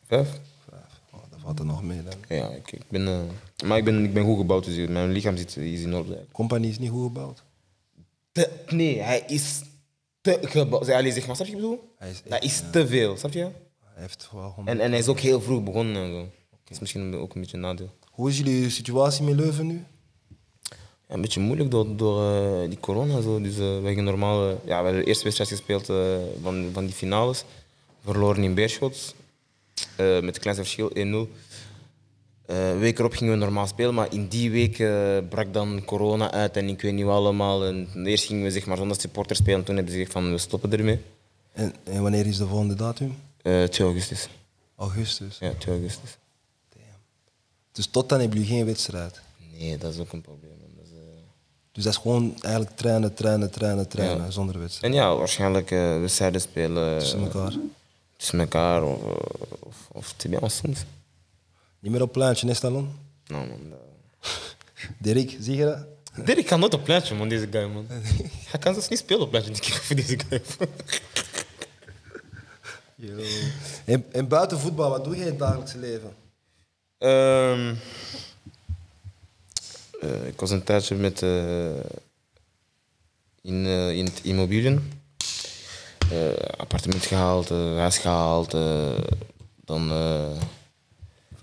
vijf. 0.06 0.28
Vijf. 0.68 1.00
Oh, 1.10 1.20
dat 1.30 1.40
valt 1.40 1.58
er 1.58 1.64
nog 1.64 1.82
mee 1.82 2.02
dan. 2.02 2.38
Ja, 2.38 2.48
ik, 2.48 2.72
ik 2.72 2.88
ben, 2.88 3.30
maar 3.64 3.78
ik 3.78 3.84
ben, 3.84 4.04
ik 4.04 4.12
ben 4.14 4.24
goed 4.24 4.38
gebouwd, 4.38 4.64
dus 4.64 4.88
mijn 4.88 5.12
lichaam 5.12 5.36
zit, 5.36 5.56
is 5.56 5.82
in 5.82 5.94
orde. 5.94 6.24
Compagnie 6.32 6.70
is 6.70 6.78
niet 6.78 6.90
goed 6.90 7.06
gebouwd. 7.06 7.42
Nee, 8.68 9.00
hij 9.00 9.24
is 9.26 9.62
te 10.24 10.38
gebouwd. 10.42 10.88
Allee, 10.88 11.12
zeg 11.12 11.26
maar, 11.26 11.36
snap 11.36 11.48
je 11.48 11.54
wat 11.54 11.62
ik 11.62 11.68
bedoel? 11.68 11.94
Hij 11.98 12.10
is 12.10 12.22
echt, 12.22 12.30
dat 12.30 12.42
is 12.42 12.62
te 12.72 12.86
veel, 12.86 13.16
snap 13.16 13.32
je? 13.32 13.40
Hij 13.40 14.02
heeft 14.02 14.28
wel 14.32 14.54
En, 14.64 14.80
en 14.80 14.90
hij 14.90 14.98
is 14.98 15.08
ook 15.08 15.20
heel 15.20 15.40
vroeg 15.40 15.62
begonnen 15.62 15.96
en 15.96 16.10
zo. 16.10 16.18
Dat 16.50 16.70
is 16.70 16.78
misschien 16.78 17.16
ook 17.16 17.34
een 17.34 17.40
beetje 17.40 17.56
een 17.56 17.62
nadeel. 17.62 17.90
Hoe 18.10 18.28
is 18.28 18.36
jullie 18.36 18.70
situatie 18.70 19.24
met 19.24 19.34
Leuven 19.34 19.66
nu? 19.66 19.84
Ja, 21.08 21.14
een 21.14 21.20
beetje 21.20 21.40
moeilijk 21.40 21.70
door, 21.70 21.96
door 21.96 22.34
eh, 22.34 22.68
die 22.68 22.80
corona. 22.80 23.20
Zo. 23.20 23.40
Dus, 23.40 23.52
eh, 23.52 23.58
we, 23.58 23.82
gingen 23.84 24.04
normaal, 24.04 24.48
eh, 24.48 24.54
ja, 24.64 24.78
we 24.78 24.84
hebben 24.84 25.02
de 25.02 25.04
eerste 25.04 25.24
wedstrijd 25.24 25.50
gespeeld 25.50 25.86
van, 26.42 26.70
van 26.72 26.84
die 26.84 26.94
finales. 26.94 27.44
Verloren 28.04 28.42
in 28.42 28.54
Beerschot. 28.54 29.14
met 29.96 30.24
het 30.24 30.38
kleinste 30.38 30.64
verschil 30.64 30.90
1-0. 30.94 31.28
Eh 32.46 32.78
week 32.78 32.98
erop 32.98 33.12
gingen 33.12 33.32
we 33.32 33.38
normaal 33.38 33.66
spelen, 33.66 33.94
maar 33.94 34.12
in 34.12 34.28
die 34.28 34.50
week 34.50 34.78
eh, 34.78 35.18
brak 35.28 35.52
dan 35.52 35.82
corona 35.84 36.30
uit 36.30 36.56
en 36.56 36.68
ik 36.68 36.80
weet 36.82 36.92
niet 36.92 37.04
allemaal. 37.04 37.64
En 37.64 37.88
eerst 38.06 38.24
gingen 38.24 38.42
we 38.42 38.50
zeg 38.50 38.66
maar, 38.66 38.76
zonder 38.76 39.00
supporters 39.00 39.38
spelen, 39.38 39.64
toen 39.64 39.74
hebben 39.74 39.92
ze 39.92 39.98
gezegd 39.98 40.16
van 40.18 40.30
we 40.30 40.38
stoppen 40.38 40.72
ermee. 40.72 41.00
En, 41.52 41.74
en 41.84 42.02
wanneer 42.02 42.26
is 42.26 42.36
de 42.36 42.46
volgende 42.46 42.74
datum? 42.74 43.16
Eh 43.42 43.62
2 43.62 43.86
augustus. 43.86 44.28
Augustus. 44.76 45.38
Ja, 45.40 45.52
2 45.58 45.74
augustus. 45.74 46.16
Dus 47.72 47.86
tot 47.86 48.08
dan 48.08 48.20
hebben 48.20 48.38
jullie 48.38 48.54
geen 48.54 48.66
wedstrijd. 48.66 49.20
Nee, 49.58 49.78
dat 49.78 49.92
is 49.94 49.98
ook 50.00 50.12
een 50.12 50.20
probleem. 50.20 50.50
man. 50.60 50.68
Dat 50.76 50.84
is, 50.84 50.90
eh, 50.90 50.96
Dus 51.72 51.84
dat 51.84 51.92
is 51.92 51.98
gewoon 51.98 52.34
eigenlijk 52.40 52.76
trainen, 52.76 53.14
trainen, 53.14 53.50
trainen, 53.50 53.88
trainen 53.88 54.24
Ja. 54.24 54.30
zonder 54.30 54.58
wedstrijd. 54.58 54.92
En 54.94 55.00
ja, 55.00 55.16
waarschijnlijk 55.16 55.70
eh 55.70 55.98
wedstrijden 56.00 56.40
spelen. 56.40 56.98
Tussen 56.98 57.20
elkaar. 57.20 57.52
tussen 58.16 58.40
elkaar 58.40 58.82
of, 58.82 59.02
eh, 59.02 59.08
of, 59.60 59.88
of 59.92 60.14
bien 60.28 60.50
soms. 60.50 60.84
Niet 61.84 61.92
meer 61.92 62.02
op 62.02 62.12
pleintje, 62.12 62.46
hè, 62.46 62.54
Stallon? 62.54 62.92
Nou 63.26 63.48
man, 63.48 63.60
dat- 63.70 63.78
Dirk, 64.98 65.36
zie 65.40 65.56
je 65.56 65.64
dat? 65.64 66.26
Dirk 66.26 66.46
kan 66.46 66.60
nooit 66.60 66.74
op 66.74 66.84
pleintje 66.84 67.14
man, 67.14 67.28
deze 67.28 67.48
guy 67.50 67.64
man. 67.68 67.86
Hij 68.50 68.60
kan 68.60 68.72
zelfs 68.72 68.88
niet 68.88 68.98
spelen 68.98 69.22
op 69.22 69.30
pleintje, 69.30 69.52
die 69.52 69.72
voor 69.74 69.96
deze 69.96 70.18
guy. 70.28 70.42
En, 73.84 74.04
en 74.12 74.28
buiten 74.28 74.58
voetbal, 74.60 74.90
wat 74.90 75.04
doe 75.04 75.14
jij 75.16 75.24
in 75.24 75.30
het 75.30 75.38
dagelijkse 75.38 75.78
leven? 75.78 76.14
Ehm, 76.98 77.74
eh, 80.00 80.26
ik 80.26 80.40
was 80.40 80.50
een 80.50 80.64
tijdje 80.64 80.94
met, 80.94 81.22
eh, 81.22 81.76
in, 83.42 83.66
eh, 83.66 83.90
in 83.96 84.04
het 84.04 84.20
immobiliën. 84.22 84.92
Eh, 86.12 86.36
appartement 86.56 87.06
gehaald, 87.06 87.50
eh, 87.50 87.76
huis 87.76 87.98
gehaald. 87.98 88.54
eh, 88.54 88.98
dan, 89.64 89.90
eh, 89.90 90.40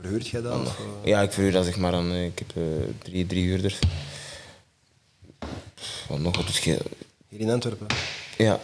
Verhuurt 0.01 0.27
jij 0.27 0.41
dat? 0.41 0.59
Of, 0.61 0.79
eh? 0.79 0.85
ja, 1.07 1.21
ik 1.21 1.31
verhuur 1.31 1.51
dat 1.51 1.65
zeg 1.65 1.77
maar 1.77 1.93
aan. 1.93 2.11
eh, 2.11 2.25
ik 2.25 2.39
heb 2.39 2.51
eh, 2.55 2.63
drie, 3.03 3.25
drie 3.25 3.43
huurders. 3.43 3.79
Wat 6.07 6.19
nog 6.19 6.35
wat 6.37 6.55
je? 6.55 6.77
Hier 7.29 7.39
in 7.39 7.49
Antwerpen. 7.49 7.87
Ja, 8.37 8.59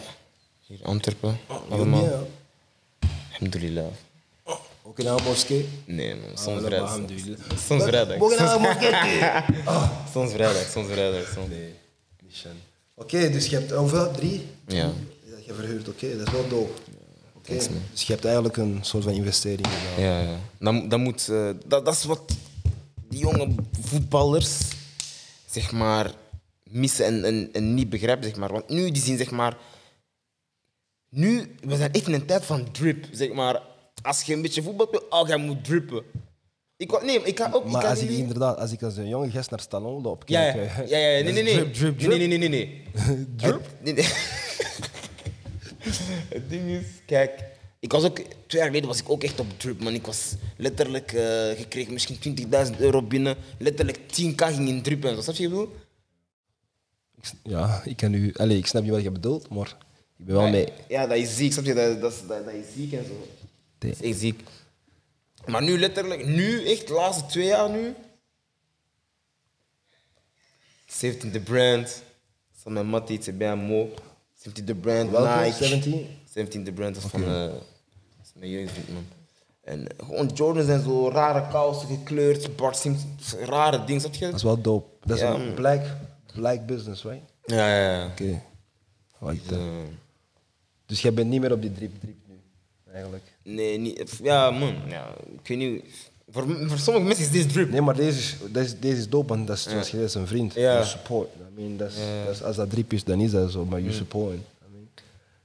hier 0.66 0.78
in 0.80 0.84
Antwerpen. 0.86 1.38
Heel 1.46 1.62
allemaal. 1.70 2.00
bien, 2.00 2.10
ja. 2.12 2.22
Alhamdulillah. 3.32 3.86
Ook 4.82 4.98
in 4.98 5.06
een 5.06 5.22
moskee. 5.24 5.68
Nee 5.84 6.14
man, 6.14 6.38
soms 6.38 6.62
vrijdag. 6.62 7.00
Soms 7.66 7.82
vrijdag. 7.84 8.18
Ook 8.20 8.32
in 8.32 8.44
een 8.44 8.60
moskee. 8.60 8.92
Soms 10.12 10.30
vrijdag, 10.32 10.70
soms 10.70 10.86
vrijdag. 10.88 11.32
Soms. 11.34 11.48
Oké, 12.94 13.30
dus 13.30 13.46
je 13.46 13.56
hebt 13.56 13.70
hoeveel? 13.70 14.10
Drie? 14.10 14.46
Ja. 14.66 14.90
Dat 15.30 15.44
je 15.44 15.54
verhuurt, 15.54 15.88
oké, 15.88 16.16
dat 16.18 16.26
is 16.26 16.32
wel 16.32 16.48
dope. 16.48 16.72
Dus 17.48 18.02
je 18.06 18.12
hebt 18.12 18.24
eigenlijk 18.24 18.56
een 18.56 18.78
soort 18.82 19.04
van 19.04 19.12
investering 19.12 19.66
gedaan. 19.66 20.04
Ja, 20.10 20.20
ja. 20.20 20.36
Dan, 20.58 20.88
dan 20.88 21.00
moet, 21.00 21.28
eh, 21.28 21.50
dat, 21.66 21.84
dat 21.84 21.94
is 21.94 22.04
wat 22.04 22.32
die 23.08 23.18
jonge 23.18 23.54
voetballers 23.80 24.58
zeg 25.50 25.72
maar, 25.72 26.12
missen 26.62 27.04
en, 27.04 27.24
en, 27.24 27.48
en 27.52 27.74
niet 27.74 27.88
begrijpen. 27.90 28.24
Zeg 28.24 28.36
maar. 28.36 28.52
Want 28.52 28.68
nu 28.68 28.90
die 28.90 29.02
zien, 29.02 29.16
zeg 29.16 29.30
maar. 29.30 29.56
Nu, 31.10 31.54
we 31.60 31.76
zijn 31.76 31.92
echt 31.92 32.06
in 32.06 32.12
een 32.14 32.26
tijd 32.26 32.44
van 32.44 32.70
drip. 32.72 33.06
Zeg 33.12 33.32
maar. 33.32 33.62
Als 34.02 34.22
je 34.22 34.34
een 34.34 34.42
beetje 34.42 34.62
voetbal 34.62 34.86
speelt, 34.86 35.08
oh, 35.10 35.28
jij 35.28 35.36
moet 35.36 35.64
drippen. 35.64 36.02
Ik, 36.76 37.02
nee, 37.02 37.22
ik 37.22 37.38
ga 37.38 37.50
ook. 37.52 37.64
Maar 37.64 37.82
ik 37.82 37.88
als 37.88 37.98
ik 37.98 38.08
niet- 38.08 38.18
inderdaad, 38.18 38.58
als 38.58 38.72
ik 38.72 38.82
als 38.82 38.96
een 38.96 39.08
jonge 39.08 39.30
gast 39.30 39.50
naar 39.50 39.60
Stallone 39.60 40.00
loop, 40.02 40.22
Ja, 40.26 40.42
ja, 40.46 40.52
kijk, 40.52 40.88
ja, 40.88 40.98
ja, 40.98 41.08
ja, 41.08 41.22
nee, 41.24 41.32
nee, 41.32 41.42
nee. 41.42 41.54
Drip, 41.54 41.74
drip, 41.74 41.98
drip. 41.98 42.10
Nee, 42.10 42.26
nee, 42.26 42.38
nee, 42.38 42.48
nee, 42.48 42.48
nee. 42.48 43.26
Drip? 43.36 43.54
Het, 43.54 43.82
nee, 43.84 43.92
nee. 43.94 44.08
Het 46.34 46.50
ding 46.50 46.70
is, 46.70 46.86
kijk, 47.06 47.44
ik 47.80 47.92
was 47.92 48.04
ook, 48.04 48.16
twee 48.16 48.60
jaar 48.60 48.66
geleden 48.66 48.88
was 48.88 48.98
ik 49.00 49.10
ook 49.10 49.22
echt 49.22 49.40
op 49.40 49.46
drip, 49.58 49.80
man. 49.80 49.94
Ik 49.94 50.06
was 50.06 50.34
letterlijk, 50.56 51.12
eh 51.12 51.50
gekregen 51.56 51.92
misschien 51.92 52.48
20.000 52.72 52.76
euro 52.78 53.02
binnen, 53.02 53.36
letterlijk 53.58 53.98
10k 53.98 54.34
ging 54.36 54.68
in 54.68 54.82
drip 54.82 55.04
en 55.04 55.14
zo. 55.14 55.20
Snap 55.20 55.34
je 55.34 55.48
wat 55.50 55.62
ik 55.62 55.68
bedoel? 55.68 55.86
Ja, 57.42 57.82
ik, 57.84 57.96
kan 57.96 58.14
u, 58.14 58.32
allez, 58.36 58.58
ik 58.58 58.66
snap 58.66 58.82
niet 58.82 58.92
wat 58.92 59.02
je 59.02 59.10
bedoelt, 59.10 59.48
maar 59.48 59.76
ik 60.18 60.24
ben 60.24 60.34
wel 60.34 60.48
mee. 60.48 60.68
Ja, 60.88 61.06
dat 61.06 61.16
is 61.16 61.36
ziek, 61.36 61.52
snap 61.52 61.64
je? 61.64 61.74
Dat, 61.74 62.00
dat, 62.00 62.12
is- 62.12 62.26
dat, 62.26 62.44
dat 62.44 62.54
is 62.54 62.64
ziek 62.76 62.92
en 62.92 63.04
zo. 63.06 63.26
Dat 63.78 63.90
is 63.90 64.00
echt 64.10 64.18
ziek. 64.18 64.40
Maar 65.46 65.62
nu 65.62 65.78
letterlijk, 65.78 66.26
nu 66.26 66.66
echt, 66.66 66.86
de 66.86 66.92
laatste 66.92 67.26
twee 67.26 67.46
jaar 67.46 67.70
nu. 67.70 67.94
17 70.86 71.30
The 71.32 71.40
Brand. 71.40 72.02
Mijn 72.64 72.86
mattie, 72.86 73.18
c'est 73.22 73.38
bien 73.38 73.58
Mo. 73.58 73.88
17 74.42 74.64
The 74.64 74.74
Brand, 74.74 75.10
Welke? 75.10 75.44
Nike. 75.44 75.64
17? 75.64 76.06
17 76.32 76.64
The 76.64 76.72
Brand, 76.72 76.94
dat 76.94 77.04
is 77.04 77.10
van 77.10 77.22
eh, 77.22 77.28
dat 77.44 77.62
is 78.24 78.30
mijn 78.34 78.50
jeugdvriend, 78.50 78.88
man. 78.92 79.04
En 79.60 79.86
gewoon 80.04 80.26
Jordans 80.34 80.68
en 80.68 80.82
zo, 80.82 81.08
rare 81.08 81.48
kousen 81.50 81.88
gekleurd, 81.88 82.56
Bart 82.56 82.76
Simpson, 82.76 83.16
rare 83.44 83.84
dingen, 83.84 84.00
snap 84.00 84.14
je? 84.14 84.24
Dat 84.24 84.34
is 84.34 84.42
wel 84.42 84.60
dope. 84.60 85.06
Dat 85.06 85.16
is 85.16 85.22
Ja, 85.22 85.34
een 85.34 85.54
black, 85.54 85.82
black 86.34 86.66
business, 86.66 87.02
right? 87.02 87.22
Ja, 87.44 87.68
ja, 87.76 87.92
ja. 87.92 88.06
Oké. 88.06 88.42
Like 89.20 89.42
that. 89.46 89.58
Eh, 89.58 89.64
Dus 90.86 91.02
jij 91.02 91.12
bent 91.14 91.28
niet 91.30 91.40
meer 91.40 91.52
op 91.52 91.60
die 91.62 91.72
drip 91.72 92.00
drip 92.00 92.16
nu, 92.26 92.40
eigenlijk. 92.92 93.24
nee, 93.42 93.78
niet, 93.78 94.18
ja, 94.22 94.50
man. 94.50 94.74
Ja, 94.88 95.08
ik 95.42 95.48
weet 95.48 95.58
niet. 95.58 95.84
Voor, 96.30 96.46
voor 96.68 96.78
sommige 96.78 97.06
mensen 97.06 97.24
is 97.24 97.30
dit 97.30 97.48
drip. 97.52 97.70
Nee, 97.70 97.80
maar 97.80 97.96
deze 97.96 98.18
is, 98.18 98.36
deze, 98.52 98.78
deze 98.78 98.96
is 98.96 99.08
dope, 99.08 99.28
want 99.28 99.46
dat 99.46 99.56
is, 99.56 99.62
zoals 99.62 99.90
je 99.90 100.08
een 100.12 100.26
vriend. 100.26 100.54
Ja. 100.54 100.72
You 100.72 100.84
support. 100.86 101.28
I 101.34 101.60
mean, 101.60 101.76
dat 101.76 101.90
is, 101.90 101.96
dat 102.24 102.34
is- 102.34 102.42
als 102.42 102.56
dat 102.56 102.70
drip 102.70 102.92
is, 102.92 103.04
dan 103.04 103.20
is 103.20 103.30
dat 103.30 103.50
zo, 103.52 103.64
maar 103.64 103.80
you 103.80 103.92
support. 103.92 104.34
I 104.34 104.38
mean. 104.72 104.88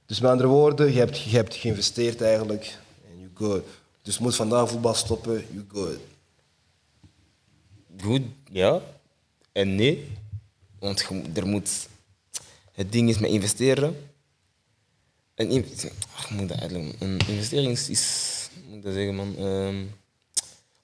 Dus 0.06 0.20
met 0.20 0.30
andere 0.30 0.48
woorden, 0.48 0.92
je 0.92 0.98
hebt, 0.98 1.20
je 1.20 1.36
hebt 1.36 1.54
geïnvesteerd 1.54 2.20
eigenlijk 2.20 2.76
en 3.10 3.18
you 3.18 3.30
good. 3.34 3.64
Dus 4.02 4.16
je 4.16 4.22
moet 4.22 4.36
vandaag 4.36 4.68
voetbal 4.70 4.94
stoppen, 4.94 5.44
you 5.50 5.64
good. 5.68 5.98
Goed, 8.02 8.22
ja. 8.50 8.80
En 9.52 9.74
nee. 9.74 10.06
Want 10.78 11.00
je 11.08 11.22
er 11.34 11.46
moet... 11.46 11.70
Het 12.72 12.92
ding 12.92 13.08
is 13.08 13.18
met 13.18 13.30
investeren. 13.30 13.96
Een 15.34 15.50
in- 15.50 15.66
Ach, 16.16 16.28
hoe 16.28 16.36
moet 16.36 16.48
dat? 16.48 16.70
Een 16.70 17.18
investering 17.28 17.72
is... 17.72 18.48
moet 18.68 18.76
ik 18.76 18.82
dat 18.82 18.92
zeggen, 18.94 19.14
man? 19.14 19.36
Ehm, 19.36 19.76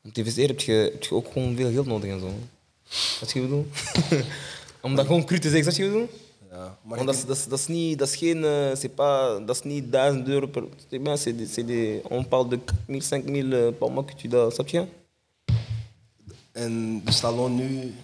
om 0.05 0.13
te 0.13 0.19
investeren 0.21 0.49
heb 0.51 0.61
je, 0.61 0.73
heb 0.73 1.03
je 1.03 1.15
ook 1.15 1.33
gewoon 1.33 1.57
veel 1.57 1.71
geld 1.73 1.87
nodig 1.87 2.11
en 2.11 2.21
zo. 2.21 2.33
Wat 3.21 3.31
je 3.33 3.41
bedoel? 3.41 3.67
om 4.81 4.95
dat 4.97 5.07
gewoon 5.07 5.25
cru 5.25 5.39
te 5.39 5.49
zeggen, 5.49 5.65
wat 5.65 5.77
je 5.77 5.85
bedoel? 5.85 6.09
Ja, 6.51 6.79
maar 6.83 6.97
Want 6.97 7.07
dat 7.07 7.17
is, 7.17 7.25
dat, 7.25 7.37
is, 7.37 7.45
dat 7.47 7.59
is 7.59 7.67
niet, 7.67 7.99
dat 7.99 8.09
is 8.09 8.17
geen, 8.17 8.45
eh, 8.45 8.75
c'est 8.75 8.95
pas, 8.95 9.39
dat 9.47 9.57
is 9.57 9.63
niet 9.63 9.93
1000 9.93 10.29
euro 10.29 10.47
per. 10.47 10.63
C'est 11.17 11.67
des, 11.67 12.01
on 12.09 12.29
parle 12.29 12.49
de 12.49 12.59
4000, 12.87 13.03
5000 13.03 13.53
euh, 13.53 13.73
par 13.79 13.91
mois 13.91 14.05
que 14.07 14.15
tu 14.15 14.29
dois, 14.29 14.55
snap 14.55 14.69
je? 14.69 14.85
En 16.53 17.01
de 17.05 17.13
Stallone 17.13 17.55
nu, 17.57 17.95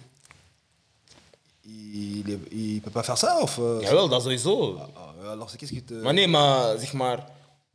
il, 1.65 2.39
il 2.51 2.81
peut 2.81 2.91
pas 2.91 3.03
faire 3.03 3.17
ça 3.17 3.37
of? 3.41 3.57
euh, 3.57 3.81
Jawel, 3.81 4.07
dat 4.09 4.21
sowieso. 4.21 4.77
ah, 4.95 5.31
alors 5.31 5.49
c'est 5.49 5.57
qu'est-ce 5.59 5.73
qui 5.73 5.81
te... 5.83 5.93
Maar 5.93 6.13
nee, 6.13 6.27
maar 6.27 6.77
zeg 6.79 6.93
maar, 6.93 7.27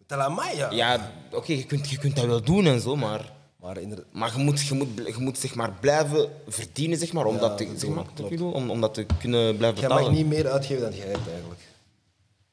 T'as 0.06 0.16
la 0.18 0.28
maille. 0.28 0.68
ja, 0.74 1.12
oké, 1.32 1.52
je, 1.52 1.64
kunt, 1.66 1.90
je 1.90 1.98
kunt 1.98 2.16
dat 2.16 2.24
wel 2.24 2.42
doen 2.42 2.66
en 2.66 2.80
zo, 2.80 2.96
maar, 2.96 3.32
Maar 3.62 3.76
maar 4.12 4.32
je 4.36 4.42
moet, 4.44 4.60
je 4.66 4.74
moet, 4.74 4.88
je 5.06 5.14
moet 5.18 5.38
zeg 5.38 5.54
maar 5.54 5.72
blijven 5.80 6.30
verdienen, 6.48 6.98
zeg 6.98 7.12
maar, 7.12 7.24
om, 7.26 7.34
Ja, 7.34 7.40
dat, 7.40 7.56
te, 7.58 7.68
zeg 7.76 7.90
maar, 7.90 8.04
bedoel, 8.28 8.52
om, 8.52 8.70
om 8.70 8.80
dat 8.80 8.94
te 8.94 9.06
kunnen 9.18 9.56
blijven 9.56 9.80
jij 9.80 9.88
betalen. 9.88 10.10
mag 10.12 10.20
niet 10.22 10.28
meer 10.30 10.50
uitgeven 10.50 10.82
dan 10.82 10.94
je 10.94 11.00
hebt 11.02 11.28
eigenlijk. 11.28 11.60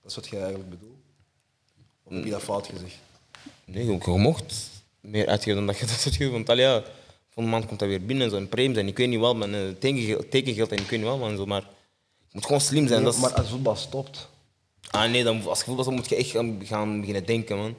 Dat 0.01 0.10
is 0.12 0.16
wat 0.16 0.28
jij 0.28 0.39
eigenlijk 0.39 0.70
bedoelt. 0.70 0.97
Of 2.03 2.14
heb 2.14 2.24
je 2.24 2.30
dat 2.30 2.41
fout 2.41 2.68
gezegd? 2.68 2.95
Nee, 3.66 3.86
je, 3.86 3.91
je 4.05 4.18
mocht 4.18 4.70
meer 4.99 5.28
uitgeven 5.28 5.55
dan 5.55 5.66
dat 5.68 5.78
je 5.78 5.86
dat 5.93 6.01
uitgeeft. 6.05 6.32
Want 6.32 6.49
allee, 6.49 6.66
ja, 6.66 6.84
van 7.30 7.43
de 7.43 7.49
maand 7.49 7.66
komt 7.66 7.80
dat 7.80 7.88
weer 7.89 8.05
binnen 8.05 8.26
en 8.26 8.32
zo. 8.32 8.38
En 8.38 8.49
premies 8.49 8.78
en 8.78 8.88
ik 8.88 8.97
weet 8.97 9.10
niet 9.10 9.20
wel, 9.20 9.36
met 9.36 9.53
een 9.53 9.78
tekengeld, 9.80 10.32
tekengeld 10.32 10.72
en 10.72 10.78
ik 10.78 10.89
weet 10.89 10.99
niet 10.99 11.07
wel, 11.10 11.18
man, 11.18 11.38
zo, 11.38 11.45
maar 11.45 11.62
je 12.18 12.28
moet 12.32 12.45
gewoon 12.45 12.62
slim 12.62 12.88
zijn. 12.88 13.01
Nee, 13.03 13.12
dat 13.12 13.14
is- 13.16 13.22
Maar 13.30 13.34
als 13.39 13.49
voetbal 13.49 13.76
stopt, 13.76 14.30
Ah 14.91 15.12
nee, 15.12 15.24
dan, 15.24 15.47
als 15.47 15.60
je 15.60 15.66
voetbal 15.66 15.91
moet 15.91 16.10
je 16.10 16.16
echt 16.16 16.30
gaan 16.64 16.99
beginnen 16.99 17.26
denken, 17.26 17.57
man. 17.57 17.76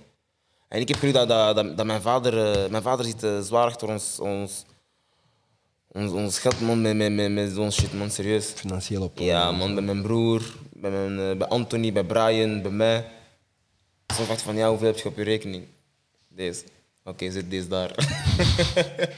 En 0.70 0.80
ik 0.80 0.88
heb 0.88 0.96
gehoord 0.98 1.14
dat, 1.16 1.28
dat, 1.28 1.54
dat, 1.56 1.76
dat 1.76 1.86
mijn 1.86 2.00
vader... 2.02 2.52
eh, 2.64 2.70
mijn 2.70 2.82
vader 2.82 3.04
zit 3.04 3.22
eh, 3.22 3.40
zwaar 3.40 3.64
achter 3.66 3.88
ons, 3.88 4.18
ons, 4.20 4.64
ons, 5.92 6.12
ons 6.12 6.38
geld, 6.38 6.60
man, 6.60 6.80
met, 6.82 6.96
met, 6.96 7.12
met, 7.12 7.30
met 7.30 7.50
zo'n 7.54 7.72
shit, 7.72 7.92
man, 7.92 8.10
serieus. 8.10 8.46
financieel 8.46 9.02
op. 9.02 9.18
Ja, 9.18 9.52
man, 9.52 9.74
bij 9.74 9.82
mijn 9.82 10.02
broer, 10.02 10.42
bij, 10.72 10.90
mijn, 10.90 11.30
eh, 11.30 11.36
bij 11.36 11.46
Anthony, 11.48 11.92
bij 11.92 12.04
Brian, 12.04 12.62
bij 12.62 12.70
mij. 12.70 13.06
Dacht 14.06 14.30
ik 14.30 14.38
van, 14.38 14.56
ja, 14.56 14.68
hoeveel 14.68 14.86
heb 14.86 14.98
je 14.98 15.08
op 15.08 15.16
je 15.16 15.22
rekening? 15.22 15.64
Deze. 16.28 16.62
Oké, 17.04 17.30
zet 17.30 17.50
deze 17.50 17.68
daar. 17.68 17.90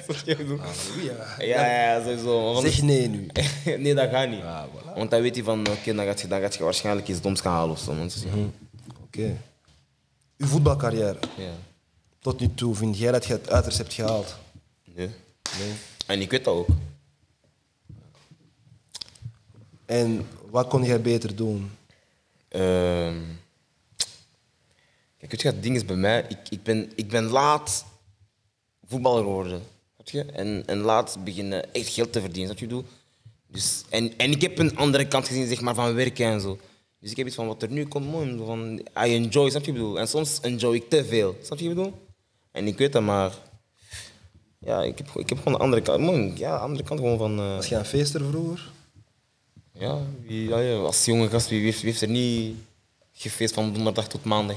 Halleluja. 0.06 1.34
ja, 1.38 1.66
ja, 1.66 2.02
sowieso. 2.02 2.52
Want- 2.52 2.66
Zeg 2.66 2.82
nee 2.82 3.08
nu. 3.08 3.26
nee, 3.78 3.94
dat 3.94 4.10
gaat 4.10 4.28
niet. 4.28 4.42
Ah, 4.42 4.62
voilà. 4.64 4.96
Want 4.96 5.10
dan 5.10 5.22
weet 5.22 5.34
hij 5.34 5.44
van, 5.44 5.66
oké, 5.68 5.94
dan, 5.94 6.04
gaat 6.04 6.20
je, 6.20 6.28
dan 6.28 6.40
gaat 6.40 6.54
je 6.54 6.64
waarschijnlijk 6.64 7.08
iets 7.08 7.20
doms 7.20 7.40
gaan 7.40 7.52
halen 7.52 7.70
of 7.70 7.78
zo. 7.78 7.92
ja. 7.94 8.06
Oké. 9.04 9.36
Uw 10.42 10.48
voetbalcarrière, 10.48 11.18
Ja. 11.36 11.52
tot 12.18 12.40
nu 12.40 12.54
toe, 12.54 12.74
vind 12.74 12.98
jij 12.98 13.12
dat 13.12 13.24
je 13.24 13.32
het 13.32 13.50
uiterst 13.50 13.78
hebt 13.78 13.92
gehaald? 13.92 14.36
Nee. 14.84 15.10
nee. 15.58 15.72
En 16.06 16.20
ik 16.20 16.30
weet 16.30 16.44
dat 16.44 16.54
ook. 16.54 16.68
En 19.86 20.26
wat 20.50 20.68
kon 20.68 20.84
jij 20.84 21.00
beter 21.00 21.36
doen? 21.36 21.70
Ehm 22.48 23.20
kijk, 25.18 25.30
weet 25.30 25.42
je, 25.42 25.48
het 25.48 25.62
ding 25.62 25.76
is 25.76 25.84
bij 25.84 25.96
mij, 25.96 26.26
ik, 26.28 26.38
ik, 26.48 26.62
ben, 26.62 26.92
ik 26.94 27.08
ben 27.08 27.24
laat 27.24 27.84
voetballer 28.86 29.22
geworden. 29.22 29.62
Je? 30.04 30.24
En, 30.24 30.62
en 30.66 30.78
laat 30.78 31.18
beginnen 31.24 31.72
echt 31.72 31.88
geld 31.88 32.12
te 32.12 32.20
verdienen. 32.20 32.54
Je 32.56 32.66
bedoel? 32.66 32.84
Dus, 33.46 33.84
en, 33.88 34.18
en 34.18 34.30
ik 34.30 34.40
heb 34.40 34.58
een 34.58 34.76
andere 34.76 35.08
kant 35.08 35.26
gezien 35.26 35.46
zeg 35.46 35.60
maar, 35.60 35.74
van 35.74 35.94
werken 35.94 36.26
en 36.26 36.40
zo. 36.40 36.58
Dus 37.02 37.10
ik 37.10 37.16
heb 37.16 37.26
iets 37.26 37.36
van 37.36 37.46
wat 37.46 37.62
er 37.62 37.70
nu 37.70 37.86
komt, 37.86 38.10
mooi. 38.10 38.36
zo 38.38 38.44
Van, 38.44 38.78
I 38.78 39.14
enjoy, 39.14 39.50
snap 39.50 39.50
je 39.50 39.50
wat 39.50 39.66
ik 39.66 39.72
bedoel? 39.72 39.98
En 39.98 40.08
soms 40.08 40.40
enjoy 40.40 40.74
ik 40.74 40.88
te 40.88 41.04
veel. 41.04 41.36
Snap 41.42 41.58
je 41.58 41.64
wat 41.68 41.76
ik 41.76 41.82
bedoel? 41.82 42.06
En 42.52 42.66
ik 42.66 42.78
weet 42.78 42.92
dat, 42.92 43.02
maar... 43.02 43.32
Ja, 44.58 44.82
ik 44.82 44.98
heb, 44.98 45.08
ik 45.14 45.28
heb 45.28 45.38
gewoon 45.38 45.52
de 45.52 45.58
andere 45.58 45.82
kant. 45.82 46.00
Man, 46.00 46.32
ja, 46.36 46.56
andere 46.56 46.84
kant 46.84 47.00
gewoon 47.00 47.18
van... 47.18 47.38
eh, 47.38 47.54
Was 47.56 47.68
jij 47.68 47.78
een 47.78 47.84
feester 47.84 48.24
vroeger? 48.24 48.70
ja, 49.72 49.98
wie, 50.26 50.48
ja, 50.48 50.58
ja, 50.58 50.76
als 50.76 51.04
jonge 51.04 51.28
gast, 51.28 51.48
wie 51.48 51.62
heeft, 51.62 51.80
wie 51.80 51.90
heeft 51.90 52.02
er 52.02 52.08
niet 52.08 52.56
gefeest 53.12 53.54
van 53.54 53.72
donderdag 53.72 54.08
tot 54.08 54.24
maandag? 54.24 54.56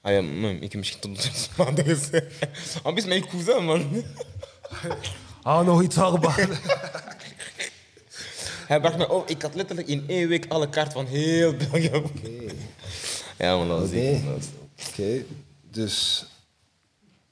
Ah 0.00 0.12
ja, 0.12 0.20
man, 0.22 0.50
ik 0.50 0.60
heb 0.60 0.74
misschien 0.74 1.00
tot 1.00 1.14
donderdag 1.14 1.42
tot 1.42 1.56
maandag 1.56 1.84
gezegd. 1.84 2.34
Am 2.82 2.96
is 2.96 3.04
mijn 3.04 3.26
cousin, 3.28 3.64
man. 3.64 4.04
Ah, 5.42 5.66
nog 5.66 5.82
iets 5.82 5.96
haalbaar. 5.96 6.48
Hij 8.68 8.80
bracht 8.80 8.96
me, 8.96 9.08
oh, 9.08 9.22
ik 9.26 9.42
had 9.42 9.54
letterlijk 9.54 9.88
in 9.88 10.04
één 10.06 10.28
week 10.28 10.46
alle 10.48 10.68
kaarten 10.68 10.92
van 10.92 11.06
heel 11.06 11.54
België. 11.56 12.02
Ja, 13.38 13.56
man, 13.56 13.68
dat 13.68 13.78
was 13.78 13.88
Oké. 13.88 14.20
Oké, 14.88 15.24
dus 15.70 16.26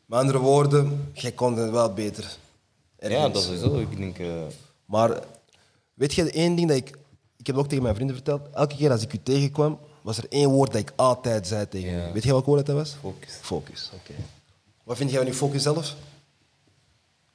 met 0.07 0.18
andere 0.18 0.39
woorden, 0.39 1.11
jij 1.12 1.32
kon 1.32 1.57
het 1.59 1.70
wel 1.70 1.93
beter. 1.93 2.37
Ja, 2.99 3.28
dat 3.28 3.37
is 3.37 3.45
sowieso. 3.45 3.78
Ik 3.78 3.97
denk, 3.97 4.18
eh, 4.18 4.43
Maar 4.84 5.20
weet 5.95 6.14
je, 6.14 6.30
één 6.30 6.55
ding 6.57 6.68
dat 6.68 6.76
ik... 6.76 6.89
Ik 7.37 7.47
heb 7.47 7.55
het 7.55 7.57
ook 7.57 7.68
tegen 7.68 7.82
mijn 7.82 7.95
vrienden 7.95 8.16
verteld. 8.16 8.41
Elke 8.53 8.76
keer 8.76 8.91
als 8.91 9.03
ik 9.03 9.12
u 9.12 9.18
tegenkwam, 9.22 9.78
was 10.03 10.18
er 10.18 10.26
één 10.28 10.49
woord 10.49 10.72
dat 10.72 10.80
ik 10.80 10.93
altijd 10.97 11.47
zei 11.47 11.68
tegen 11.68 11.91
Ja. 11.93 12.12
Weet 12.12 12.22
je 12.22 12.30
welk 12.30 12.47
woord 12.47 12.66
dat 12.66 12.76
was? 12.76 12.97
focus. 13.01 13.39
Focus, 13.43 13.91
oké. 13.95 14.12
Wat 14.84 14.97
vind 14.97 15.11
jij 15.11 15.18
van 15.18 15.28
uw 15.28 15.34
focus 15.34 15.62
zelf? 15.62 15.95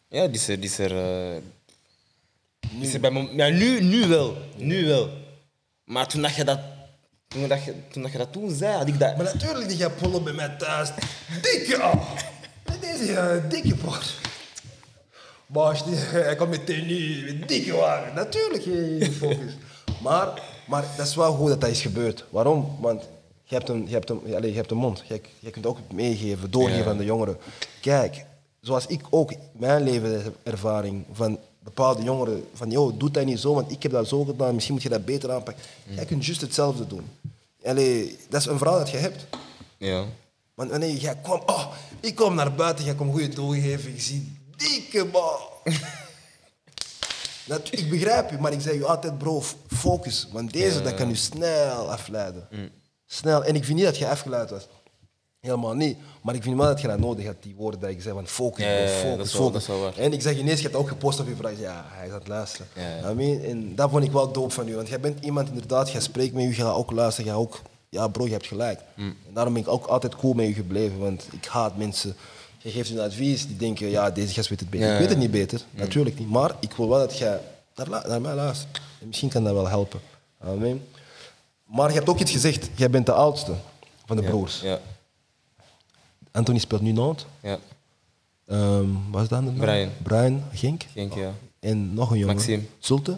Ja, 0.07 0.27
die 0.27 0.35
is 0.35 0.47
er. 0.47 0.59
Die 0.59 0.69
is 0.69 0.77
er, 0.79 0.97
eh, 0.97 1.41
die 2.69 2.81
is 2.87 2.93
er 2.93 2.99
bij 2.99 3.29
ja, 3.35 3.47
nu, 3.49 3.81
nu 3.83 4.07
wel. 4.07 4.37
Nu 4.57 4.85
wel. 4.87 5.09
Maar 5.83 6.07
toen 6.07 6.21
dat 6.21 6.35
je 6.35 6.43
dat, 6.43 6.59
toen 7.27 7.47
dat, 7.47 7.63
je, 7.63 7.73
toen 7.91 8.01
dat, 8.01 8.11
je 8.11 8.17
dat 8.17 8.31
toen 8.31 8.51
zei, 8.55 8.77
had 8.77 8.87
ik 8.87 8.99
dat. 8.99 9.17
Maar 9.17 9.25
natuurlijk, 9.33 9.67
die 9.69 9.77
gaat 9.77 9.95
pullen 9.97 10.23
bij 10.23 10.33
mij 10.33 10.49
thuis. 10.57 10.89
Dikke, 11.41 11.75
oh. 11.83 12.11
Deze 12.81 13.11
uh, 13.11 13.49
dikke. 13.49 13.75
Baas, 15.45 15.85
die- 15.85 15.95
hij 15.95 16.35
komt 16.35 16.49
meteen 16.49 16.85
nu 16.87 17.39
dikke 17.45 17.75
wagen. 17.75 18.13
Natuurlijk, 18.15 18.63
je 18.63 18.95
je 18.99 19.11
focus. 19.11 19.53
Maar, 20.01 20.41
maar 20.67 20.83
dat 20.97 21.07
is 21.07 21.15
wel 21.15 21.33
goed 21.33 21.47
dat 21.49 21.61
dat 21.61 21.69
is 21.69 21.81
gebeurd. 21.81 22.25
Waarom? 22.29 22.77
Want 22.79 23.03
je 23.43 23.55
hebt 23.55 23.69
een, 23.69 23.83
je 23.87 23.93
hebt 23.93 24.09
een, 24.09 24.21
allez, 24.35 24.49
je 24.49 24.55
hebt 24.55 24.71
een 24.71 24.77
mond. 24.77 25.03
Je, 25.07 25.21
je 25.39 25.49
kunt 25.49 25.65
ook 25.65 25.77
meegeven, 25.93 26.51
doorgeven 26.51 26.83
Ja. 26.83 26.89
aan 26.89 26.97
de 26.97 27.05
jongeren. 27.05 27.37
Kijk, 27.81 28.25
zoals 28.61 28.85
ik 28.85 29.01
ook 29.09 29.31
mijn 29.57 29.83
levenservaring 29.83 31.05
van 31.11 31.39
bepaalde 31.63 32.03
jongeren, 32.03 32.47
van 32.53 32.69
joh, 32.69 32.99
doe 32.99 33.11
dat 33.11 33.25
niet 33.25 33.39
zo, 33.39 33.53
want 33.53 33.71
ik 33.71 33.83
heb 33.83 33.91
dat 33.91 34.07
zo 34.07 34.23
gedaan, 34.23 34.53
misschien 34.53 34.73
moet 34.73 34.83
je 34.83 34.89
dat 34.89 35.05
beter 35.05 35.31
aanpakken. 35.31 35.63
Jij 35.89 36.05
kunt 36.05 36.25
juist 36.25 36.41
hetzelfde 36.41 36.87
doen. 36.87 37.09
Allee, 37.63 38.17
dat 38.29 38.41
is 38.41 38.47
een 38.47 38.57
verhaal 38.57 38.77
dat 38.77 38.89
je 38.89 38.97
hebt. 38.97 39.25
Ja. 39.77 40.05
Want 40.53 40.69
wanneer 40.69 40.95
jij 40.95 41.15
kwam, 41.15 41.41
oh, 41.45 41.73
ik 41.99 42.15
kom 42.15 42.35
naar 42.35 42.53
buiten, 42.53 42.85
jij 42.85 42.95
komt 42.95 43.11
goede 43.11 43.29
doorgeven, 43.29 43.93
ik 43.93 44.01
zie 44.01 44.37
dikke 44.57 45.05
bal. 45.05 45.49
Dat, 47.45 47.67
ik 47.71 47.89
begrijp 47.89 48.29
je, 48.29 48.37
maar 48.37 48.51
ik 48.51 48.61
zeg 48.61 48.73
je 48.73 48.85
altijd, 48.85 49.17
bro, 49.17 49.43
focus. 49.67 50.27
Want 50.31 50.53
deze, 50.53 50.81
dat 50.81 50.93
kan 50.93 51.07
je 51.09 51.15
snel 51.15 51.91
afleiden. 51.91 52.47
Snel. 53.05 53.43
En 53.43 53.55
ik 53.55 53.63
vind 53.63 53.77
niet 53.77 53.85
dat 53.85 53.97
je 53.97 54.07
afgeleid 54.07 54.49
was. 54.49 54.67
Helemaal 55.41 55.73
niet. 55.73 55.97
Maar 56.21 56.35
ik 56.35 56.43
vind 56.43 56.57
wel 56.57 56.65
dat 56.67 56.81
je 56.81 56.87
dat 56.87 56.99
nodig 56.99 57.25
hebt, 57.25 57.43
die 57.43 57.55
woorden 57.57 57.79
dat 57.79 57.89
ik 57.89 58.01
zei 58.01 58.13
van 58.13 58.27
focus, 58.27 58.63
Ja, 58.65 58.71
bro, 58.71 58.83
ja, 58.83 58.89
ja, 58.89 58.97
focus, 58.97 59.17
dat 59.17 59.25
is 59.25 59.33
wel- 59.33 59.47
focus. 59.47 59.65
dat 59.65 59.97
is. 59.97 60.05
En 60.05 60.13
ik 60.13 60.21
zeg 60.21 60.37
ineens, 60.37 60.57
je 60.57 60.63
hebt 60.67 60.75
ook 60.79 60.87
gepost 60.87 61.19
op 61.19 61.27
je 61.27 61.35
vraag. 61.35 61.59
Ja, 61.59 61.85
hij 61.87 62.07
het 62.09 62.27
luisteren. 62.27 62.67
Ja, 62.75 62.95
ja. 62.95 63.09
I 63.09 63.13
mean, 63.13 63.41
en 63.41 63.75
dat 63.75 63.89
vond 63.89 64.03
ik 64.03 64.11
wel 64.11 64.31
dope 64.31 64.53
van 64.53 64.67
u. 64.67 64.75
Want 64.75 64.87
jij 64.87 64.99
bent 64.99 65.23
iemand 65.25 65.47
inderdaad, 65.49 65.91
jij 65.91 66.01
spreekt 66.01 66.33
met 66.33 66.43
u, 66.43 66.47
je 66.47 66.53
gaat 66.53 66.75
ook 66.75 66.91
luisteren, 66.91 67.25
je 67.29 67.35
gaat 67.35 67.45
ook... 67.45 67.61
Ja 67.89 68.07
bro, 68.07 68.25
je 68.25 68.31
hebt 68.31 68.47
gelijk. 68.47 68.79
Mm. 68.95 69.07
En 69.27 69.33
daarom 69.33 69.53
ben 69.53 69.61
ik 69.61 69.67
ook 69.67 69.85
altijd 69.85 70.15
cool 70.15 70.33
met 70.33 70.47
u 70.47 70.53
gebleven. 70.53 70.99
Want 70.99 71.27
ik 71.31 71.45
haat 71.45 71.77
mensen... 71.77 72.15
Je 72.57 72.69
geeft 72.71 72.89
hun 72.89 72.99
advies, 72.99 73.47
die 73.47 73.57
denken, 73.57 73.89
ja, 73.89 74.09
deze 74.11 74.33
gast 74.33 74.49
weet 74.49 74.59
het 74.59 74.69
beter. 74.69 74.93
Ik 74.93 74.99
weet 74.99 75.09
het 75.09 75.17
niet 75.17 75.31
beter, 75.31 75.61
natuurlijk 75.71 76.19
niet. 76.19 76.29
Maar 76.29 76.55
ik 76.59 76.73
wil 76.73 76.89
wel 76.89 76.99
dat 76.99 77.17
jij 77.17 77.39
naar, 77.75 78.21
mij 78.21 78.35
luistert. 78.35 78.81
En 79.01 79.07
misschien 79.07 79.29
kan 79.29 79.43
dat 79.43 79.53
wel 79.53 79.67
helpen. 79.67 79.99
Amen. 80.39 80.87
Maar 81.65 81.89
je 81.89 81.95
hebt 81.95 82.09
ook 82.09 82.19
iets 82.19 82.31
gezegd, 82.31 82.69
jij 82.75 82.89
bent 82.89 83.05
de 83.05 83.13
oudste 83.13 83.53
van 84.05 84.15
de 84.15 84.23
broers. 84.23 84.61
Ja. 84.61 84.79
Anthony 86.31 86.59
speelt 86.59 86.81
nu 86.81 86.91
Noord. 86.91 87.25
Ja. 87.41 87.59
Ehm 88.47 88.87
wat 89.11 89.21
is 89.21 89.27
dat? 89.27 89.45
de? 89.45 89.51
Brian. 89.51 89.89
Brian, 90.03 90.43
Genk. 90.53 90.83
Denk 90.93 91.13
ja. 91.13 91.33
En 91.59 91.93
nog 91.93 92.11
een 92.11 92.17
jongen. 92.17 92.35
Maxime. 92.35 92.63
Zulte? 92.79 93.17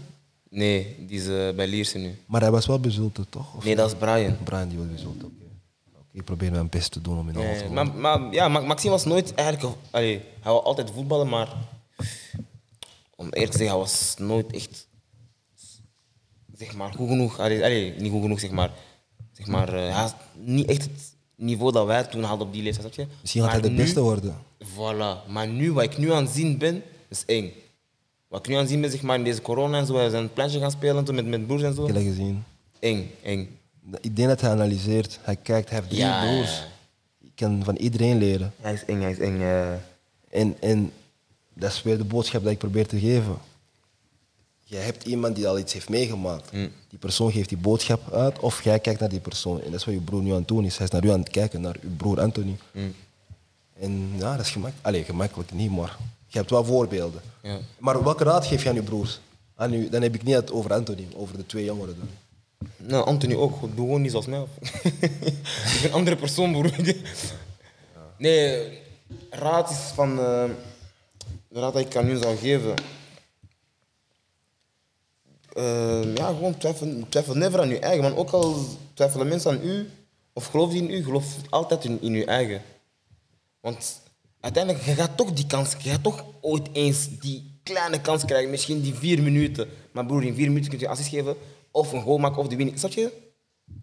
Nee, 0.49 0.95
die 1.07 1.19
is 1.19 1.27
eh, 1.27 1.55
bij 1.55 1.67
Lierse 1.67 1.97
nu. 1.97 2.15
Maar 2.25 2.41
hij 2.41 2.51
was 2.51 2.65
wel 2.65 2.79
bij 2.79 2.91
Zulte, 2.91 3.25
toch? 3.29 3.55
Of- 3.55 3.63
Nee, 3.63 3.75
dat 3.75 3.91
is 3.91 3.97
Brian. 3.97 4.37
Brian 4.43 4.67
die 4.69 4.77
was 4.77 4.87
bij 4.87 4.97
Zulte, 4.97 5.25
oké. 5.25 5.35
Ik 6.11 6.23
probeer 6.23 6.51
mijn 6.51 6.69
best 6.69 6.91
te 6.91 7.01
doen 7.01 7.17
om 7.19 7.29
in 7.29 7.35
alles 7.35 7.57
te 7.57 7.67
wonen. 7.67 7.99
maar, 7.99 8.19
maar 8.19 8.33
ja, 8.33 8.47
Ma- 8.47 8.59
Maxime 8.59 8.91
was 8.91 9.05
nooit 9.05 9.33
eigenlijk. 9.33 9.75
Allee, 9.91 10.17
hij 10.39 10.51
wou 10.51 10.63
altijd 10.63 10.91
voetballen, 10.91 11.29
maar. 11.29 11.53
Om 13.15 13.25
eerlijk 13.25 13.51
te 13.51 13.57
zeggen, 13.57 13.75
hij 13.77 13.85
was 13.85 14.15
nooit 14.17 14.51
echt. 14.53 14.87
Zeg 16.57 16.75
maar 16.75 16.93
goed 16.93 17.07
genoeg. 17.09 17.39
Allee, 17.39 17.63
allee, 17.63 17.93
niet 17.99 18.11
goed 18.11 18.21
genoeg, 18.21 18.39
zeg 18.39 18.51
maar. 18.51 18.71
Zeg 19.31 19.47
maar 19.47 19.67
eh, 19.73 19.79
hij 19.79 19.91
had 20.01 20.15
niet 20.33 20.67
echt 20.69 20.81
het 20.83 21.12
niveau 21.35 21.71
dat 21.71 21.85
wij 21.85 22.03
toen 22.03 22.23
hadden 22.23 22.47
op 22.47 22.53
die 22.53 22.63
leeftijd. 22.63 22.93
Snap 22.93 23.07
je? 23.07 23.13
Misschien 23.21 23.41
gaat 23.43 23.51
hij 23.51 23.61
de 23.61 23.69
nu- 23.69 23.75
beste 23.75 24.01
worden. 24.01 24.35
Voilà. 24.63 25.27
Maar 25.31 25.47
nu, 25.47 25.71
wat 25.73 25.83
ik 25.83 25.97
nu 25.97 26.11
aan 26.11 26.23
het 26.23 26.33
zien 26.33 26.57
ben, 26.57 26.83
is 27.09 27.23
eng. 27.25 27.51
Wat 28.27 28.39
ik 28.39 28.47
nu 28.47 28.53
aan 28.53 28.59
het 28.61 28.69
zien 28.69 28.81
ben, 28.81 28.91
zeg 28.91 29.01
maar, 29.01 29.17
in 29.17 29.23
deze 29.23 29.41
corona 29.41 29.77
en 29.77 29.85
zo, 29.85 29.93
wij 29.93 30.09
zijn 30.09 30.23
een 30.23 30.33
plantje 30.33 30.59
gaan 30.59 30.71
spelen 30.71 31.03
toen 31.03 31.15
met, 31.15 31.25
met 31.27 31.47
broers 31.47 31.63
en 31.63 31.73
zo. 31.73 31.81
Ik 31.81 31.87
heb 31.87 31.95
dat 31.95 32.05
gezien. 32.05 32.43
Eng, 32.79 33.09
eng. 33.23 33.57
Ik 34.01 34.15
denk 34.15 34.27
dat 34.27 34.41
hij 34.41 34.49
analyseert. 34.51 35.19
Hij 35.21 35.35
kijkt, 35.35 35.69
hij 35.69 35.77
heeft 35.77 35.89
drie 35.89 36.01
Ja, 36.03 36.21
broers. 36.25 36.57
ja. 36.59 36.65
Je 37.19 37.29
kan 37.35 37.63
van 37.63 37.75
iedereen 37.75 38.17
leren. 38.17 38.53
Hij 38.61 38.73
is 38.73 38.85
eng, 38.85 39.01
hij 39.01 39.11
is 39.11 39.19
eng. 39.19 39.41
eh. 39.41 39.71
En, 40.29 40.55
en 40.59 40.91
dat 41.53 41.71
is 41.71 41.81
weer 41.83 41.97
de 41.97 42.03
boodschap 42.03 42.43
dat 42.43 42.51
ik 42.51 42.57
probeer 42.57 42.87
te 42.87 42.99
geven. 42.99 43.37
Je 44.63 44.75
hebt 44.75 45.03
iemand 45.05 45.35
die 45.35 45.47
al 45.47 45.59
iets 45.59 45.73
heeft 45.73 45.89
meegemaakt. 45.89 46.51
Die 46.89 46.99
persoon 46.99 47.31
geeft 47.31 47.49
die 47.49 47.57
boodschap 47.57 48.13
uit 48.13 48.39
of 48.39 48.63
jij 48.63 48.79
kijkt 48.79 48.99
naar 48.99 49.09
die 49.09 49.19
persoon. 49.19 49.61
En 49.61 49.71
dat 49.71 49.79
is 49.79 49.85
wat 49.85 49.93
je 49.93 49.99
broer 50.01 50.21
nu 50.21 50.29
aan 50.31 50.35
het 50.37 50.47
doen 50.47 50.65
is. 50.65 50.77
Hij 50.77 50.85
is 50.85 50.91
naar 50.91 51.05
u 51.05 51.11
aan 51.11 51.19
het 51.19 51.29
kijken, 51.29 51.61
naar 51.61 51.75
uw 51.81 51.95
broer 51.97 52.21
Anthony. 52.21 52.57
En 53.79 54.11
ja, 54.17 54.35
dat 54.35 54.45
is 54.45 54.51
gemakkelijk. 54.51 54.87
Allee, 54.87 55.03
gemakkelijk 55.03 55.51
niet, 55.51 55.71
maar 55.71 55.97
je 56.27 56.37
hebt 56.37 56.49
wel 56.49 56.65
voorbeelden. 56.65 57.21
Ja. 57.41 57.57
Maar 57.77 58.03
welke 58.03 58.23
raad 58.23 58.45
geef 58.45 58.63
je 58.63 58.69
aan 58.69 58.75
je 58.75 58.83
broers? 58.83 59.19
Aan 59.55 59.73
u, 59.73 59.89
dan 59.89 60.01
heb 60.01 60.15
ik 60.15 60.23
niet 60.23 60.35
het 60.35 60.51
over 60.51 60.73
Anthony, 60.73 61.07
over 61.15 61.37
de 61.37 61.45
twee 61.45 61.65
jongeren. 61.65 61.95
Dan. 61.99 62.07
Nou, 62.87 63.05
Anthony 63.05 63.35
ook. 63.35 63.59
Doe 63.61 63.69
gewoon 63.85 64.01
niet 64.01 64.11
zoals 64.11 64.25
mij. 64.25 64.39
ik 64.81 65.79
ben 65.81 65.83
een 65.83 65.93
andere 65.93 66.15
persoon, 66.15 66.51
broer. 66.51 66.71
Nee, 68.17 68.67
raad 69.29 69.69
is 69.69 69.77
van... 69.77 70.09
eh, 70.19 70.43
de 71.47 71.59
raad 71.59 71.73
dat 71.73 71.81
ik 71.81 71.95
aan 71.95 72.09
u 72.09 72.17
zou 72.17 72.37
geven... 72.37 72.73
Eh, 75.53 76.15
ja, 76.15 76.27
gewoon 76.27 76.57
twijfel, 76.57 77.03
twijfel 77.09 77.35
never 77.35 77.59
aan 77.59 77.69
je 77.69 77.79
eigen. 77.79 78.03
Man. 78.03 78.15
Ook 78.15 78.29
al 78.29 78.55
twijfelen 78.93 79.27
mensen 79.27 79.51
aan 79.51 79.67
u, 79.67 79.89
of 80.33 80.45
geloof 80.45 80.71
die 80.71 80.81
in 80.81 80.89
u, 80.89 81.03
geloof 81.03 81.35
altijd 81.49 81.85
in, 81.85 82.01
in 82.01 82.13
je 82.13 82.25
eigen. 82.25 82.61
Want 83.59 84.01
uiteindelijk, 84.39 84.85
je 84.85 84.93
gaat 84.93 85.17
toch 85.17 85.33
die 85.33 85.47
kans, 85.47 85.75
je 85.79 85.89
gaat 85.89 86.03
toch 86.03 86.25
ooit 86.41 86.69
eens 86.73 87.19
die 87.19 87.59
kleine 87.63 88.01
kans 88.01 88.25
krijgen. 88.25 88.49
Misschien 88.49 88.81
die 88.81 88.93
vier 88.93 89.23
minuten. 89.23 89.67
Maar 89.91 90.05
broer, 90.05 90.23
in 90.23 90.35
vier 90.35 90.47
minuten 90.47 90.69
kun 90.69 90.79
je 90.79 90.87
assist 90.87 91.09
geven, 91.09 91.35
of 91.71 91.91
een 91.91 92.01
goal 92.01 92.17
maken, 92.17 92.37
of 92.37 92.47
de 92.47 92.55
winning. 92.55 92.79
Snap 92.79 92.91
je? 92.91 93.11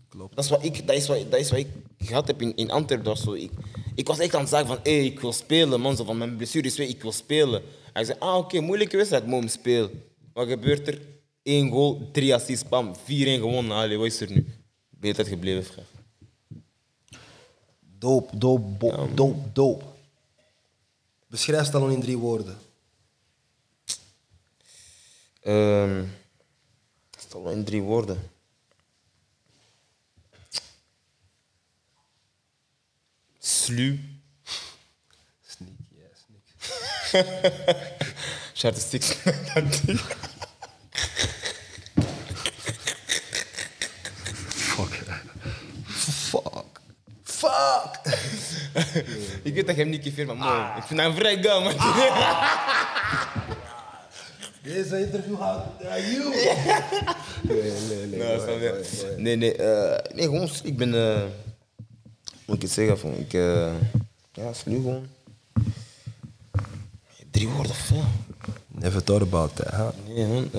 Klopt. 0.08 0.36
Dat 0.36 0.44
is 0.44 0.50
wat 0.50 0.64
ik, 0.64 0.86
dat 0.86 0.96
is 0.96 1.06
wat, 1.06 1.30
dat 1.30 1.40
is 1.40 1.50
wat 1.50 1.58
ik 1.58 1.68
gehad 1.98 2.26
heb 2.26 2.42
in, 2.42 2.56
in 2.56 2.70
Antwerpen. 2.70 3.16
Zo. 3.16 3.32
Ik, 3.32 3.50
ik 3.94 4.06
was 4.06 4.18
echt 4.18 4.34
aan 4.34 4.40
het 4.40 4.50
zeggen 4.50 4.68
van, 4.68 4.78
hé, 4.82 4.98
ik 4.98 5.20
wil 5.20 5.32
spelen. 5.32 5.80
Man, 5.80 5.96
zo 5.96 6.04
van, 6.04 6.18
mijn 6.18 6.36
blessure 6.36 6.66
is 6.66 6.76
weg, 6.76 6.88
ik 6.88 7.02
wil 7.02 7.12
spelen. 7.12 7.62
Hij 7.92 8.04
zei, 8.04 8.18
ah, 8.18 8.36
oké, 8.36 8.60
moeilijke 8.60 8.96
wedstrijd, 8.96 9.26
moom, 9.26 9.48
speel. 9.48 9.90
Wat 10.32 10.48
gebeurt 10.48 10.88
er? 10.88 10.98
Eén 11.50 11.70
goal, 11.72 12.08
drie 12.12 12.32
assists, 12.34 12.68
bam, 12.68 12.92
4-1 12.94 13.40
gewonnen. 13.42 13.76
Allee, 13.76 13.98
wat 13.98 14.06
is 14.06 14.20
er 14.20 14.30
nu? 14.30 14.44
Beter 14.90 15.26
gebleven, 15.26 15.64
vraag. 15.64 15.90
Doop, 17.98 18.30
doop, 18.34 18.78
bo- 18.78 19.08
doop, 19.14 19.54
doop. 19.54 19.84
Beschrijf 21.26 21.66
Stallone 21.66 21.94
in 21.94 22.00
drie 22.00 22.18
woorden. 22.18 22.58
Ehm 25.42 26.04
stel 27.30 27.50
in 27.50 27.64
drie 27.64 27.82
woorden. 27.82 28.18
Sluw. 33.38 33.98
Sneak, 35.46 35.78
yeah, 35.94 36.14
sneak. 38.62 38.74
To 38.74 38.80
six. 38.80 39.12
Fuck. 39.12 40.29
Fuck. 47.50 48.00
ik 49.48 49.54
weet 49.54 49.66
dat 49.66 49.76
je 49.76 49.82
hem 49.82 49.90
niet 49.90 50.02
kiffeert, 50.02 50.26
maar 50.26 50.36
mooi. 50.36 50.60
Ik 50.76 50.82
vind 50.82 51.00
hem 51.00 51.14
vrij 51.14 51.42
guy, 51.42 51.62
man. 51.62 51.72
Deze 54.62 55.00
interview 55.00 55.38
gaat 55.38 55.82
naar 55.82 56.00
you. 56.00 56.24
Nee, 57.42 57.62
nee, 57.62 58.06
nee. 58.06 58.18
Nou, 58.18 58.60
je? 58.60 59.14
Nee, 59.16 59.36
nee, 59.36 59.56
eh, 59.56 60.14
nee, 60.14 60.24
gewoon, 60.24 60.48
ik 60.62 60.76
ben, 60.76 60.94
eh, 60.94 61.22
moet 62.46 62.56
ik 62.56 62.62
het 62.62 62.70
zeggen, 62.70 62.98
van, 62.98 63.14
ik, 63.14 63.32
eh, 63.32 63.72
ja, 64.32 64.52
sluw 64.52 64.82
gewoon. 64.82 65.06
Drie 67.30 67.48
woorden, 67.48 67.74
ja. 67.92 68.04
Never 68.66 69.04
thought 69.04 69.26
about 69.26 69.56
that, 69.56 69.70
huh? 69.70 69.88
Nee, 70.06 70.26
man. 70.26 70.50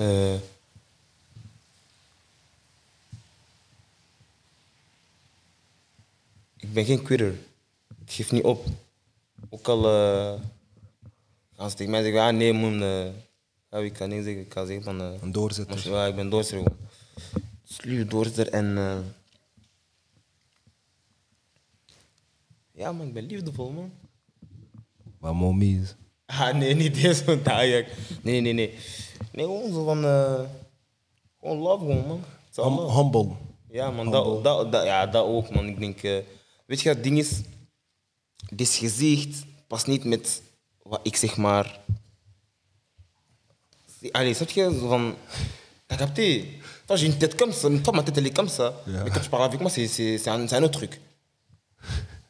Ik 6.72 6.78
ben 6.78 6.84
geen 6.84 7.02
quitter. 7.02 7.34
Ik 8.04 8.12
geef 8.12 8.32
niet 8.32 8.42
op. 8.44 8.66
Ook 9.50 9.68
al 9.68 9.84
eh 9.84 10.40
gaan 11.56 11.70
ze 11.70 11.76
tegen 11.76 11.92
mij 11.92 12.02
zeggen, 12.02 12.20
ah 12.20 12.34
nee, 12.34 12.52
man. 12.52 12.82
eh 12.82 13.06
ja, 13.70 13.78
ik 13.78 13.92
kan 13.92 14.08
niet 14.08 14.24
zeggen. 14.24 14.42
Ik 14.42 14.48
kan 14.48 14.66
zeggen 14.66 14.84
van... 14.84 15.00
eh, 15.00 15.22
Een 15.22 15.32
doorzetter. 15.32 15.90
ja, 15.90 16.06
ik 16.06 16.14
ben 16.14 16.30
doorzetter. 16.30 16.58
gewoon. 16.72 16.88
Sluwe 17.64 18.04
doorzetter 18.06 18.48
en... 18.48 18.78
eh, 18.78 18.98
ja, 22.72 22.92
man, 22.92 23.06
ik 23.06 23.12
ben 23.12 23.26
liefdevol, 23.26 23.70
man. 23.70 23.92
Wat 25.18 25.34
mommy 25.34 25.78
is. 25.82 25.94
Ah, 26.26 26.54
nee, 26.54 26.74
niet 26.74 26.94
deze 27.02 27.24
van 27.24 27.46
Ajax. 27.46 27.90
Nee, 28.22 28.40
nee, 28.40 28.52
nee. 28.52 28.74
Nee, 29.32 29.44
gewoon 29.44 29.72
zo 29.72 29.84
van... 29.84 29.98
gewoon 31.40 31.58
love, 31.58 31.84
gewoon, 31.84 32.06
man. 32.06 32.24
Hum- 32.54 32.90
humble. 32.96 33.28
Ja, 33.70 33.90
man, 33.90 34.10
dat, 34.10 34.44
dat, 34.44 34.72
dat, 34.72 34.84
ja, 34.84 35.06
dat 35.06 35.24
ook, 35.26 35.50
man. 35.54 35.66
Ik 35.66 35.78
denk... 35.78 36.24
weet 36.72 36.80
je, 36.80 36.88
het 36.88 37.02
ding 37.02 37.18
is... 37.18 37.30
Dit 38.54 38.68
gezicht 38.68 39.44
past 39.66 39.86
niet 39.86 40.04
met 40.04 40.42
wat 40.82 41.00
ik 41.02 41.16
zeg 41.16 41.36
maar... 41.36 41.80
Allez, 44.12 44.36
snap 44.36 44.50
je? 44.50 44.62
Zo 44.80 44.88
van... 44.88 45.14
Capté 45.86 46.44
Toi, 46.86 46.98
j'ai 46.98 47.06
une 47.06 47.18
tête 47.18 47.36
comme 47.36 47.52
ça. 47.52 47.68
Toi, 47.82 47.92
ma 47.96 48.02
tête, 48.02 48.16
elle 48.18 48.26
est 48.26 48.36
comme 48.36 48.48
ça. 48.48 48.72
Ja. 48.86 49.02
Mais 49.02 49.10
quand 49.12 49.22
tu 49.22 49.28
parles 49.28 49.44
avec 49.44 49.60
moi, 49.60 49.70
c'est 49.70 50.26
un, 50.28 50.46
un 50.52 50.62
autre 50.62 50.78
truc. 50.78 51.00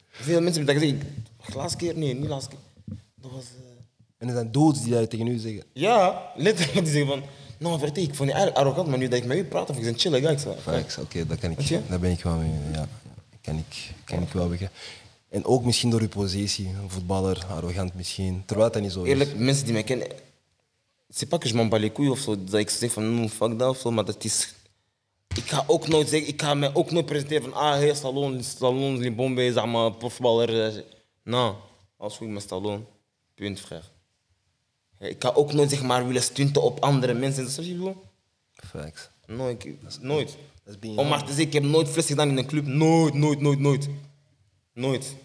Veel 0.09 0.41
mensen 0.41 0.65
hebben 0.65 0.81
dat 0.81 0.83
gezegd. 0.83 1.03
Ik- 1.47 1.55
Laatste 1.55 1.77
keer? 1.77 1.97
Nee, 1.97 2.13
niet 2.15 2.29
laatste 2.29 2.49
keer. 2.49 2.95
Dat 3.15 3.31
was... 3.31 3.43
eh, 3.43 3.81
En 4.17 4.27
er 4.27 4.33
zijn 4.33 4.51
dudes 4.51 4.81
die 4.81 4.91
dat 4.93 5.09
tegen 5.09 5.27
u 5.27 5.37
zeggen. 5.37 5.63
ja, 5.73 6.31
letterlijk. 6.35 6.83
Die 6.85 6.93
zeggen 6.93 7.07
van... 7.11 7.23
Nou, 7.59 7.79
vertel, 7.79 8.03
ik 8.03 8.15
vond 8.15 8.29
je 8.29 8.35
eigenlijk 8.35 8.65
arrogant, 8.65 8.87
maar 8.87 8.97
nu 8.97 9.07
dat 9.07 9.19
ik 9.19 9.25
met 9.25 9.37
u 9.37 9.43
praat, 9.43 9.69
of 9.69 9.77
ik 9.77 9.83
ben 9.83 9.99
chille 9.99 10.19
guy. 10.21 10.31
Ik 10.31 10.39
Facts, 10.61 10.97
oké, 10.97 11.25
dat 11.25 11.39
kan 11.39 11.51
ik. 11.51 11.89
Daar 11.89 11.99
ben 11.99 12.11
ik 12.11 12.21
wel 12.23 12.35
mee. 12.37 12.51
Ja, 12.73 12.87
kan 13.43 13.57
ik, 13.57 13.91
kan 14.05 14.21
ik 14.21 14.29
wel 14.31 14.49
begrijpen. 14.49 14.77
En 15.29 15.45
ook 15.45 15.63
misschien 15.63 15.89
door 15.89 16.01
uw 16.01 16.07
positie, 16.07 16.67
een 16.67 16.89
voetballer, 16.89 17.45
arrogant 17.49 17.93
misschien. 17.93 18.43
Terwijl 18.45 18.71
dat 18.71 18.81
niet 18.81 18.91
zo 18.91 19.03
is. 19.03 19.09
Eerlijk, 19.09 19.35
mensen 19.37 19.63
die 19.63 19.73
mij 19.73 19.83
kennen... 19.83 20.07
C'est 21.09 21.29
pas 21.29 21.39
que 21.39 21.47
je 21.47 21.53
m'en 21.55 21.69
bats 21.69 21.81
les 21.81 21.91
couilles 21.91 22.13
of 22.17 22.19
zo, 22.19 22.43
dat 22.43 22.59
ik 22.59 22.69
zeg 22.69 22.91
van 22.91 23.15
no, 23.21 23.27
fuck 23.27 23.59
dat 23.59 23.69
of 23.69 23.77
zo, 23.77 23.91
maar 23.91 24.05
dat 24.05 24.23
is... 24.23 24.53
Ik 25.35 25.43
ga 25.49 25.63
ook 25.67 25.87
nooit 25.87 26.09
zeggen, 26.09 26.29
ik 26.29 26.41
ga 26.41 26.53
mij 26.53 26.75
ook 26.75 26.91
nooit 26.91 27.05
presenteren 27.05 27.43
van 27.43 27.53
ah, 27.53 27.71
hey, 27.73 27.93
Stallone, 27.95 28.41
Stallone, 28.43 28.97
Limbombe, 28.97 29.51
zeg 29.53 29.65
maar, 29.65 29.91
profvoetballer. 29.91 30.83
Nou, 31.23 31.55
als 31.97 32.17
goed 32.17 32.27
met 32.27 32.41
Stallone. 32.41 32.83
Punt, 33.35 33.59
frère. 33.59 33.83
Ik 34.99 35.15
ga 35.23 35.29
ook 35.29 35.53
nooit 35.53 35.69
zeg 35.69 35.81
maar 35.83 36.07
willen 36.07 36.23
stunten 36.23 36.61
op 36.61 36.79
andere 36.79 37.13
mensen. 37.13 37.49
Snap 37.51 37.65
je 37.65 37.77
wat 37.77 37.87
ik 37.89 37.93
bedoel? 37.95 38.03
Facts. 38.81 39.09
Nooit, 39.25 39.65
ik- 39.65 39.77
nooit. 40.01 40.37
Om 40.95 41.07
maar 41.07 41.19
te 41.19 41.27
zeggen, 41.27 41.45
ik 41.45 41.53
heb 41.53 41.63
nooit 41.63 41.89
fles 41.89 42.05
gedaan 42.05 42.29
in 42.29 42.37
een 42.37 42.45
club. 42.45 42.65
Nooit, 42.65 43.13
nooit, 43.13 43.39
nooit, 43.39 43.59
nooit. 43.59 43.89
Nooit. 44.73 45.15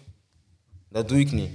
Dat 0.89 1.07
doe 1.09 1.19
ik 1.19 1.31
niet. 1.31 1.49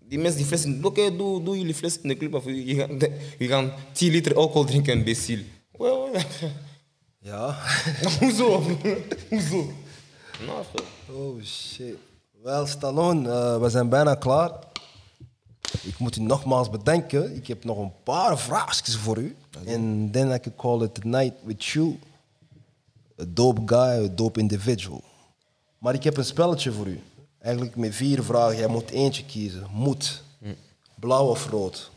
Die 0.00 0.18
mensen 0.18 0.38
die 0.38 0.46
flessen, 0.46 0.84
oké, 0.84 1.16
doe, 1.16 1.42
doe 1.42 1.58
jullie 1.58 1.74
fles 1.74 2.00
in 2.00 2.08
de 2.08 2.16
club. 2.16 2.34
Of 2.34 2.44
je, 2.44 2.74
gaat, 2.74 3.10
je 3.38 3.46
gaat 3.46 3.72
10 3.92 4.10
liter 4.12 4.36
alcohol 4.36 4.64
drinken, 4.64 4.92
imbecile. 4.92 5.42
Wel, 5.78 6.08
Ja. 7.18 7.58
Hoezo? 8.20 8.62
Hoezo? 9.28 9.72
Nou. 10.46 10.64
Oh 11.10 11.42
shit. 11.42 11.96
Wel, 12.42 12.66
Stallone, 12.66 13.30
eh, 13.30 13.60
we 13.60 13.68
zijn 13.68 13.88
bijna 13.88 14.14
klaar. 14.14 14.50
Ik 15.82 15.98
moet 15.98 16.16
u 16.16 16.20
nogmaals 16.20 16.70
bedanken. 16.70 17.36
Ik 17.36 17.46
heb 17.46 17.64
nog 17.64 17.78
een 17.78 17.92
paar 18.02 18.38
vraagjes 18.38 18.96
voor 18.96 19.18
u. 19.18 19.36
En 19.64 20.08
then 20.12 20.26
I 20.26 20.40
could 20.40 20.56
call 20.56 20.82
it 20.82 21.04
a 21.04 21.08
night 21.08 21.34
with 21.44 21.64
you. 21.64 21.98
Dope 23.16 23.62
guy, 23.66 24.14
dope 24.14 24.40
individual. 24.40 25.02
Maar 25.78 25.94
ik 25.94 26.04
heb 26.04 26.16
een 26.16 26.24
spelletje 26.24 26.72
voor 26.72 26.86
u. 26.86 27.02
Eigenlijk 27.38 27.76
met 27.76 27.94
vier 27.94 28.22
vragen. 28.24 28.56
Jij 28.56 28.66
moet 28.66 28.90
eentje 28.90 29.24
kiezen. 29.24 29.66
Moet. 29.70 30.22
Blauw 30.94 31.28
of 31.28 31.46
rood? 31.50 31.90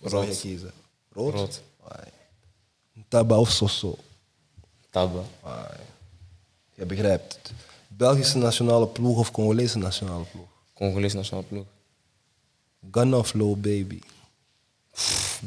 Wat 0.00 0.10
zou 0.10 0.22
je 0.22 0.28
Rood. 0.28 0.40
kiezen? 0.40 0.72
Rood? 1.12 1.34
Rood. 1.34 1.62
Ai. 1.88 2.08
Taba 3.08 3.38
of 3.38 3.50
Soso? 3.50 3.96
Tabba. 4.90 5.20
Ai. 5.42 5.76
Je 6.74 6.84
begrijpt 6.86 7.32
het. 7.34 7.52
Belgische 7.88 8.38
nationale 8.38 8.86
ploeg 8.86 9.18
of 9.18 9.30
Congolese 9.30 9.78
nationale 9.78 10.24
ploeg? 10.24 10.46
Congolese 10.74 11.16
nationale 11.16 11.46
ploeg. 11.46 11.64
Ghana 12.90 13.16
of 13.16 13.34
Low 13.34 13.54
Baby? 13.56 14.00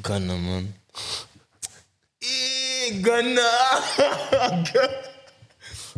Ghana, 0.02 0.36
man. 0.36 0.74
Ghana. 3.02 3.82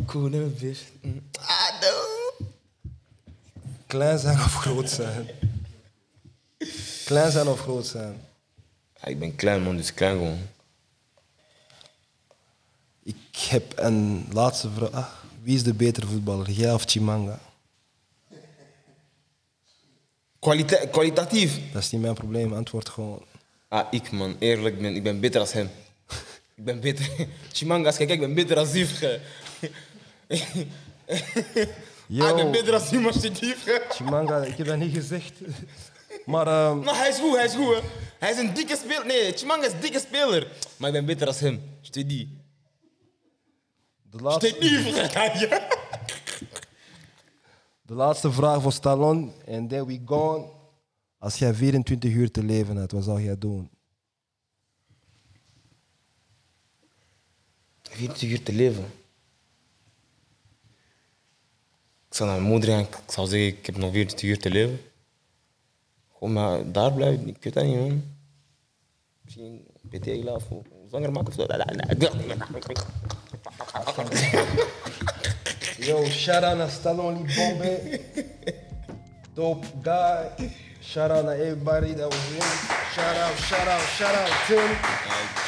Cool, 0.06 0.32
hè, 0.32 0.46
bitch. 0.46 0.80
No. 1.02 1.10
Klein 3.86 4.18
zijn 4.18 4.36
of 4.38 4.54
groot 4.54 4.90
zijn? 4.90 5.28
Klein 7.04 7.30
zijn 7.32 7.48
of 7.48 7.60
groot 7.60 7.86
zijn? 7.86 8.20
Ja, 9.00 9.08
ik 9.08 9.18
ben 9.18 9.36
klein, 9.36 9.62
man, 9.62 9.76
dus 9.76 9.94
klein 9.94 10.12
gewoon. 10.16 10.38
Ik 13.02 13.36
heb 13.48 13.72
een 13.78 14.26
laatste 14.32 14.70
vraag. 14.70 14.90
Ah, 14.90 15.06
Wie 15.42 15.54
is 15.54 15.62
de 15.62 15.74
betere 15.74 16.06
voetballer, 16.06 16.50
jij 16.50 16.72
of 16.72 16.82
Chimanga? 16.86 17.38
Kwalita 20.38 20.86
kwalitatief. 20.86 21.58
Dat 21.72 21.82
is 21.82 21.90
niet 21.90 22.00
mijn 22.00 22.14
probleem, 22.14 22.52
antwoord 22.52 22.88
gewoon. 22.88 23.24
Ah, 23.68 23.86
ik 23.90 24.10
man, 24.10 24.36
eerlijk, 24.38 24.80
man, 24.80 24.94
ik 24.94 25.02
ben 25.02 25.20
beter 25.20 25.40
als 25.40 25.52
hem. 25.52 25.70
Ik 26.60 26.66
ben 26.66 26.80
beter. 26.80 27.10
Chimangas, 27.52 27.96
kijk, 27.96 28.10
ik 28.10 28.20
ben 28.20 28.34
beter 28.34 28.58
als 28.58 28.72
Yves. 28.72 29.00
Yo, 32.06 32.24
Ah, 32.24 32.30
ik 32.30 32.36
ben 32.36 32.50
beter 32.50 32.74
als 32.74 32.92
iemand 32.92 33.20
die 33.20 33.30
Yves. 33.30 33.96
Chimanga, 33.96 34.42
ik 34.42 34.56
heb 34.56 34.66
dat 34.66 34.76
niet 34.78 34.94
gezegd. 34.94 35.32
Maar 36.26 36.46
ehm, 36.46 36.78
Maar 36.78 36.96
hij 36.96 37.08
is 37.08 37.18
goed, 37.18 37.36
hij 37.36 37.44
is 37.44 37.54
goed. 37.54 37.74
Hè. 37.74 37.80
Hij 38.18 38.30
is 38.30 38.38
een 38.38 38.54
dikke 38.54 38.76
speler. 38.76 39.06
Nee, 39.06 39.32
Chimanga 39.32 39.66
is 39.66 39.72
een 39.72 39.80
dikke 39.80 39.98
speler. 39.98 40.52
Maar 40.76 40.88
ik 40.88 40.94
ben 40.94 41.04
beter 41.04 41.26
als 41.26 41.40
hem. 41.40 41.62
Stel 41.80 42.06
die. 42.06 42.38
de, 44.10 44.22
laatste, 44.22 44.58
de 47.82 47.94
laatste 47.94 48.32
vraag 48.32 48.62
voor 48.62 48.72
Stallone. 48.72 49.30
En 49.44 49.68
then 49.68 49.86
we 49.86 50.00
gone. 50.04 50.48
Als 51.18 51.36
jij 51.36 51.54
24 51.54 52.12
uur 52.12 52.30
te 52.30 52.42
leven 52.42 52.76
hebt, 52.76 52.92
wat 52.92 53.04
zou 53.04 53.22
jij 53.22 53.38
doen? 53.38 53.70
24 57.90 58.28
uur 58.30 58.42
te 58.42 58.52
leven. 58.52 58.84
Ik 62.08 62.16
zou 62.16 62.28
naar 62.28 62.38
mijn 62.38 62.50
moeder 62.50 62.70
gaan. 62.70 62.80
Ik 62.80 63.12
zou 63.12 63.26
zeggen, 63.26 63.48
ik 63.48 63.66
heb 63.66 63.76
nog 63.76 63.92
24 63.92 64.28
uur 64.28 64.38
te 64.38 64.50
leven. 64.50 64.80
Gewoon 66.12 66.32
maar 66.32 66.72
daar 66.72 66.92
blijven. 66.92 67.28
Ik 67.28 67.36
weet 67.40 67.52
dat 67.54 67.64
niet, 67.64 67.76
man. 67.76 68.04
Misschien 69.24 69.66
PT 69.88 70.26
of 70.26 70.44
zwanger 70.88 71.12
maken 71.12 71.28
of 71.28 71.34
zo. 71.34 71.46
Yo, 75.86 76.04
shout 76.04 76.42
out 76.42 76.56
naar 76.56 76.70
Stallone 76.70 77.18
Bombe. 77.18 78.00
Dope 79.34 79.66
guy. 79.82 80.50
Shout 80.82 81.10
out 81.10 81.24
naar 81.24 81.38
everybody 81.38 81.94
that 81.94 82.12
was 82.12 82.30
in. 82.32 82.40
Shout 82.92 83.16
out, 83.16 83.36
shout 83.38 83.68
out, 83.68 83.80
shout 83.80 84.14
out, 84.14 84.46
Tim. 84.46 84.76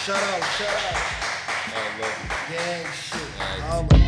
Shout 0.04 0.22
out, 0.22 0.42
shout 0.56 0.74
out. 0.74 1.31
I. 1.64 2.12
Gang 2.50 2.92
shit. 2.92 3.20
Nice. 3.38 4.01